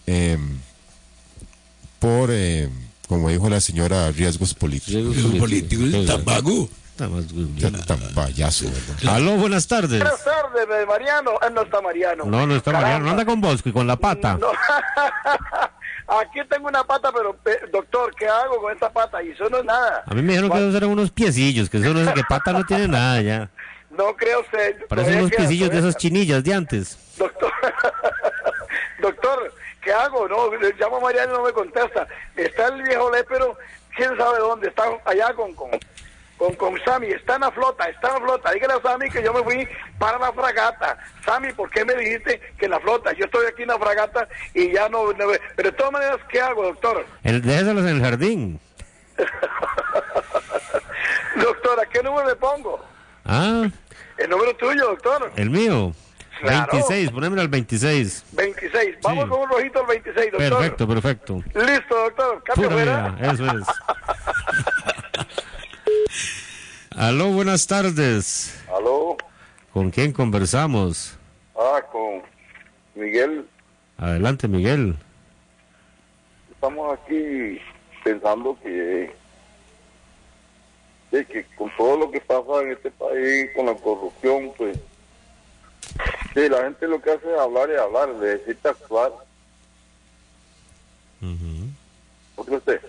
eh, 0.08 0.38
por, 2.00 2.30
eh, 2.32 2.70
como 3.08 3.30
dijo 3.30 3.50
la 3.50 3.62
señora, 3.62 4.12
riesgos 4.12 4.54
políticos. 4.54 5.16
Riesgo 5.16 5.38
político. 5.38 5.84
Sí, 5.84 6.06
Tan 6.08 6.26
vago. 6.26 6.70
Está 6.92 7.08
más 7.08 7.26
Ya 7.56 7.72
tan 7.86 8.00
payaso, 8.14 8.66
¿verdad? 8.66 9.16
Aló, 9.16 9.32
buenas 9.38 9.68
tardes. 9.68 10.00
Buenas 10.02 10.24
tardes, 10.24 10.68
eh, 10.70 10.86
Mariano. 10.86 11.32
No 11.52 11.62
está 11.62 11.82
Mariano. 11.82 12.26
No, 12.26 12.46
no 12.46 12.56
está 12.56 12.72
Mariano. 12.72 13.06
No 13.06 13.12
anda 13.12 13.26
con 13.26 13.42
Bosco 13.42 13.70
y 13.70 13.72
con 13.74 13.88
la 13.88 13.96
pata. 13.96 14.38
No. 14.40 14.48
Aquí 16.20 16.40
tengo 16.50 16.68
una 16.68 16.84
pata, 16.84 17.10
pero 17.14 17.34
pe- 17.38 17.62
doctor, 17.72 18.14
¿qué 18.16 18.28
hago 18.28 18.62
con 18.62 18.74
esta 18.74 18.90
pata? 18.92 19.24
Y 19.24 19.30
eso 19.32 19.50
no 19.50 19.60
es 19.60 19.66
nada. 19.66 20.04
A 20.06 20.14
mí 20.14 20.22
me 20.22 20.34
dijeron 20.34 20.52
que 20.52 20.58
esos 20.58 20.76
eran 20.76 20.90
unos 20.90 21.10
piecillos, 21.12 21.70
que 21.70 21.78
eso 21.78 21.94
no 21.94 22.02
es 22.02 22.10
que 22.10 22.24
pata 22.28 22.52
no 22.52 22.66
tiene 22.66 22.88
nada 22.88 23.22
ya. 23.22 23.50
No 23.92 24.16
creo 24.16 24.40
usted. 24.40 24.86
Parecen 24.88 25.18
unos 25.18 25.32
piecillos 25.32 25.70
de 25.70 25.80
esas 25.80 25.98
chinillas 25.98 26.42
de 26.46 26.54
antes. 26.54 26.98
Doctor, 27.18 27.52
doctor, 29.02 29.54
¿qué 29.84 29.92
hago? 29.92 30.30
No, 30.30 30.50
le 30.56 30.74
llamo 30.80 30.96
a 30.96 31.02
Mariano 31.02 31.34
y 31.34 31.38
no 31.38 31.44
me 31.44 31.52
contesta. 31.52 32.08
Está 32.38 32.68
el 32.68 32.84
viejo 32.84 33.12
lépero, 33.12 33.58
quién 33.94 34.16
sabe 34.16 34.40
dónde, 34.40 34.70
está 34.70 34.84
allá 35.04 35.34
con, 35.34 35.54
con, 35.56 35.72
con, 36.42 36.56
con 36.56 36.74
Sammy, 36.84 37.08
está 37.12 37.36
en 37.36 37.42
la 37.42 37.52
flota, 37.52 37.86
está 37.88 38.08
en 38.08 38.14
la 38.16 38.20
flota. 38.22 38.52
Dígale 38.52 38.74
a 38.74 38.82
Sammy 38.82 39.10
que 39.12 39.22
yo 39.24 39.32
me 39.32 39.44
fui 39.44 39.68
para 40.00 40.18
la 40.18 40.32
fragata. 40.34 40.98
Sammy, 41.24 41.54
¿por 41.54 41.70
qué 41.70 41.86
me 41.86 41.94
dijiste 41.94 42.42
que 42.58 42.66
en 42.66 42.72
la 42.72 42.80
flota? 42.80 43.14
Yo 43.14 43.26
estoy 43.26 43.46
aquí 43.46 43.62
en 43.62 43.68
la 43.68 43.78
fragata 43.78 44.28
y 44.56 44.72
ya 44.72 44.90
no... 44.90 45.14
no- 45.14 45.28
pero 45.56 45.70
de 45.70 45.78
todas 45.78 45.92
maneras, 45.92 46.18
¿qué 46.30 46.42
hago, 46.42 46.64
doctor? 46.64 47.06
El, 47.24 47.44
déjeselos 47.44 47.84
en 47.84 47.90
el 47.98 48.02
jardín. 48.02 48.60
Doctora, 51.36 51.84
¿qué 51.92 52.02
número 52.02 52.28
le 52.28 52.36
pongo? 52.36 52.84
Ah, 53.26 53.68
El 54.18 54.30
número 54.30 54.56
tuyo, 54.56 54.88
doctor. 54.88 55.32
el 55.36 55.50
mío. 55.52 55.94
Claro. 56.42 56.70
26, 56.72 57.12
ponémelo 57.12 57.42
al 57.44 57.50
26. 57.50 58.26
26. 58.32 58.96
Vamos 59.04 59.30
con 59.30 59.42
un 59.42 59.50
rojito 59.50 59.80
al 59.82 59.86
26, 59.86 60.32
doctor. 60.32 60.50
Perfecto, 60.50 60.88
perfecto. 60.88 61.36
Listo, 61.54 61.96
doctor. 61.96 62.44
Cambio 62.44 62.72
fuera. 62.72 63.10
vida, 63.10 63.32
eso 63.32 63.46
es. 63.46 63.68
Aló, 66.96 67.30
buenas 67.30 67.68
tardes. 67.68 68.60
Aló, 68.76 69.18
¿Con 69.74 69.92
quién 69.92 70.12
conversamos? 70.12 71.16
ah, 71.56 71.82
con 71.92 72.22
Miguel, 72.96 73.48
Adelante, 73.98 74.48
Miguel. 74.48 74.96
estamos 76.52 76.98
aquí 77.00 77.60
pensando 78.04 78.58
que, 78.62 79.14
de 81.12 81.26
que 81.26 81.46
con 81.56 81.72
todo 81.78 81.98
lo 81.98 82.12
que 82.12 82.20
pasa 82.20 82.62
en 82.64 82.72
este 82.72 82.90
país, 82.92 83.50
con 83.56 83.68
la 83.68 83.76
corrupción, 83.76 84.52
pues, 84.58 84.78
sí, 86.34 86.50
la 86.50 86.64
gente 86.64 86.88
lo 86.88 87.02
que 87.02 87.12
hace 87.12 87.32
es 87.32 87.40
hablar 87.40 87.70
y 87.70 87.76
hablar, 87.78 88.10
necesita 88.16 88.72
actuar. 88.72 89.12
¿No 91.22 92.44
cree 92.44 92.58
usted? 92.58 92.82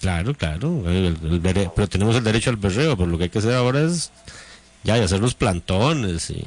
Claro, 0.00 0.34
claro. 0.34 0.82
el- 0.90 1.16
el 1.22 1.42
dere- 1.42 1.70
pero 1.74 1.88
tenemos 1.88 2.16
el 2.16 2.24
derecho 2.24 2.50
al 2.50 2.56
berreo, 2.56 2.96
pero 2.96 3.08
lo 3.08 3.18
que 3.18 3.24
hay 3.24 3.30
que 3.30 3.38
hacer 3.38 3.54
ahora 3.54 3.82
es 3.82 4.10
ya 4.82 4.96
y 4.96 5.02
hacer 5.02 5.20
los 5.20 5.34
plantones 5.34 6.30
y, 6.30 6.46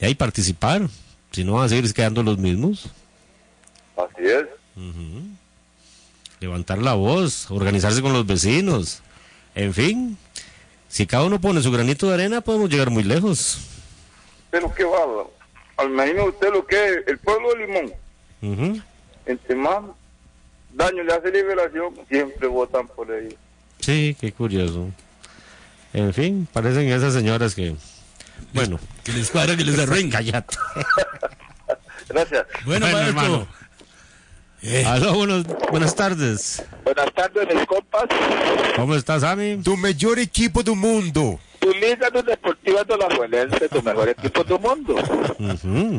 y 0.00 0.04
ahí 0.04 0.14
participar. 0.14 0.88
Si 1.32 1.44
no, 1.44 1.52
van 1.54 1.66
a 1.66 1.68
seguir 1.68 1.92
quedando 1.92 2.22
los 2.22 2.38
mismos. 2.38 2.86
Así 3.96 4.24
es. 4.24 4.46
Levantar 6.40 6.78
la 6.78 6.94
voz, 6.94 7.50
organizarse 7.50 8.00
con 8.02 8.12
los 8.12 8.26
vecinos. 8.26 9.02
En 9.54 9.72
fin, 9.74 10.16
si 10.88 11.06
cada 11.06 11.24
uno 11.24 11.40
pone 11.40 11.62
su 11.62 11.70
granito 11.72 12.08
de 12.08 12.14
arena, 12.14 12.40
podemos 12.40 12.68
llegar 12.70 12.90
muy 12.90 13.02
lejos. 13.02 13.58
Pero 14.50 14.72
qué 14.74 14.84
va, 14.84 14.98
al 15.78 15.90
imagine 15.90 16.22
usted 16.22 16.52
lo 16.52 16.66
que 16.66 16.76
es 16.88 16.98
el 17.06 17.18
pueblo 17.18 17.54
de 17.54 17.66
Limón, 17.66 17.92
Ujú. 18.42 18.80
entre 19.26 19.54
más 19.56 19.82
daño 20.76 21.02
le 21.02 21.12
hace 21.12 21.30
liberación, 21.30 21.94
siempre 22.08 22.46
votan 22.46 22.86
por 22.88 23.10
ellos. 23.10 23.34
Sí, 23.80 24.16
qué 24.20 24.32
curioso. 24.32 24.88
En 25.92 26.12
fin, 26.12 26.46
parecen 26.52 26.88
esas 26.88 27.14
señoras 27.14 27.54
que. 27.54 27.74
Bueno. 28.52 28.78
Que 29.02 29.12
les 29.12 29.30
cuadra, 29.30 29.56
que 29.56 29.64
les 29.64 29.78
arruinen. 29.82 30.10
Cállate. 30.10 30.56
Gracias. 32.08 32.46
Bueno, 32.64 32.86
maestro. 32.86 33.06
hermano. 33.08 33.46
Aló, 34.86 35.14
buenos- 35.14 35.46
buenas 35.70 35.94
tardes. 35.94 36.64
Buenas 36.84 37.12
tardes, 37.14 37.54
mis 37.54 37.66
compas. 37.66 38.04
¿Cómo 38.74 38.94
estás, 38.96 39.22
Ami? 39.22 39.60
Tu 39.62 39.76
mejor 39.76 40.18
equipo 40.18 40.62
do 40.62 40.74
mundo. 40.74 41.38
Tu 41.60 41.70
Liga 41.72 42.10
de 42.10 42.22
Deportivas 42.22 42.86
de 42.86 42.96
la 42.96 43.14
Juelense, 43.14 43.68
tu 43.68 43.82
mejor 43.82 44.08
equipo 44.08 44.42
del 44.44 44.58
mundo. 44.60 44.94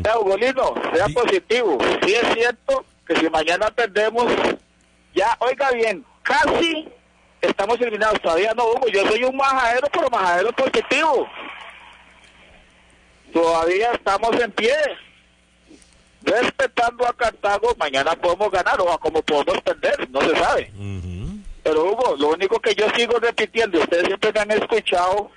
Sea 0.03 0.19
Ugolino, 0.19 0.73
sea 0.93 1.07
positivo. 1.09 1.77
Sí 2.05 2.13
es 2.13 2.33
cierto 2.33 2.85
que 3.07 3.15
si 3.15 3.29
mañana 3.29 3.69
perdemos, 3.71 4.25
ya, 5.17 5.35
oiga 5.39 5.71
bien, 5.71 6.05
casi 6.21 6.87
estamos 7.41 7.81
eliminados. 7.81 8.21
Todavía 8.21 8.53
no, 8.53 8.65
Hugo. 8.65 8.87
Yo 8.87 9.05
soy 9.07 9.23
un 9.23 9.35
majadero, 9.35 9.87
pero 9.91 10.09
majadero 10.09 10.51
positivo. 10.53 11.27
Todavía 13.33 13.91
estamos 13.93 14.39
en 14.39 14.51
pie. 14.51 14.75
Respetando 16.21 17.07
a 17.07 17.13
Cartago, 17.13 17.73
mañana 17.77 18.15
podemos 18.15 18.51
ganar 18.51 18.79
o 18.81 18.91
a 18.91 18.97
como 18.97 19.21
podemos 19.21 19.61
perder, 19.61 20.09
no 20.09 20.21
se 20.21 20.35
sabe. 20.35 20.71
Pero 21.63 21.85
Hugo, 21.85 22.15
lo 22.17 22.29
único 22.29 22.59
que 22.59 22.75
yo 22.75 22.89
sigo 22.95 23.17
repitiendo, 23.19 23.79
ustedes 23.79 24.07
siempre 24.07 24.31
me 24.33 24.39
han 24.41 24.51
escuchado, 24.51 25.31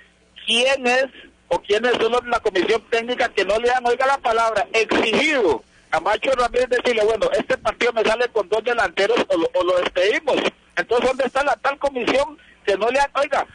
¿quién 0.45 0.85
es 0.85 1.07
o 1.47 1.59
quiénes 1.59 1.93
son 1.93 2.11
los 2.11 2.23
de 2.23 2.29
la 2.29 2.39
comisión 2.39 2.81
técnica 2.89 3.29
que 3.29 3.45
no 3.45 3.57
le 3.57 3.69
dan, 3.69 3.85
oiga 3.85 4.05
la 4.05 4.17
palabra, 4.17 4.67
exigido 4.73 5.63
a 5.91 5.99
Macho 5.99 6.31
Ramírez 6.31 6.69
decirle, 6.69 7.03
bueno, 7.03 7.29
este 7.37 7.57
partido 7.57 7.93
me 7.93 8.03
sale 8.03 8.27
con 8.29 8.47
dos 8.49 8.63
delanteros 8.63 9.17
o 9.27 9.37
lo, 9.37 9.49
o 9.53 9.63
lo 9.63 9.77
despedimos? 9.79 10.37
Entonces, 10.75 11.07
¿dónde 11.07 11.25
está 11.25 11.43
la 11.43 11.55
tal 11.57 11.77
comisión 11.77 12.37
que 12.65 12.77
no 12.77 12.89
le 12.89 12.99
han, 12.99 13.11
oiga, 13.15 13.45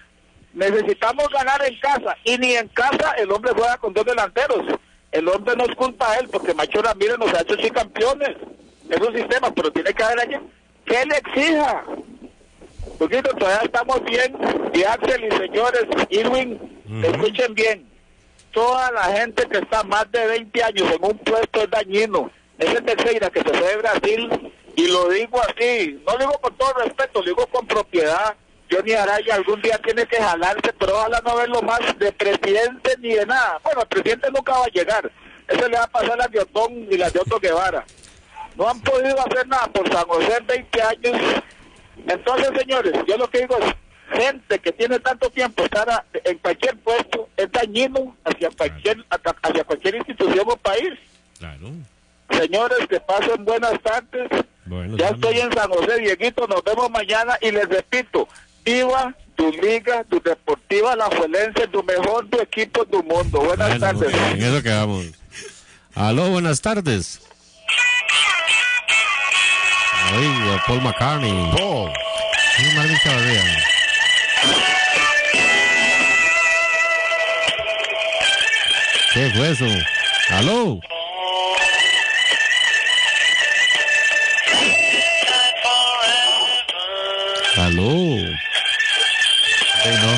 necesitamos 0.53 1.29
ganar 1.31 1.63
en 1.65 1.79
casa 1.81 2.17
y 2.25 2.39
ni 2.39 2.55
en 2.55 2.69
casa 2.69 3.13
el 3.13 3.31
hombre 3.33 3.53
juega 3.55 3.79
con 3.79 3.93
dos 3.95 4.05
delanteros? 4.05 4.79
El 5.13 5.29
hombre 5.29 5.57
no 5.57 5.65
es 5.65 5.75
culpa 5.77 6.13
de 6.13 6.21
él 6.21 6.29
porque 6.31 6.53
Macho 6.53 6.83
Ramírez 6.83 7.19
nos 7.19 7.33
ha 7.33 7.41
hecho 7.41 7.57
sí 7.57 7.71
campeones. 7.71 8.37
Es 8.91 9.01
un 9.01 9.15
sistema, 9.15 9.53
pero 9.55 9.71
tiene 9.73 9.93
que 9.93 10.03
haber 10.03 10.21
alguien 10.21 10.43
que 10.85 11.05
le 11.07 11.17
exija. 11.17 11.85
Poquito, 12.99 13.31
todavía 13.31 13.63
estamos 13.65 14.03
bien. 14.05 14.37
Y 14.75 14.83
Axel 14.85 15.25
y 15.25 15.37
señores, 15.37 15.85
Irwin, 16.11 16.83
escuchen 17.03 17.55
bien. 17.55 17.96
Toda 18.57 18.91
la 18.91 19.05
gente 19.13 19.47
que 19.51 19.59
está 19.59 19.83
más 19.83 20.11
de 20.11 20.29
20 20.29 20.65
años 20.65 20.91
en 20.91 21.05
un 21.05 21.19
puesto 21.19 21.61
es 21.61 21.71
dañino. 21.71 22.31
Ese 22.57 22.81
Teixeira 22.81 23.29
que 23.29 23.41
se 23.41 23.53
fue 23.53 23.69
de 23.69 23.77
Brasil, 23.77 24.53
y 24.75 24.89
lo 24.89 25.11
digo 25.11 25.39
así, 25.43 26.03
no 26.07 26.17
digo 26.17 26.33
con 26.41 26.57
todo 26.57 26.73
respeto, 26.73 27.21
lo 27.21 27.27
digo 27.27 27.47
con 27.49 27.67
propiedad. 27.67 28.35
Johnny 28.71 28.95
Araya 28.95 29.35
algún 29.35 29.61
día 29.61 29.79
tiene 29.85 30.07
que 30.07 30.17
jalarse, 30.17 30.73
pero 30.79 30.97
ojalá 30.97 31.21
no 31.23 31.37
verlo 31.37 31.61
más 31.61 31.81
de 31.99 32.11
presidente 32.13 32.97
ni 33.01 33.11
de 33.11 33.27
nada. 33.27 33.61
Bueno, 33.63 33.83
el 33.83 33.89
presidente 33.89 34.31
nunca 34.35 34.53
va 34.53 34.65
a 34.65 34.71
llegar. 34.71 35.13
Eso 35.49 35.69
le 35.69 35.77
va 35.77 35.85
a 35.85 35.91
pasar 35.91 36.13
a 36.13 36.17
las 36.17 36.31
de 36.31 36.41
Otón 36.41 36.73
y 36.91 36.97
las 36.97 37.13
de 37.13 37.21
Guevara. 37.39 37.85
No 38.57 38.71
han 38.71 38.81
podido 38.81 39.21
hacer 39.21 39.47
nada 39.49 39.67
por 39.67 39.87
San 39.93 40.07
José 40.07 40.35
en 40.35 40.47
20 40.47 40.83
años. 40.83 41.43
Entonces, 42.09 42.49
señores, 42.59 42.95
yo 43.07 43.19
lo 43.19 43.29
que 43.29 43.41
digo 43.41 43.59
es, 43.59 43.75
gente 44.13 44.59
que 44.59 44.73
tiene 44.73 44.99
tanto 45.01 45.29
tiempo 45.31 45.65
estar 45.65 45.89
a- 45.91 46.05
en 46.25 46.39
cualquier 46.39 46.77
puesto 46.79 47.29
es 47.37 47.51
dañino 47.53 48.17
hacia 48.25 48.51
cualquier, 48.51 49.05
hacia- 49.11 49.37
hacia 49.43 49.65
cualquier 49.65 49.95
institución 49.97 50.45
o 50.49 50.57
país. 50.57 50.95
Claro. 51.39 51.71
Señores, 52.31 52.79
que 52.89 53.01
pasen 53.01 53.45
buenas 53.45 53.81
tardes. 53.83 54.29
Bueno, 54.65 54.97
ya 54.97 55.09
estoy 55.11 55.39
en 55.41 55.53
San 55.53 55.71
José, 55.71 56.01
Dieguito, 56.01 56.47
nos 56.49 56.63
vemos 56.65 56.91
mañana 56.91 57.39
y 57.41 57.51
les 57.53 57.69
repito, 57.69 58.29
viva 58.65 59.15
tu 59.37 59.51
liga, 59.53 60.03
tu 60.05 60.21
deportiva, 60.21 60.97
la 60.97 61.05
Juelense, 61.07 61.69
tu 61.69 61.83
mejor 61.85 62.29
tu 62.29 62.41
equipo 62.41 62.85
del 62.85 63.05
mundo. 63.05 63.41
Buenas 63.41 63.79
Bueno, 63.79 64.01
tardes. 64.01 64.15
en 64.33 64.43
eso 64.43 64.63
quedamos. 64.63 65.07
Aló, 65.95 66.31
buenas 66.31 66.61
tardes. 66.61 67.21
Ay, 70.13 70.59
Paul 70.67 70.81
McCartney. 70.83 71.51
Paul. 71.57 71.93
Sí. 72.57 73.76
¿Qué 79.15 79.31
fue 79.31 79.51
eso? 79.51 79.65
Aló. 80.31 80.81
Aló. 87.57 87.83
Ey, 87.83 88.37
no. 90.03 90.13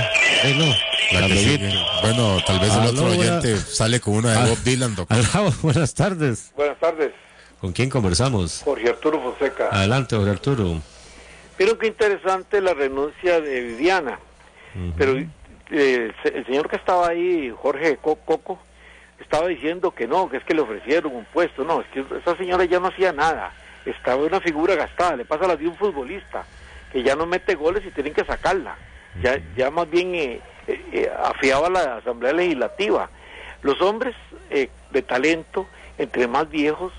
Ey, 0.45 0.55
no. 0.55 0.75
La 1.21 1.27
que 1.27 1.37
sigue. 1.39 1.75
Bueno, 2.03 2.39
tal 2.47 2.59
vez 2.59 2.73
el 2.73 2.81
Aló, 2.81 2.91
otro 2.91 3.03
buena- 3.15 3.39
oyente 3.39 3.57
sale 3.59 4.01
con 4.01 4.15
una 4.15 4.43
de. 4.43 4.51
Bob 4.51 4.59
Dylan, 4.63 4.95
doctor. 4.95 5.19
Aló, 5.35 5.53
buenas 5.63 5.95
tardes. 5.95 6.53
Buenas 6.57 6.79
tardes, 6.79 7.13
¿Con 7.61 7.73
quién 7.73 7.89
conversamos? 7.91 8.63
Jorge 8.65 8.89
Arturo 8.89 9.21
Fonseca. 9.23 9.69
Adelante, 9.73 10.15
Jorge 10.17 10.31
Arturo. 10.31 10.81
Pero 11.59 11.77
qué 11.77 11.89
interesante 11.89 12.61
la 12.63 12.73
renuncia 12.73 13.41
de 13.41 13.61
Viviana. 13.61 14.19
Pero 14.97 15.19
eh, 15.71 16.13
el 16.25 16.47
señor 16.47 16.69
que 16.71 16.77
estaba 16.77 17.09
ahí, 17.09 17.53
Jorge 17.61 17.97
Co- 17.97 18.17
Coco, 18.25 18.59
estaba 19.21 19.49
diciendo 19.49 19.91
que 19.91 20.07
no, 20.07 20.29
que 20.31 20.37
es 20.39 20.45
que 20.45 20.55
le 20.55 20.61
ofrecieron 20.63 21.15
un 21.15 21.25
puesto. 21.27 21.65
No, 21.65 21.81
es 21.81 21.87
que 21.89 22.05
esa 22.17 22.37
señora 22.37 22.65
ya 22.65 22.79
no 22.79 22.87
hacía 22.89 23.13
nada. 23.13 23.53
Estaba 23.85 24.23
una 24.25 24.41
figura 24.41 24.77
gastada. 24.77 25.17
Le 25.17 25.25
pasa 25.25 25.45
a 25.45 25.49
la 25.49 25.57
de 25.57 25.67
un 25.67 25.75
futbolista 25.77 26.45
que 26.93 27.03
ya 27.03 27.17
no 27.17 27.27
mete 27.27 27.55
goles 27.57 27.85
y 27.85 27.91
tienen 27.91 28.15
que 28.15 28.25
sacarla. 28.25 28.77
Ya, 29.21 29.37
ya 29.57 29.71
más 29.71 29.91
bien 29.91 30.15
eh, 30.15 30.41
eh, 30.69 30.81
eh, 30.93 31.11
afiaba 31.25 31.69
la 31.69 31.97
Asamblea 31.97 32.33
Legislativa. 32.33 33.11
Los 33.63 33.81
hombres 33.83 34.15
eh, 34.51 34.71
de 34.93 35.03
talento, 35.03 35.67
entre 35.99 36.29
más 36.29 36.49
viejos, 36.49 36.93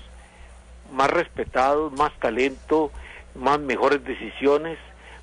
más 0.92 1.08
respetados, 1.08 1.92
más 1.92 2.12
talento, 2.18 2.90
más 3.34 3.58
mejores 3.60 4.04
decisiones. 4.04 4.78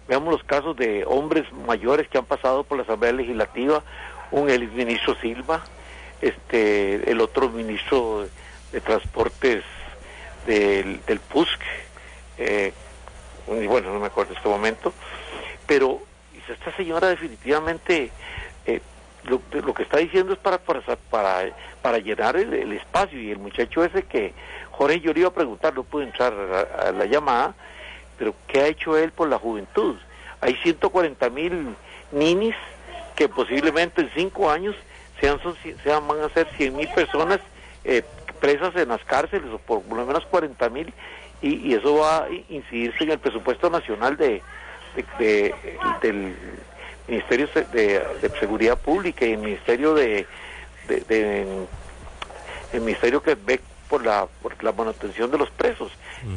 Veamos 0.07 0.33
los 0.33 0.43
casos 0.43 0.75
de 0.77 1.03
hombres 1.05 1.45
mayores 1.67 2.07
que 2.07 2.17
han 2.17 2.25
pasado 2.25 2.63
por 2.63 2.77
la 2.77 2.83
Asamblea 2.83 3.11
Legislativa, 3.11 3.83
un 4.31 4.49
el 4.49 4.69
ministro 4.71 5.15
Silva, 5.15 5.63
este, 6.21 7.09
el 7.09 7.19
otro 7.21 7.49
ministro 7.49 8.27
de 8.71 8.81
Transportes 8.81 9.63
del, 10.45 11.03
del 11.05 11.19
PUSC, 11.19 11.59
eh, 12.37 12.73
y 13.47 13.67
bueno, 13.67 13.93
no 13.93 13.99
me 13.99 14.07
acuerdo 14.07 14.31
en 14.31 14.37
este 14.37 14.49
momento, 14.49 14.93
pero 15.65 16.01
esta 16.49 16.75
señora 16.75 17.09
definitivamente 17.09 18.11
eh, 18.65 18.81
lo, 19.23 19.73
que 19.73 19.83
está 19.83 19.97
diciendo 19.97 20.33
es 20.33 20.39
para 20.39 20.57
para, 20.57 20.81
para, 21.09 21.51
para 21.81 21.97
llenar 21.97 22.37
el, 22.37 22.71
espacio. 22.71 23.19
Y 23.19 23.31
el 23.31 23.39
muchacho 23.39 23.83
ese 23.83 24.03
que 24.03 24.33
Jorge 24.71 24.99
yo 25.01 25.13
le 25.13 25.21
iba 25.21 25.29
a 25.29 25.33
preguntar, 25.33 25.73
no 25.73 25.83
pude 25.83 26.05
entrar 26.05 26.33
a 26.33 26.91
la 26.91 27.05
llamada, 27.05 27.55
pero 28.17 28.33
¿qué 28.47 28.61
ha 28.61 28.67
hecho 28.67 28.97
él 28.97 29.11
por 29.11 29.29
la 29.29 29.37
juventud? 29.37 29.95
hay 30.41 30.55
140 30.55 31.29
mil 31.29 31.75
ninis 32.11 32.55
que 33.15 33.27
posiblemente 33.27 34.01
en 34.01 34.09
cinco 34.15 34.49
años 34.49 34.75
sean, 35.19 35.39
sean 35.83 36.07
van 36.07 36.21
a 36.21 36.29
ser 36.29 36.47
100 36.57 36.75
mil 36.75 36.87
personas 36.89 37.39
eh, 37.83 38.03
presas 38.39 38.75
en 38.75 38.89
las 38.89 39.03
cárceles 39.03 39.51
o 39.51 39.57
por 39.57 39.81
lo 39.89 40.05
menos 40.05 40.25
40 40.25 40.69
mil 40.69 40.93
y, 41.41 41.73
eso 41.73 41.97
va 41.97 42.23
a 42.23 42.27
incidirse 42.49 43.03
en 43.03 43.11
el 43.11 43.19
presupuesto 43.19 43.69
nacional 43.69 44.17
de, 44.17 44.41
del 46.01 46.35
Ministerio 47.07 47.47
de, 47.71 48.31
Seguridad 48.39 48.77
Pública 48.79 49.23
y 49.25 49.33
el 49.33 49.37
Ministerio 49.37 49.93
de, 49.93 50.25
el 52.73 52.81
Ministerio 52.81 53.21
que 53.21 53.35
ve 53.35 53.59
por 53.89 54.05
la, 54.05 54.27
por 54.41 54.61
la 54.63 54.71
manutención 54.71 55.31
de 55.31 55.37
los 55.37 55.49
presos. 55.49 55.91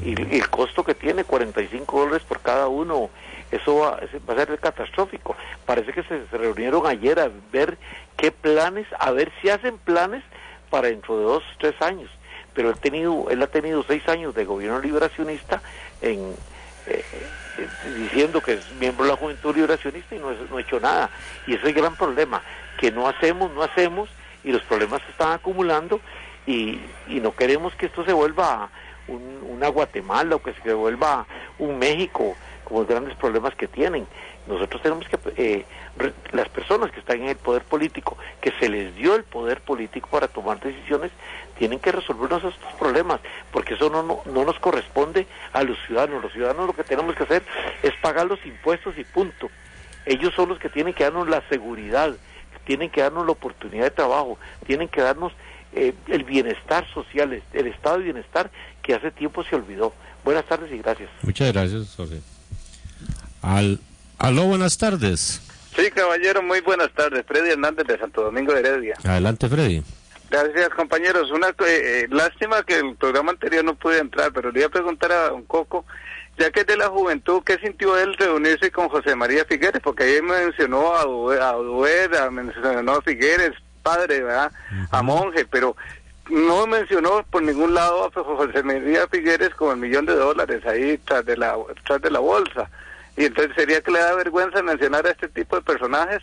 Y, 0.05 0.11
el 0.37 0.49
costo 0.51 0.85
que 0.85 0.95
tiene 0.95 1.25
45 1.25 2.01
dólares 2.01 2.23
por 2.29 2.41
cada 2.41 2.69
uno 2.69 3.11
eso 3.51 3.77
va, 3.77 4.01
va, 4.29 4.35
a 4.35 4.47
ser 4.47 4.59
catastrófico. 4.59 5.37
Parece 5.67 5.93
que 5.93 6.03
se, 6.05 6.27
se 6.29 6.39
reunieron 6.39 6.87
ayer 6.87 7.19
a 7.19 7.31
ver 7.53 7.79
qué 8.17 8.31
planes 8.31 8.87
a 8.99 9.11
ver 9.11 9.33
si 9.41 9.49
hacen 9.49 9.79
planes 9.79 10.23
para 10.71 10.89
dentro 10.89 11.19
de 11.19 11.25
dos 11.25 11.43
tres 11.59 11.75
años. 11.81 12.11
Pero 12.55 12.71
él, 12.71 12.79
tenido, 12.79 13.29
él 13.31 13.43
ha 13.43 13.47
tenido 13.47 13.83
seis 13.83 14.07
años 14.09 14.35
de 14.35 14.45
gobierno 14.45 14.81
liberacionista 14.81 15.63
en, 16.01 16.35
eh, 16.87 17.05
eh, 17.59 17.69
diciendo 17.99 18.41
que 18.41 18.55
es 18.55 18.73
miembro 18.79 19.05
de 19.05 19.13
la 19.13 19.17
juventud 19.17 19.55
liberacionista 19.55 20.15
y 20.15 20.19
no, 20.19 20.31
no 20.33 20.57
ha 20.57 20.61
hecho 20.61 20.81
nada. 20.81 21.11
Y 21.47 21.55
ese 21.55 21.63
es 21.63 21.69
el 21.69 21.75
gran 21.75 21.97
problema, 21.97 22.43
que 22.79 22.91
no 22.91 23.09
hacemos, 23.09 23.53
no 23.53 23.63
hacemos 23.63 24.09
y 24.43 24.53
los 24.53 24.63
problemas 24.63 25.03
se 25.03 25.11
están 25.11 25.33
acumulando 25.33 26.01
y, 26.47 26.81
y 27.09 27.21
no 27.21 27.35
queremos 27.35 27.75
que 27.75 27.87
esto 27.87 28.05
se 28.05 28.13
vuelva 28.13 28.71
un, 29.09 29.41
una 29.49 29.69
Guatemala 29.69 30.37
o 30.37 30.43
que 30.43 30.55
se 30.63 30.73
vuelva 30.73 31.27
un 31.59 31.79
México 31.79 32.37
como 32.65 32.81
los 32.81 32.89
grandes 32.89 33.17
problemas 33.17 33.55
que 33.55 33.67
tienen. 33.67 34.07
Nosotros 34.47 34.81
tenemos 34.81 35.07
que, 35.09 35.19
eh, 35.37 35.65
las 36.33 36.49
personas 36.49 36.91
que 36.91 37.01
están 37.01 37.21
en 37.21 37.29
el 37.29 37.37
poder 37.37 37.63
político, 37.63 38.17
que 38.41 38.53
se 38.53 38.69
les 38.69 38.95
dio 38.95 39.15
el 39.15 39.25
poder 39.25 39.61
político 39.61 40.09
para 40.11 40.29
tomar 40.29 40.61
decisiones, 40.61 41.11
tienen 41.59 41.79
que 41.79 41.93
resolvernos 41.93 42.43
estos 42.45 42.73
problemas, 42.79 43.21
porque 43.53 43.75
eso 43.75 43.91
no, 43.91 44.03
no, 44.03 44.45
nos 44.45 44.59
corresponde 44.61 45.27
a 45.53 45.63
los 45.63 45.77
ciudadanos. 45.87 46.23
Los 46.23 46.33
ciudadanos 46.33 46.67
lo 46.67 46.73
que 46.73 46.85
tenemos 46.85 47.15
que 47.15 47.25
hacer 47.25 47.43
es 47.83 47.93
pagar 48.01 48.27
los 48.27 48.45
impuestos 48.47 48.97
y 48.99 49.05
punto. 49.05 49.51
Ellos 50.07 50.33
son 50.35 50.49
los 50.49 50.59
que 50.59 50.71
tienen 50.71 50.95
que 50.95 51.05
darnos 51.05 51.29
la 51.29 51.43
seguridad, 51.49 52.15
tienen 52.65 52.89
que 52.89 53.03
darnos 53.03 53.27
la 53.27 53.33
oportunidad 53.33 53.85
de 53.85 53.91
trabajo, 53.91 54.39
tienen 54.65 54.89
que 54.89 55.03
darnos 55.03 55.33
eh, 55.73 55.95
el 56.09 56.25
bienestar 56.25 56.87
social, 56.93 57.43
el 57.53 57.67
estado 57.67 57.99
de 57.99 58.05
bienestar 58.05 58.51
que 58.83 58.95
hace 58.95 59.11
tiempo 59.11 59.45
se 59.45 59.57
olvidó. 59.57 59.93
Buenas 60.25 60.45
tardes 60.47 60.71
y 60.73 60.79
gracias. 60.79 61.11
Muchas 61.23 61.53
gracias, 61.53 61.95
José. 61.97 62.21
Al, 63.43 63.81
aló, 64.19 64.45
buenas 64.45 64.77
tardes. 64.77 65.41
Sí, 65.77 65.91
caballero, 65.91 66.43
muy 66.43 66.61
buenas 66.61 66.93
tardes. 66.93 67.25
Freddy 67.27 67.51
Hernández 67.51 67.87
de 67.87 67.99
Santo 67.99 68.23
Domingo 68.23 68.53
de 68.53 68.61
Heredia. 68.61 68.97
Adelante, 69.05 69.49
Freddy. 69.49 69.83
Gracias, 70.31 70.69
compañeros. 70.71 71.31
Una 71.31 71.49
eh, 71.49 71.55
eh, 71.67 72.07
lástima 72.11 72.63
que 72.63 72.79
el 72.79 72.95
programa 72.97 73.33
anterior 73.33 73.65
no 73.65 73.75
pude 73.75 73.99
entrar, 73.99 74.33
pero 74.33 74.53
le 74.53 74.61
iba 74.61 74.69
a 74.69 74.71
preguntar 74.71 75.11
a 75.11 75.33
un 75.33 75.45
Coco, 75.45 75.85
ya 76.39 76.51
que 76.51 76.61
es 76.61 76.67
de 76.67 76.77
la 76.77 76.89
juventud, 76.89 77.43
¿qué 77.45 77.59
sintió 77.59 77.99
él 77.99 78.15
reunirse 78.17 78.71
con 78.71 78.89
José 78.89 79.17
María 79.17 79.45
Figueres? 79.45 79.81
Porque 79.83 80.05
ahí 80.05 80.23
mencionó 80.23 80.95
a 80.95 81.05
Dueda, 81.05 82.31
mencionó 82.31 82.93
a 82.93 83.03
Figueres, 83.03 83.53
padre, 83.83 84.23
¿verdad? 84.23 84.53
A 84.91 85.03
monje, 85.03 85.45
pero 85.45 85.77
no 86.31 86.67
mencionó 86.67 87.25
por 87.31 87.43
ningún 87.43 87.75
lado 87.75 88.07
a 88.07 88.11
José 88.11 88.63
María 88.63 89.07
Figueres 89.09 89.51
con 89.51 89.73
el 89.73 89.77
millón 89.77 90.07
de 90.07 90.15
dólares 90.15 90.65
ahí 90.65 90.99
tras 90.99 91.25
de 91.27 91.37
la, 91.37 91.57
tras 91.85 92.01
de 92.01 92.11
la 92.11 92.21
bolsa. 92.21 92.71
Y 93.17 93.25
entonces 93.25 93.55
sería 93.57 93.81
que 93.81 93.91
le 93.91 93.99
da 93.99 94.15
vergüenza 94.15 94.63
mencionar 94.63 95.07
a 95.07 95.11
este 95.11 95.29
tipo 95.29 95.57
de 95.57 95.63
personajes. 95.63 96.23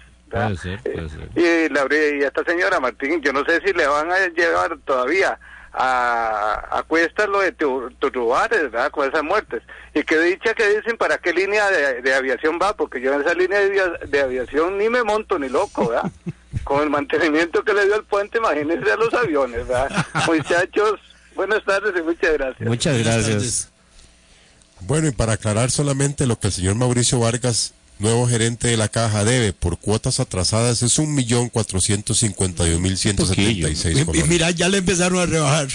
Y, 1.35 1.69
la, 1.69 1.87
y 1.91 2.23
esta 2.23 2.43
señora 2.43 2.79
Martín, 2.79 3.21
yo 3.21 3.31
no 3.33 3.45
sé 3.45 3.61
si 3.61 3.73
le 3.73 3.87
van 3.87 4.11
a 4.11 4.27
llevar 4.27 4.77
todavía 4.85 5.37
a, 5.77 6.79
a 6.79 6.83
cuestas 6.83 7.29
lo 7.29 7.39
de 7.39 7.51
Turrubares, 7.51 8.71
¿verdad? 8.71 8.89
Con 8.89 9.07
esas 9.07 9.23
muertes. 9.23 9.61
Y 9.93 10.03
que 10.03 10.19
dicha 10.19 10.53
que 10.55 10.67
dicen 10.75 10.97
para 10.97 11.19
qué 11.19 11.31
línea 11.33 11.69
de, 11.69 12.13
aviación 12.13 12.57
va, 12.61 12.75
porque 12.75 12.99
yo 12.99 13.13
en 13.13 13.21
esa 13.21 13.35
línea 13.35 13.59
de, 13.59 14.19
aviación 14.21 14.77
ni 14.77 14.89
me 14.89 15.03
monto 15.03 15.37
ni 15.37 15.49
loco, 15.49 15.89
¿verdad? 15.89 16.11
Con 16.63 16.81
el 16.81 16.89
mantenimiento 16.89 17.63
que 17.63 17.73
le 17.73 17.85
dio 17.85 17.95
el 17.95 18.03
puente, 18.03 18.39
imagínense 18.39 18.91
a 18.91 18.95
los 18.95 19.13
aviones, 19.13 19.67
¿verdad? 19.67 19.89
Muchachos, 20.27 20.99
buenas 21.35 21.63
tardes 21.63 21.93
y 21.95 22.01
muchas 22.01 22.33
gracias. 22.33 22.67
Muchas 22.67 22.97
gracias. 22.97 23.71
Bueno, 24.81 25.07
y 25.07 25.11
para 25.11 25.33
aclarar 25.33 25.69
solamente 25.69 26.25
lo 26.25 26.39
que 26.39 26.47
el 26.47 26.53
señor 26.53 26.75
Mauricio 26.75 27.19
Vargas 27.19 27.73
nuevo 27.99 28.27
gerente 28.27 28.67
de 28.67 28.77
la 28.77 28.87
caja 28.87 29.23
debe 29.23 29.53
por 29.53 29.77
cuotas 29.79 30.19
atrasadas 30.19 30.83
es 30.83 30.99
un 30.99 31.13
millón 31.15 31.49
cuatrocientos 31.49 32.19
cincuenta 32.19 32.67
y 32.67 32.77
mil 32.79 32.97
ciento 32.97 33.25
setenta 33.25 33.69
y 33.69 33.75
seis 33.75 34.05
Mira, 34.27 34.51
ya 34.51 34.69
le 34.69 34.77
empezaron 34.79 35.19
a 35.19 35.25
rebajar. 35.25 35.67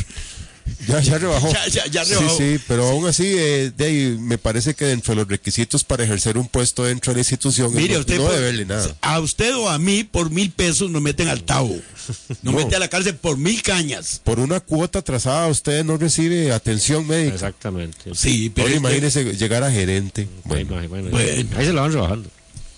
Ya, 0.87 1.01
ya 1.01 1.19
rebajó. 1.19 1.53
Ya, 1.71 1.87
ya, 1.87 2.05
rebajó. 2.05 2.37
Sí, 2.37 2.57
sí, 2.57 2.65
pero 2.67 2.89
aún 2.89 3.07
así, 3.07 3.25
eh, 3.27 3.73
de 3.77 3.85
ahí, 3.85 4.17
me 4.19 4.39
parece 4.39 4.75
que 4.75 4.85
dentro 4.85 5.13
de 5.13 5.21
los 5.21 5.29
requisitos 5.29 5.85
para 5.85 6.05
ejercer 6.05 6.37
un 6.37 6.49
puesto 6.49 6.85
dentro 6.85 7.13
de 7.13 7.17
la 7.17 7.21
institución 7.21 7.75
Mire, 7.75 7.95
no, 7.95 8.01
usted 8.01 8.19
no 8.19 8.31
deberle 8.31 8.65
nada. 8.65 8.95
A 9.01 9.21
usted 9.21 9.55
o 9.57 9.69
a 9.69 9.79
mí, 9.79 10.05
por 10.05 10.31
mil 10.31 10.51
pesos, 10.51 10.91
nos 10.91 11.01
meten 11.01 11.29
al 11.29 11.45
tabo. 11.45 11.75
Nos 12.43 12.55
mete 12.55 12.75
a 12.75 12.79
la 12.81 12.89
cárcel 12.89 13.15
por 13.15 13.37
mil 13.37 13.63
cañas. 13.63 14.21
Por 14.25 14.41
una 14.41 14.59
cuota 14.59 14.99
atrasada, 14.99 15.47
usted 15.47 15.85
no 15.85 15.97
recibe 15.97 16.51
atención 16.53 17.07
médica. 17.07 17.35
Exactamente. 17.35 18.15
Sí, 18.15 18.51
pero. 18.51 18.67
Ahora 18.67 18.77
imagínese 18.77 19.37
llegar 19.37 19.63
a 19.63 19.71
gerente. 19.71 20.29
Bueno, 20.45 20.75
bueno, 20.89 21.11
bueno, 21.11 21.49
ahí 21.57 21.65
se 21.65 21.73
la 21.73 21.83
van 21.83 21.93
rebajando. 21.93 22.29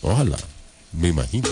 Ojalá, 0.02 0.36
me 0.92 1.08
imagino. 1.08 1.48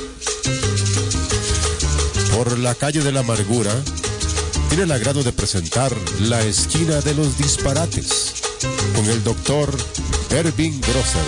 Por 2.37 2.59
la 2.59 2.75
calle 2.75 3.01
de 3.01 3.13
la 3.13 3.21
amargura 3.21 3.73
tiene 4.73 4.85
el 4.85 4.93
agrado 4.93 5.23
de 5.23 5.33
presentar 5.33 5.95
La 6.21 6.41
Esquina 6.41 6.99
de 7.03 7.15
los 7.15 7.37
Disparates 7.37 8.33
con 8.97 9.05
el 9.05 9.23
doctor 9.23 9.71
Ervin 10.31 10.81
Grosser. 10.81 11.23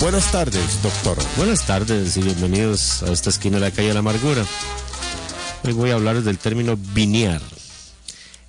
Buenas 0.00 0.30
tardes, 0.30 0.82
doctor. 0.82 1.16
Buenas 1.38 1.64
tardes 1.64 2.14
y 2.18 2.20
bienvenidos 2.20 3.02
a 3.04 3.10
esta 3.10 3.30
esquina 3.30 3.56
de 3.56 3.62
la 3.62 3.70
calle 3.70 3.88
de 3.88 3.94
la 3.94 4.00
amargura. 4.00 4.44
Hoy 5.64 5.72
voy 5.72 5.90
a 5.92 5.94
hablar 5.94 6.20
del 6.20 6.36
término 6.36 6.76
vinear. 6.76 7.40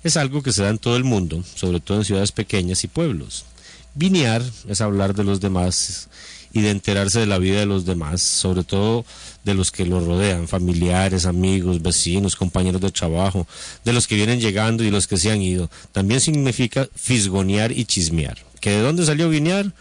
Es 0.02 0.18
algo 0.18 0.42
que 0.42 0.52
se 0.52 0.64
da 0.64 0.68
en 0.68 0.76
todo 0.76 0.98
el 0.98 1.04
mundo, 1.04 1.42
sobre 1.54 1.80
todo 1.80 1.96
en 1.96 2.04
ciudades 2.04 2.30
pequeñas 2.30 2.84
y 2.84 2.88
pueblos. 2.88 3.46
Vinear 3.94 4.42
es 4.68 4.82
hablar 4.82 5.14
de 5.14 5.24
los 5.24 5.40
demás 5.40 6.10
y 6.52 6.60
de 6.60 6.72
enterarse 6.72 7.20
de 7.20 7.26
la 7.26 7.38
vida 7.38 7.58
de 7.58 7.66
los 7.66 7.86
demás, 7.86 8.20
sobre 8.20 8.64
todo 8.64 9.06
de 9.44 9.54
los 9.54 9.70
que 9.70 9.86
los 9.86 10.04
rodean, 10.04 10.48
familiares, 10.48 11.26
amigos, 11.26 11.82
vecinos, 11.82 12.34
compañeros 12.34 12.80
de 12.80 12.90
trabajo, 12.90 13.46
de 13.84 13.92
los 13.92 14.06
que 14.06 14.16
vienen 14.16 14.40
llegando 14.40 14.82
y 14.82 14.90
los 14.90 15.06
que 15.06 15.18
se 15.18 15.30
han 15.30 15.42
ido. 15.42 15.70
También 15.92 16.20
significa 16.20 16.88
fisgonear 16.94 17.70
y 17.70 17.84
chismear. 17.84 18.38
¿Que 18.60 18.70
de 18.70 18.80
dónde 18.80 19.04
salió 19.04 19.28
Vinear? 19.28 19.72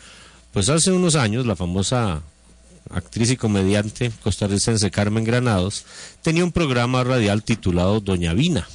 Pues 0.51 0.69
hace 0.69 0.91
unos 0.91 1.15
años 1.15 1.45
la 1.45 1.55
famosa 1.55 2.21
actriz 2.89 3.31
y 3.31 3.37
comediante 3.37 4.11
costarricense 4.21 4.91
Carmen 4.91 5.23
Granados 5.23 5.85
tenía 6.21 6.43
un 6.43 6.51
programa 6.51 7.03
radial 7.03 7.43
titulado 7.43 8.01
Doña 8.01 8.33
Vina. 8.33 8.67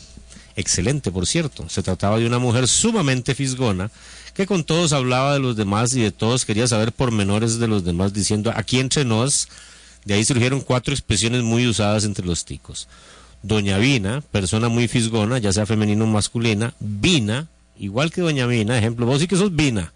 Excelente, 0.56 1.12
por 1.12 1.26
cierto. 1.26 1.68
Se 1.68 1.82
trataba 1.82 2.18
de 2.18 2.26
una 2.26 2.38
mujer 2.38 2.66
sumamente 2.66 3.34
fisgona 3.34 3.90
que 4.34 4.46
con 4.46 4.64
todos 4.64 4.92
hablaba 4.92 5.34
de 5.34 5.40
los 5.40 5.56
demás 5.56 5.94
y 5.94 6.00
de 6.00 6.10
todos 6.10 6.44
quería 6.44 6.66
saber 6.66 6.92
pormenores 6.92 7.58
de 7.58 7.68
los 7.68 7.84
demás, 7.84 8.12
diciendo 8.12 8.52
aquí 8.54 8.80
entre 8.80 9.04
nos, 9.04 9.48
de 10.08 10.14
ahí 10.14 10.24
surgieron 10.24 10.62
cuatro 10.62 10.94
expresiones 10.94 11.42
muy 11.42 11.66
usadas 11.66 12.06
entre 12.06 12.24
los 12.24 12.46
ticos. 12.46 12.88
Doña 13.42 13.76
Vina, 13.76 14.22
persona 14.32 14.70
muy 14.70 14.88
fisgona, 14.88 15.36
ya 15.36 15.52
sea 15.52 15.66
femenina 15.66 16.04
o 16.04 16.06
masculina, 16.06 16.72
Vina, 16.80 17.48
igual 17.78 18.10
que 18.10 18.22
Doña 18.22 18.46
Vina, 18.46 18.78
ejemplo, 18.78 19.04
vos 19.04 19.20
sí 19.20 19.28
que 19.28 19.36
sos 19.36 19.54
Vina, 19.54 19.92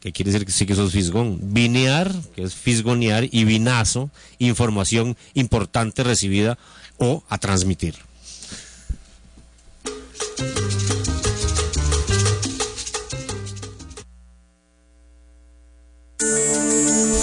que 0.00 0.10
quiere 0.10 0.32
decir 0.32 0.44
que 0.44 0.50
sí 0.50 0.66
que 0.66 0.74
sos 0.74 0.90
fisgón. 0.90 1.38
Vinear, 1.40 2.12
que 2.34 2.42
es 2.42 2.56
fisgonear, 2.56 3.28
y 3.30 3.44
vinazo, 3.44 4.10
información 4.40 5.16
importante 5.34 6.02
recibida 6.02 6.58
o 6.98 7.22
a 7.28 7.38
transmitir. 7.38 7.94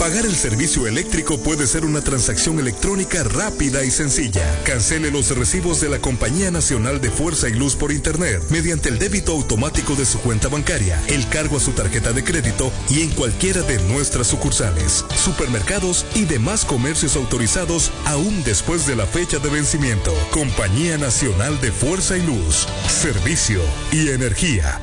Pagar 0.02 0.26
el 0.26 0.36
servicio 0.36 0.88
eléctrico 0.88 1.38
puede 1.38 1.68
ser 1.68 1.86
una 1.86 2.02
transacción 2.02 2.60
electrónica 2.60 3.24
rápida 3.24 3.84
y 3.84 3.92
sencilla. 3.92 4.60
Cancele 4.64 5.12
los 5.12 5.30
recibos 5.38 5.80
de 5.80 5.90
la 5.90 6.00
Compañía 6.00 6.50
Nacional 6.50 7.00
de 7.02 7.12
Fuerza 7.12 7.50
y 7.50 7.54
Luz 7.54 7.76
por 7.76 7.92
Internet 7.92 8.42
mediante 8.50 8.90
el 8.90 8.98
débito 8.98 9.32
automático 9.32 9.94
de 9.94 10.08
su 10.08 10.20
cuenta 10.22 10.48
bancaria, 10.48 11.00
el 11.06 11.30
cargo 11.30 11.58
a 11.58 11.60
su 11.60 11.74
tarjeta 11.74 12.14
de 12.14 12.24
crédito 12.24 12.72
y 12.90 13.02
en 13.02 13.12
cualquiera 13.12 13.62
de 13.62 13.78
nuestras 13.94 14.26
sucursales, 14.26 15.06
supermercados 15.16 16.08
y 16.16 16.26
demás 16.26 16.66
comercios 16.66 17.16
autorizados 17.16 17.92
aún 18.06 18.44
después 18.44 18.88
de 18.88 18.96
la 18.96 19.06
fecha 19.06 19.38
de 19.38 19.52
vencimiento. 19.52 20.16
Compañía 20.32 20.98
Nacional 20.98 21.62
de 21.62 21.72
Fuerza 21.72 22.18
y 22.18 22.24
Luz, 22.24 22.68
Servicio 22.90 23.62
y 23.92 24.10
Energía. 24.10 24.82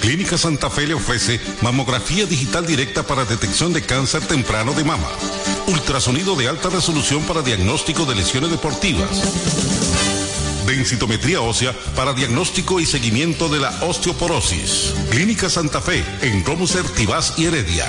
Clínica 0.00 0.38
Santa 0.38 0.70
Fe 0.70 0.86
le 0.86 0.94
ofrece 0.94 1.40
mamografía 1.60 2.24
digital 2.26 2.66
directa 2.66 3.02
para 3.02 3.24
detección 3.24 3.72
de 3.72 3.82
cáncer 3.82 4.24
temprano 4.26 4.72
de 4.72 4.84
mama, 4.84 5.08
ultrasonido 5.66 6.36
de 6.36 6.48
alta 6.48 6.70
resolución 6.70 7.22
para 7.24 7.42
diagnóstico 7.42 8.06
de 8.06 8.14
lesiones 8.14 8.50
deportivas, 8.50 9.10
densitometría 10.66 11.42
ósea 11.42 11.74
para 11.94 12.14
diagnóstico 12.14 12.80
y 12.80 12.86
seguimiento 12.86 13.48
de 13.48 13.60
la 13.60 13.70
osteoporosis. 13.82 14.94
Clínica 15.10 15.50
Santa 15.50 15.80
Fe 15.80 16.04
en 16.22 16.44
Romuser, 16.44 16.84
Tibás 16.84 17.34
y 17.36 17.46
Heredia. 17.46 17.86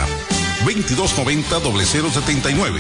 2290-0079. 0.66 2.80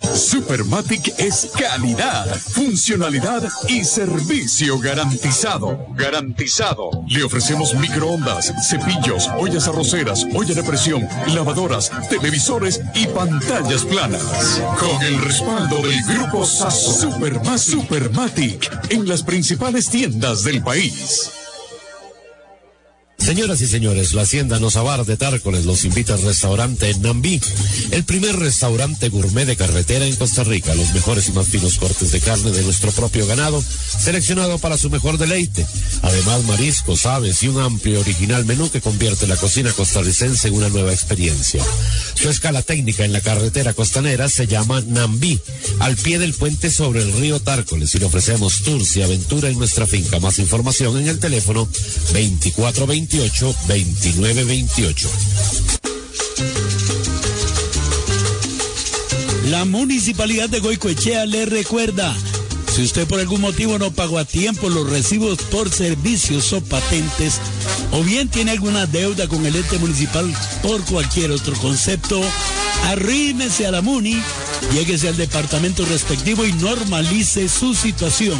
Supermatic 0.00 1.12
es 1.18 1.50
calidad, 1.58 2.34
funcionalidad 2.34 3.46
y 3.68 3.84
servicio 3.84 4.78
garantizado. 4.78 5.88
Garantizado. 5.94 6.90
Le 7.06 7.22
ofrecemos 7.22 7.74
microondas, 7.74 8.50
cepillos, 8.66 9.28
ollas 9.38 9.68
arroceras, 9.68 10.24
olla 10.34 10.54
de 10.54 10.62
presión, 10.62 11.06
lavadoras, 11.34 11.90
televisores 12.08 12.80
y 12.94 13.08
pantallas 13.08 13.84
planas. 13.84 14.62
Con 14.80 15.02
el 15.02 15.20
respaldo 15.20 15.82
del 15.82 16.02
grupo 16.04 16.46
SAS 16.46 16.80
Supermatic, 17.58 18.70
en 18.88 19.06
las 19.06 19.22
principales 19.22 19.90
tiendas 19.90 20.44
del 20.44 20.62
país. 20.62 21.30
Señoras 23.26 23.60
y 23.60 23.66
señores, 23.66 24.14
la 24.14 24.22
Hacienda 24.22 24.60
Nozabar 24.60 25.04
de 25.04 25.16
Tárcoles 25.16 25.64
los 25.64 25.84
invita 25.84 26.14
al 26.14 26.22
restaurante 26.22 26.94
Nambí, 27.00 27.40
el 27.90 28.04
primer 28.04 28.36
restaurante 28.36 29.08
gourmet 29.08 29.44
de 29.44 29.56
carretera 29.56 30.06
en 30.06 30.14
Costa 30.14 30.44
Rica. 30.44 30.72
Los 30.76 30.94
mejores 30.94 31.28
y 31.28 31.32
más 31.32 31.48
finos 31.48 31.76
cortes 31.76 32.12
de 32.12 32.20
carne 32.20 32.52
de 32.52 32.62
nuestro 32.62 32.92
propio 32.92 33.26
ganado, 33.26 33.60
seleccionado 33.98 34.60
para 34.60 34.78
su 34.78 34.90
mejor 34.90 35.18
deleite. 35.18 35.66
Además, 36.02 36.44
mariscos, 36.44 37.04
aves 37.04 37.42
y 37.42 37.48
un 37.48 37.60
amplio 37.60 37.98
original 37.98 38.44
menú 38.44 38.70
que 38.70 38.80
convierte 38.80 39.26
la 39.26 39.36
cocina 39.36 39.72
costarricense 39.72 40.46
en 40.46 40.54
una 40.54 40.68
nueva 40.68 40.92
experiencia. 40.92 41.64
Su 42.14 42.30
escala 42.30 42.62
técnica 42.62 43.04
en 43.04 43.12
la 43.12 43.20
carretera 43.20 43.72
costanera 43.72 44.28
se 44.28 44.46
llama 44.46 44.82
Nambí, 44.86 45.40
al 45.80 45.96
pie 45.96 46.20
del 46.20 46.32
puente 46.32 46.70
sobre 46.70 47.02
el 47.02 47.12
río 47.14 47.40
Tárcoles 47.40 47.92
y 47.92 47.98
le 47.98 48.06
ofrecemos 48.06 48.62
tours 48.62 48.96
y 48.96 49.02
aventura 49.02 49.48
en 49.48 49.58
nuestra 49.58 49.84
finca. 49.84 50.20
Más 50.20 50.38
información 50.38 50.96
en 50.98 51.08
el 51.08 51.18
teléfono 51.18 51.68
2428 52.12 52.86
2928. 53.18 55.10
La 59.46 59.64
municipalidad 59.64 60.50
de 60.50 60.60
Goicoechea 60.60 61.24
le 61.24 61.46
recuerda, 61.46 62.14
si 62.74 62.82
usted 62.82 63.06
por 63.06 63.20
algún 63.20 63.40
motivo 63.40 63.78
no 63.78 63.90
pagó 63.90 64.18
a 64.18 64.26
tiempo 64.26 64.68
los 64.68 64.90
recibos 64.90 65.38
por 65.50 65.70
servicios 65.70 66.52
o 66.52 66.60
patentes, 66.60 67.40
o 67.92 68.02
bien 68.02 68.28
tiene 68.28 68.50
alguna 68.50 68.84
deuda 68.86 69.26
con 69.28 69.46
el 69.46 69.56
ente 69.56 69.78
municipal 69.78 70.30
por 70.62 70.84
cualquier 70.84 71.30
otro 71.30 71.54
concepto, 71.54 72.20
arrímese 72.84 73.66
a 73.66 73.70
la 73.70 73.80
MUNI, 73.80 74.20
lléguese 74.74 75.08
al 75.08 75.16
departamento 75.16 75.86
respectivo 75.86 76.44
y 76.44 76.52
normalice 76.52 77.48
su 77.48 77.74
situación. 77.74 78.38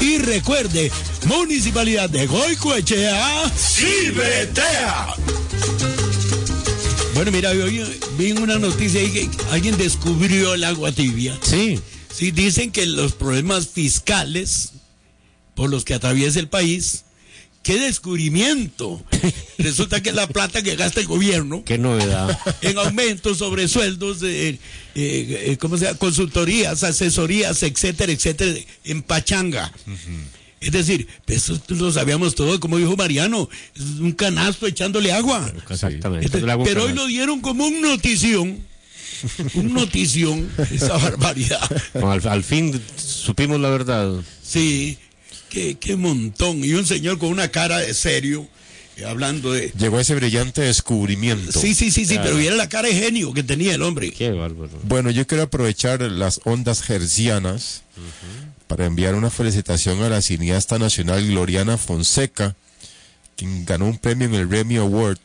Y 0.00 0.18
recuerde, 0.18 0.90
Municipalidad 1.26 2.10
de 2.10 2.26
Goicoechea, 2.26 3.50
¡Cibetea! 3.56 5.14
Bueno, 7.14 7.30
mira, 7.30 7.50
hoy 7.50 7.84
vi 8.18 8.32
una 8.32 8.58
noticia 8.58 9.00
ahí 9.00 9.10
que 9.10 9.30
alguien 9.50 9.78
descubrió 9.78 10.54
el 10.54 10.64
agua 10.64 10.92
tibia. 10.92 11.38
Sí. 11.42 11.80
Sí, 12.12 12.30
dicen 12.30 12.70
que 12.70 12.86
los 12.86 13.12
problemas 13.12 13.68
fiscales 13.68 14.72
por 15.54 15.70
los 15.70 15.84
que 15.84 15.94
atraviesa 15.94 16.38
el 16.38 16.48
país, 16.48 17.03
qué 17.64 17.78
descubrimiento. 17.80 19.02
Resulta 19.58 20.00
que 20.00 20.12
la 20.12 20.28
plata 20.28 20.62
que 20.62 20.76
gasta 20.76 21.00
el 21.00 21.06
gobierno. 21.06 21.64
Qué 21.64 21.78
novedad. 21.78 22.38
En 22.60 22.78
aumentos, 22.78 23.38
sobre 23.38 23.66
sueldos, 23.66 24.18
eh, 24.22 24.58
eh, 24.94 25.56
¿cómo 25.58 25.76
se 25.76 25.86
llama? 25.86 25.98
Consultorías, 25.98 26.84
asesorías, 26.84 27.60
etcétera, 27.64 28.12
etcétera, 28.12 28.52
en 28.84 29.02
pachanga. 29.02 29.72
Es 30.60 30.72
decir, 30.72 31.08
eso 31.26 31.60
lo 31.68 31.90
sabíamos 31.90 32.34
todo, 32.34 32.60
como 32.60 32.78
dijo 32.78 32.96
Mariano, 32.96 33.48
es 33.74 34.00
un 34.00 34.12
canasto 34.12 34.66
echándole 34.66 35.12
agua. 35.12 35.52
Exactamente. 35.68 36.26
Este, 36.26 36.40
pero 36.64 36.84
hoy 36.84 36.92
lo 36.92 37.06
dieron 37.06 37.40
como 37.40 37.66
un 37.66 37.80
notición. 37.80 38.60
Un 39.54 39.72
notición, 39.72 40.50
esa 40.70 40.98
barbaridad. 40.98 41.60
Bueno, 41.94 42.10
al, 42.10 42.28
al, 42.28 42.44
fin 42.44 42.78
supimos 42.96 43.58
la 43.58 43.70
verdad. 43.70 44.12
Sí, 44.42 44.98
qué, 45.54 45.76
qué 45.76 45.96
montón. 45.96 46.64
Y 46.64 46.72
un 46.72 46.84
señor 46.84 47.18
con 47.18 47.28
una 47.30 47.48
cara 47.48 47.78
de 47.78 47.94
serio, 47.94 48.46
eh, 48.96 49.04
hablando 49.04 49.52
de... 49.52 49.72
Llegó 49.78 50.00
ese 50.00 50.14
brillante 50.16 50.62
descubrimiento. 50.62 51.58
Sí, 51.58 51.74
sí, 51.74 51.90
sí, 51.90 52.04
sí, 52.04 52.18
pero 52.20 52.36
viera 52.36 52.56
la 52.56 52.68
cara 52.68 52.88
de 52.88 52.94
genio 52.94 53.32
que 53.32 53.44
tenía 53.44 53.74
el 53.74 53.82
hombre. 53.82 54.10
Qué 54.10 54.30
bárbaro. 54.30 54.70
Bueno, 54.82 55.10
yo 55.10 55.26
quiero 55.26 55.44
aprovechar 55.44 56.02
las 56.02 56.40
ondas 56.44 56.88
hercianas 56.90 57.82
uh 57.96 58.00
-huh. 58.00 58.66
para 58.66 58.86
enviar 58.86 59.14
una 59.14 59.30
felicitación 59.30 60.02
a 60.02 60.08
la 60.08 60.20
cineasta 60.20 60.78
nacional 60.78 61.24
Gloriana 61.24 61.78
Fonseca, 61.78 62.56
quien 63.36 63.64
ganó 63.64 63.86
un 63.86 63.98
premio 63.98 64.26
en 64.26 64.34
el 64.34 64.50
Remy 64.50 64.76
Award 64.76 65.18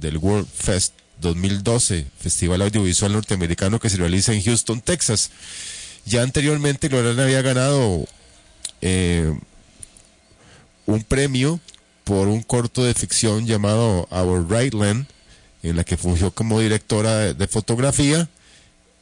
del 0.00 0.18
World 0.18 0.48
Fest 0.52 0.94
2012, 1.20 2.06
Festival 2.18 2.60
Audiovisual 2.62 3.12
Norteamericano 3.12 3.78
que 3.78 3.88
se 3.88 3.96
realiza 3.98 4.32
en 4.32 4.42
Houston, 4.42 4.80
Texas. 4.80 5.30
Ya 6.06 6.22
anteriormente 6.22 6.88
Gloriana 6.88 7.22
había 7.22 7.40
ganado 7.40 8.06
eh, 8.84 9.32
un 10.86 11.02
premio 11.04 11.58
por 12.04 12.28
un 12.28 12.42
corto 12.42 12.84
de 12.84 12.92
ficción 12.92 13.46
llamado 13.46 14.06
Our 14.10 14.46
Right 14.48 14.74
Land, 14.74 15.06
en 15.62 15.76
la 15.76 15.84
que 15.84 15.96
fungió 15.96 16.30
como 16.30 16.60
directora 16.60 17.16
de, 17.18 17.34
de 17.34 17.46
fotografía 17.48 18.28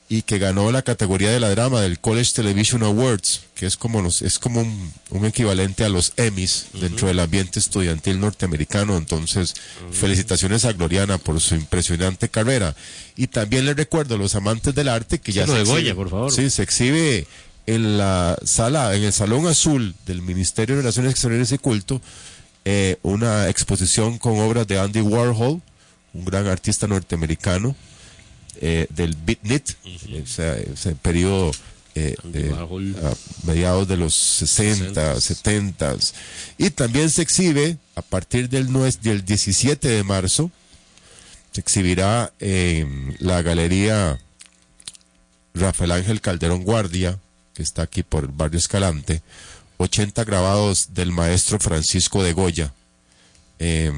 y 0.08 0.22
que 0.22 0.38
ganó 0.38 0.70
la 0.70 0.82
categoría 0.82 1.30
de 1.30 1.40
la 1.40 1.48
drama 1.50 1.80
del 1.80 1.98
College 1.98 2.32
Television 2.34 2.82
Awards, 2.84 3.40
que 3.56 3.66
es 3.66 3.76
como 3.76 4.02
los, 4.02 4.22
es 4.22 4.38
como 4.38 4.60
un, 4.60 4.92
un 5.10 5.24
equivalente 5.24 5.84
a 5.84 5.88
los 5.88 6.12
Emmys 6.16 6.66
uh 6.74 6.76
-huh. 6.76 6.80
dentro 6.82 7.08
del 7.08 7.18
ambiente 7.18 7.58
estudiantil 7.58 8.20
norteamericano. 8.20 8.96
Entonces, 8.96 9.54
uh 9.54 9.90
-huh. 9.90 9.92
felicitaciones 9.94 10.64
a 10.64 10.72
Gloriana 10.74 11.18
por 11.18 11.40
su 11.40 11.54
impresionante 11.56 12.28
carrera. 12.28 12.76
Y 13.16 13.26
también 13.28 13.64
le 13.64 13.74
recuerdo 13.74 14.14
a 14.14 14.18
los 14.18 14.34
amantes 14.36 14.74
del 14.74 14.88
arte 14.88 15.18
que 15.18 15.32
ya 15.32 15.46
se 15.46 15.52
exhibe, 15.60 15.80
Goya, 15.80 15.94
por 15.94 16.10
favor. 16.10 16.30
Sí, 16.30 16.50
se 16.50 16.62
exhibe 16.62 17.26
en 17.66 17.98
la 17.98 18.38
sala, 18.44 18.94
en 18.94 19.04
el 19.04 19.12
Salón 19.12 19.46
Azul 19.46 19.94
del 20.06 20.22
Ministerio 20.22 20.76
de 20.76 20.82
Relaciones 20.82 21.12
Exteriores 21.12 21.52
y 21.52 21.58
Culto, 21.58 22.00
eh, 22.64 22.96
una 23.02 23.48
exposición 23.48 24.18
con 24.18 24.38
obras 24.38 24.66
de 24.66 24.78
Andy 24.78 25.00
Warhol, 25.00 25.60
un 26.14 26.24
gran 26.24 26.46
artista 26.46 26.86
norteamericano, 26.86 27.74
eh, 28.60 28.86
del 28.90 29.16
Beatnik, 29.16 29.64
uh 29.84 29.88
-huh. 29.88 30.22
ese, 30.22 30.72
ese, 30.72 30.94
periodo 30.94 31.50
eh, 31.94 32.14
a 32.54 33.14
mediados 33.46 33.88
de 33.88 33.96
los 33.96 34.14
60, 34.14 35.20
70. 35.20 35.96
Y 36.58 36.70
también 36.70 37.10
se 37.10 37.22
exhibe 37.22 37.78
a 37.94 38.02
partir 38.02 38.48
del, 38.48 38.68
del 39.02 39.24
17 39.24 39.88
de 39.88 40.04
marzo, 40.04 40.50
se 41.52 41.60
exhibirá 41.60 42.32
en 42.38 43.16
la 43.18 43.42
galería 43.42 44.18
Rafael 45.54 45.92
Ángel 45.92 46.20
Calderón 46.20 46.62
Guardia, 46.64 47.18
que 47.54 47.62
está 47.62 47.82
aquí 47.82 48.02
por 48.02 48.24
el 48.24 48.30
barrio 48.30 48.58
Escalante, 48.58 49.22
80 49.78 50.24
grabados 50.24 50.94
del 50.94 51.12
maestro 51.12 51.58
Francisco 51.58 52.22
de 52.22 52.32
Goya. 52.32 52.72
Eh, 53.58 53.92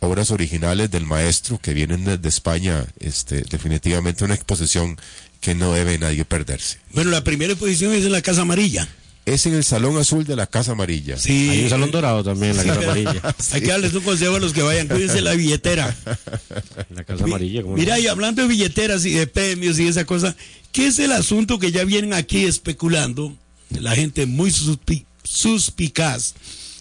obras 0.00 0.30
originales 0.30 0.90
del 0.90 1.06
maestro 1.06 1.58
que 1.58 1.74
vienen 1.74 2.04
desde 2.04 2.28
España, 2.28 2.86
este, 2.98 3.42
definitivamente 3.42 4.24
una 4.24 4.34
exposición 4.34 4.98
que 5.40 5.54
no 5.54 5.72
debe 5.72 5.98
nadie 5.98 6.24
perderse. 6.24 6.78
Bueno, 6.92 7.10
la 7.10 7.24
primera 7.24 7.52
exposición 7.52 7.92
es 7.92 8.04
en 8.04 8.12
la 8.12 8.22
Casa 8.22 8.42
Amarilla. 8.42 8.88
Es 9.30 9.46
en 9.46 9.54
el 9.54 9.62
Salón 9.62 9.96
Azul 9.96 10.24
de 10.24 10.34
la 10.34 10.48
Casa 10.48 10.72
Amarilla. 10.72 11.16
Sí. 11.16 11.50
Hay 11.50 11.62
un 11.62 11.70
Salón 11.70 11.92
Dorado 11.92 12.24
también 12.24 12.50
en 12.50 12.56
la 12.56 12.62
sí, 12.64 12.68
Casa 12.68 12.82
Amarilla. 12.82 13.34
sí. 13.38 13.50
Hay 13.52 13.60
que 13.60 13.68
darles 13.68 13.94
un 13.94 14.02
consejo 14.02 14.34
a 14.34 14.40
los 14.40 14.52
que 14.52 14.62
vayan, 14.62 14.88
cuídense 14.88 15.20
la 15.20 15.34
billetera. 15.34 15.96
La 16.90 17.04
Casa 17.04 17.24
Amarilla. 17.24 17.62
¿cómo 17.62 17.76
Mira, 17.76 17.94
no? 17.94 18.00
y 18.00 18.08
hablando 18.08 18.42
de 18.42 18.48
billeteras 18.48 19.04
y 19.04 19.12
de 19.12 19.28
premios 19.28 19.78
y 19.78 19.86
esa 19.86 20.04
cosa, 20.04 20.34
¿qué 20.72 20.88
es 20.88 20.98
el 20.98 21.12
asunto 21.12 21.60
que 21.60 21.70
ya 21.70 21.84
vienen 21.84 22.12
aquí 22.12 22.44
especulando? 22.44 23.32
La 23.78 23.94
gente 23.94 24.26
muy 24.26 24.50
suspi 24.50 25.06
suspicaz, 25.22 26.34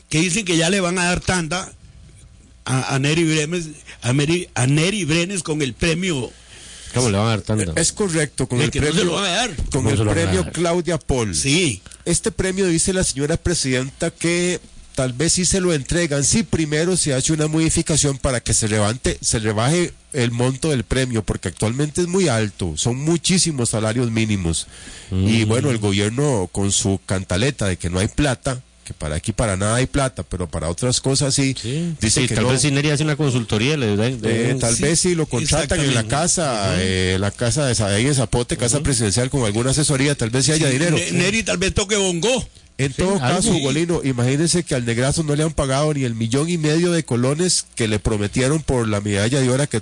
que 0.09 0.19
dicen 0.19 0.43
que 0.43 0.57
ya 0.57 0.71
le 0.71 0.81
van 0.81 0.97
a 0.97 1.05
dar 1.05 1.19
tanda 1.19 1.71
a, 2.65 2.95
a 2.95 2.97
Neri 2.97 3.25
Brenes, 3.25 3.67
a, 4.01 4.11
Meri, 4.11 4.49
a 4.55 4.65
Neri 4.65 5.05
Brenes 5.05 5.43
con 5.43 5.61
el 5.61 5.73
premio. 5.73 6.31
¿Cómo 6.95 7.11
le 7.11 7.17
van 7.19 7.27
a 7.27 7.29
dar 7.29 7.41
tanto? 7.41 7.75
Es 7.75 7.91
correcto, 7.91 8.47
con 8.47 8.59
el, 8.59 8.71
premio, 8.71 8.89
no 8.89 8.99
se 8.99 9.05
lo 9.05 9.13
van 9.13 9.25
a 9.25 9.29
dar. 9.29 9.55
con 9.71 9.87
el 9.87 10.07
premio 10.07 10.51
Claudia 10.51 10.97
Paul. 10.97 11.35
Sí. 11.35 11.83
Este 12.09 12.31
premio 12.31 12.65
dice 12.65 12.91
la 12.91 13.03
señora 13.03 13.37
presidenta 13.37 14.09
que 14.09 14.59
tal 14.95 15.13
vez 15.13 15.33
sí 15.33 15.45
se 15.45 15.61
lo 15.61 15.73
entregan 15.75 16.23
si 16.23 16.41
primero 16.41 16.97
se 16.97 17.13
hace 17.13 17.33
una 17.33 17.45
modificación 17.47 18.17
para 18.17 18.39
que 18.39 18.55
se 18.55 18.67
levante, 18.67 19.19
se 19.21 19.37
rebaje 19.37 19.93
el 20.13 20.31
monto 20.31 20.71
del 20.71 20.83
premio, 20.85 21.23
porque 21.23 21.49
actualmente 21.49 22.01
es 22.01 22.07
muy 22.07 22.27
alto, 22.27 22.73
son 22.77 22.97
muchísimos 22.97 23.69
salarios 23.69 24.09
mínimos. 24.09 24.65
Y 25.11 25.45
Mm. 25.45 25.47
bueno, 25.49 25.69
el 25.69 25.77
gobierno 25.77 26.49
con 26.51 26.71
su 26.71 26.99
cantaleta 27.05 27.67
de 27.67 27.77
que 27.77 27.91
no 27.91 27.99
hay 27.99 28.07
plata, 28.07 28.59
que 28.89 28.93
para 28.95 29.15
aquí 29.17 29.33
para 29.33 29.55
nada 29.55 29.75
hay 29.75 29.85
plata, 29.85 30.23
pero 30.23 30.47
para 30.49 30.67
otras 30.67 30.99
cosas 30.99 31.35
sí, 31.35 31.53
dice 32.01 32.21
Sí, 32.21 32.27
que 32.27 32.33
tal 32.33 32.45
no. 32.45 32.49
vez 32.49 32.61
Sineri 32.61 32.89
hace 32.89 33.03
una 33.03 33.15
consultoría. 33.15 33.77
Le, 33.77 33.95
da- 33.95 34.07
Eh, 34.07 34.57
tal 34.59 34.75
sí. 34.75 34.81
vez 34.81 34.99
si 34.99 35.13
lo 35.13 35.27
contratan 35.27 35.79
en 35.79 35.93
la 35.93 36.05
casa, 36.07 36.73
eh, 36.81 37.17
la 37.19 37.29
casa 37.29 37.67
de 37.67 37.75
Sa- 37.75 37.85
ahí 37.89 38.07
en 38.07 38.15
Zapote, 38.15 38.57
casa 38.57 38.79
presidencial 38.81 39.29
con 39.29 39.45
alguna 39.45 39.69
asesoría, 39.71 40.15
tal 40.15 40.31
vez 40.31 40.45
si 40.45 40.53
haya 40.53 40.69
dinero. 40.69 40.97
Ne- 40.97 41.11
Neri 41.11 41.43
tal 41.43 41.59
vez 41.59 41.71
toque 41.75 41.97
bongo. 41.97 42.29
En 42.79 42.91
todo 42.93 43.19
caso, 43.19 43.51
Ugolino, 43.51 44.01
imagínense 44.03 44.63
que 44.63 44.73
al 44.73 44.85
Negrazo 44.85 45.21
no 45.21 45.35
le 45.35 45.43
han 45.43 45.51
pagado 45.51 45.93
ni 45.93 46.03
el 46.05 46.15
millón 46.15 46.49
y 46.49 46.57
medio 46.57 46.91
de 46.91 47.03
colones 47.03 47.65
que 47.75 47.87
le 47.87 47.99
prometieron 47.99 48.63
por 48.63 48.87
la 48.87 49.01
medalla 49.01 49.39
de 49.39 49.49
oro 49.49 49.67
que 49.69 49.81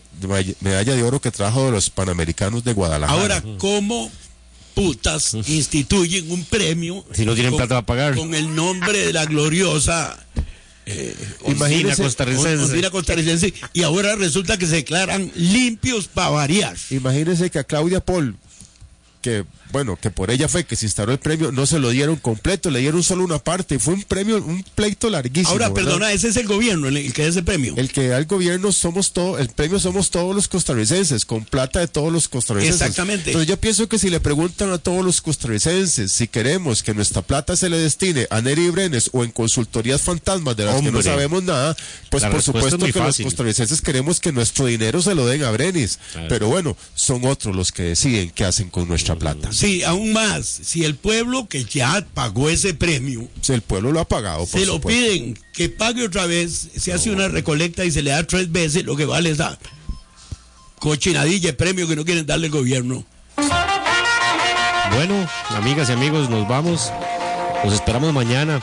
medalla 0.61 0.95
de 0.95 1.03
oro 1.03 1.21
que 1.21 1.31
trajo 1.31 1.65
de 1.67 1.71
los 1.71 1.89
Panamericanos 1.91 2.63
de 2.65 2.73
Guadalajara. 2.73 3.21
Ahora, 3.21 3.43
¿cómo 3.59 4.11
putas 4.77 5.33
instituyen 5.33 6.29
un 6.31 6.45
premio? 6.45 7.03
Si 7.11 7.25
no 7.25 7.33
tienen 7.33 7.51
con- 7.51 7.57
plata 7.57 7.81
para 7.81 7.85
pagar. 7.85 8.15
Con 8.15 8.35
el 8.35 8.55
nombre 8.55 9.07
de 9.07 9.13
la 9.13 9.25
gloriosa. 9.25 10.17
Eh, 10.85 11.15
costarricense. 11.97 12.63
Ondina 12.63 12.89
costarricense. 12.91 13.53
Y 13.73 13.81
ahora 13.81 14.15
resulta 14.15 14.57
que 14.57 14.67
se 14.67 14.75
declaran 14.75 15.31
limpios 15.35 16.07
para 16.07 16.29
variar. 16.29 16.77
Imagínense 16.91 17.49
que 17.49 17.59
a 17.59 17.63
Claudia 17.63 17.99
Paul, 17.99 18.35
que 19.21 19.43
bueno, 19.71 19.97
que 19.97 20.11
por 20.11 20.31
ella 20.31 20.47
fue 20.47 20.63
que 20.65 20.75
se 20.75 20.85
instauró 20.85 21.11
el 21.11 21.19
premio, 21.19 21.51
no 21.51 21.65
se 21.65 21.79
lo 21.79 21.89
dieron 21.89 22.15
completo, 22.15 22.69
le 22.69 22.79
dieron 22.79 23.03
solo 23.03 23.23
una 23.23 23.39
parte. 23.39 23.79
Fue 23.79 23.93
un 23.93 24.03
premio, 24.03 24.37
un 24.37 24.63
pleito 24.75 25.09
larguísimo. 25.09 25.51
Ahora, 25.51 25.69
¿verdad? 25.69 25.83
perdona, 25.83 26.11
ese 26.11 26.29
es 26.29 26.37
el 26.37 26.47
gobierno 26.47 26.87
el 26.87 27.13
que 27.13 27.23
da 27.23 27.29
ese 27.29 27.43
premio. 27.43 27.73
El 27.77 27.91
que 27.91 28.07
da 28.07 28.17
el 28.17 28.25
gobierno 28.25 28.71
somos 28.71 29.13
todos, 29.13 29.39
el 29.39 29.49
premio 29.49 29.79
somos 29.79 30.09
todos 30.09 30.35
los 30.35 30.47
costarricenses, 30.47 31.25
con 31.25 31.45
plata 31.45 31.79
de 31.79 31.87
todos 31.87 32.11
los 32.11 32.27
costarricenses. 32.27 32.81
Exactamente. 32.81 33.29
Entonces 33.31 33.47
yo 33.47 33.57
pienso 33.57 33.87
que 33.87 33.99
si 33.99 34.09
le 34.09 34.19
preguntan 34.19 34.71
a 34.71 34.77
todos 34.77 35.03
los 35.03 35.21
costarricenses 35.21 36.11
si 36.11 36.27
queremos 36.27 36.83
que 36.83 36.93
nuestra 36.93 37.21
plata 37.21 37.55
se 37.55 37.69
le 37.69 37.77
destine 37.77 38.27
a 38.29 38.41
Neri 38.41 38.69
Brenes 38.69 39.09
o 39.13 39.23
en 39.23 39.31
consultorías 39.31 40.01
fantasmas 40.01 40.55
de 40.55 40.65
las 40.65 40.75
que 40.75 40.81
no 40.83 40.89
Hombre. 40.89 41.03
sabemos 41.03 41.43
nada, 41.43 41.75
pues 42.09 42.23
por 42.23 42.41
supuesto 42.41 42.77
que 42.77 42.93
fácil. 42.93 43.25
los 43.25 43.33
costarricenses 43.33 43.81
queremos 43.81 44.19
que 44.19 44.31
nuestro 44.31 44.65
dinero 44.65 45.01
se 45.01 45.15
lo 45.15 45.25
den 45.25 45.43
a 45.43 45.51
Brenes. 45.51 45.99
Pero 46.29 46.47
bueno, 46.47 46.75
son 46.95 47.25
otros 47.25 47.55
los 47.55 47.71
que 47.71 47.83
deciden 47.83 48.29
qué 48.31 48.45
hacen 48.45 48.69
con 48.69 48.87
nuestra 48.87 49.15
plata. 49.15 49.49
Sí, 49.57 49.81
aún 49.83 50.13
más, 50.13 50.45
si 50.45 50.85
el 50.85 50.93
pueblo 50.93 51.47
que 51.47 51.65
ya 51.65 52.05
pagó 52.13 52.47
ese 52.47 52.75
premio, 52.75 53.27
Si 53.41 53.53
el 53.53 53.63
pueblo 53.63 53.91
lo 53.91 53.99
ha 53.99 54.07
pagado, 54.07 54.45
por 54.45 54.59
se 54.59 54.67
lo 54.67 54.79
piden 54.79 55.35
que 55.51 55.67
pague 55.67 56.05
otra 56.05 56.27
vez, 56.27 56.69
se 56.77 56.93
hace 56.93 57.09
una 57.09 57.27
recolecta 57.27 57.83
y 57.83 57.89
se 57.89 58.03
le 58.03 58.11
da 58.11 58.21
tres 58.21 58.51
veces 58.51 58.85
lo 58.85 58.95
que 58.95 59.05
vale 59.05 59.31
esa 59.31 59.57
cochinadilla 60.77 61.49
de 61.49 61.53
premio 61.53 61.87
que 61.87 61.95
no 61.95 62.05
quieren 62.05 62.27
darle 62.27 62.45
el 62.45 62.53
gobierno. 62.53 63.03
Bueno, 64.93 65.27
amigas 65.49 65.89
y 65.89 65.93
amigos, 65.93 66.29
nos 66.29 66.47
vamos. 66.47 66.91
Los 67.63 67.73
esperamos 67.73 68.13
mañana 68.13 68.61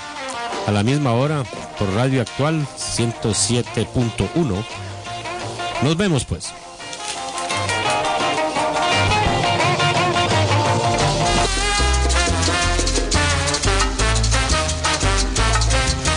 a 0.65 0.71
la 0.71 0.85
misma 0.85 1.13
hora 1.15 1.43
por 1.77 1.93
Radio 1.93 2.21
Actual 2.21 2.65
107.1. 2.79 4.65
Nos 5.83 5.97
vemos 5.97 6.25
pues. 6.25 6.53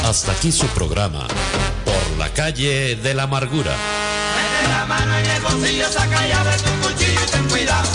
Hasta 0.07 0.31
aquí 0.31 0.53
su 0.53 0.65
programa, 0.67 1.27
Por 1.83 2.17
la 2.17 2.29
calle 2.33 2.95
de 2.95 3.13
la 3.13 3.23
amargura. 3.23 3.75
Mete 3.75 4.69
la 4.69 4.85
mano 4.85 5.17
en 5.17 5.25
el 5.25 5.41
bolsillo, 5.41 5.85
saca 5.91 6.25
llave 6.25 6.51
tu 6.59 6.87
cuchillo 6.87 7.19
y 7.21 7.29
ten 7.29 7.49
cuidado. 7.49 7.89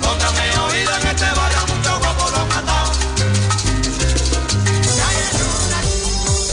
Póngame 0.00 0.58
oído 0.66 0.96
en 0.98 1.06
este 1.08 1.26
barrio, 1.26 1.58
mucho 1.76 1.98
guapo 1.98 2.30
lo 2.30 2.36
han 2.38 2.48
matado. 2.48 2.92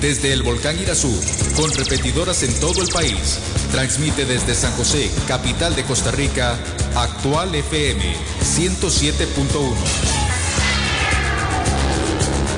Desde 0.00 0.32
el 0.32 0.42
volcán 0.42 0.78
Irazú, 0.78 1.14
con 1.56 1.70
repetidoras 1.72 2.42
en 2.42 2.52
todo 2.60 2.82
el 2.82 2.88
país, 2.88 3.38
transmite 3.72 4.26
desde 4.26 4.54
San 4.54 4.72
José, 4.72 5.10
capital 5.26 5.74
de 5.74 5.84
Costa 5.84 6.10
Rica, 6.10 6.58
Actual 6.94 7.54
FM 7.54 8.14
107.1. 8.42 9.74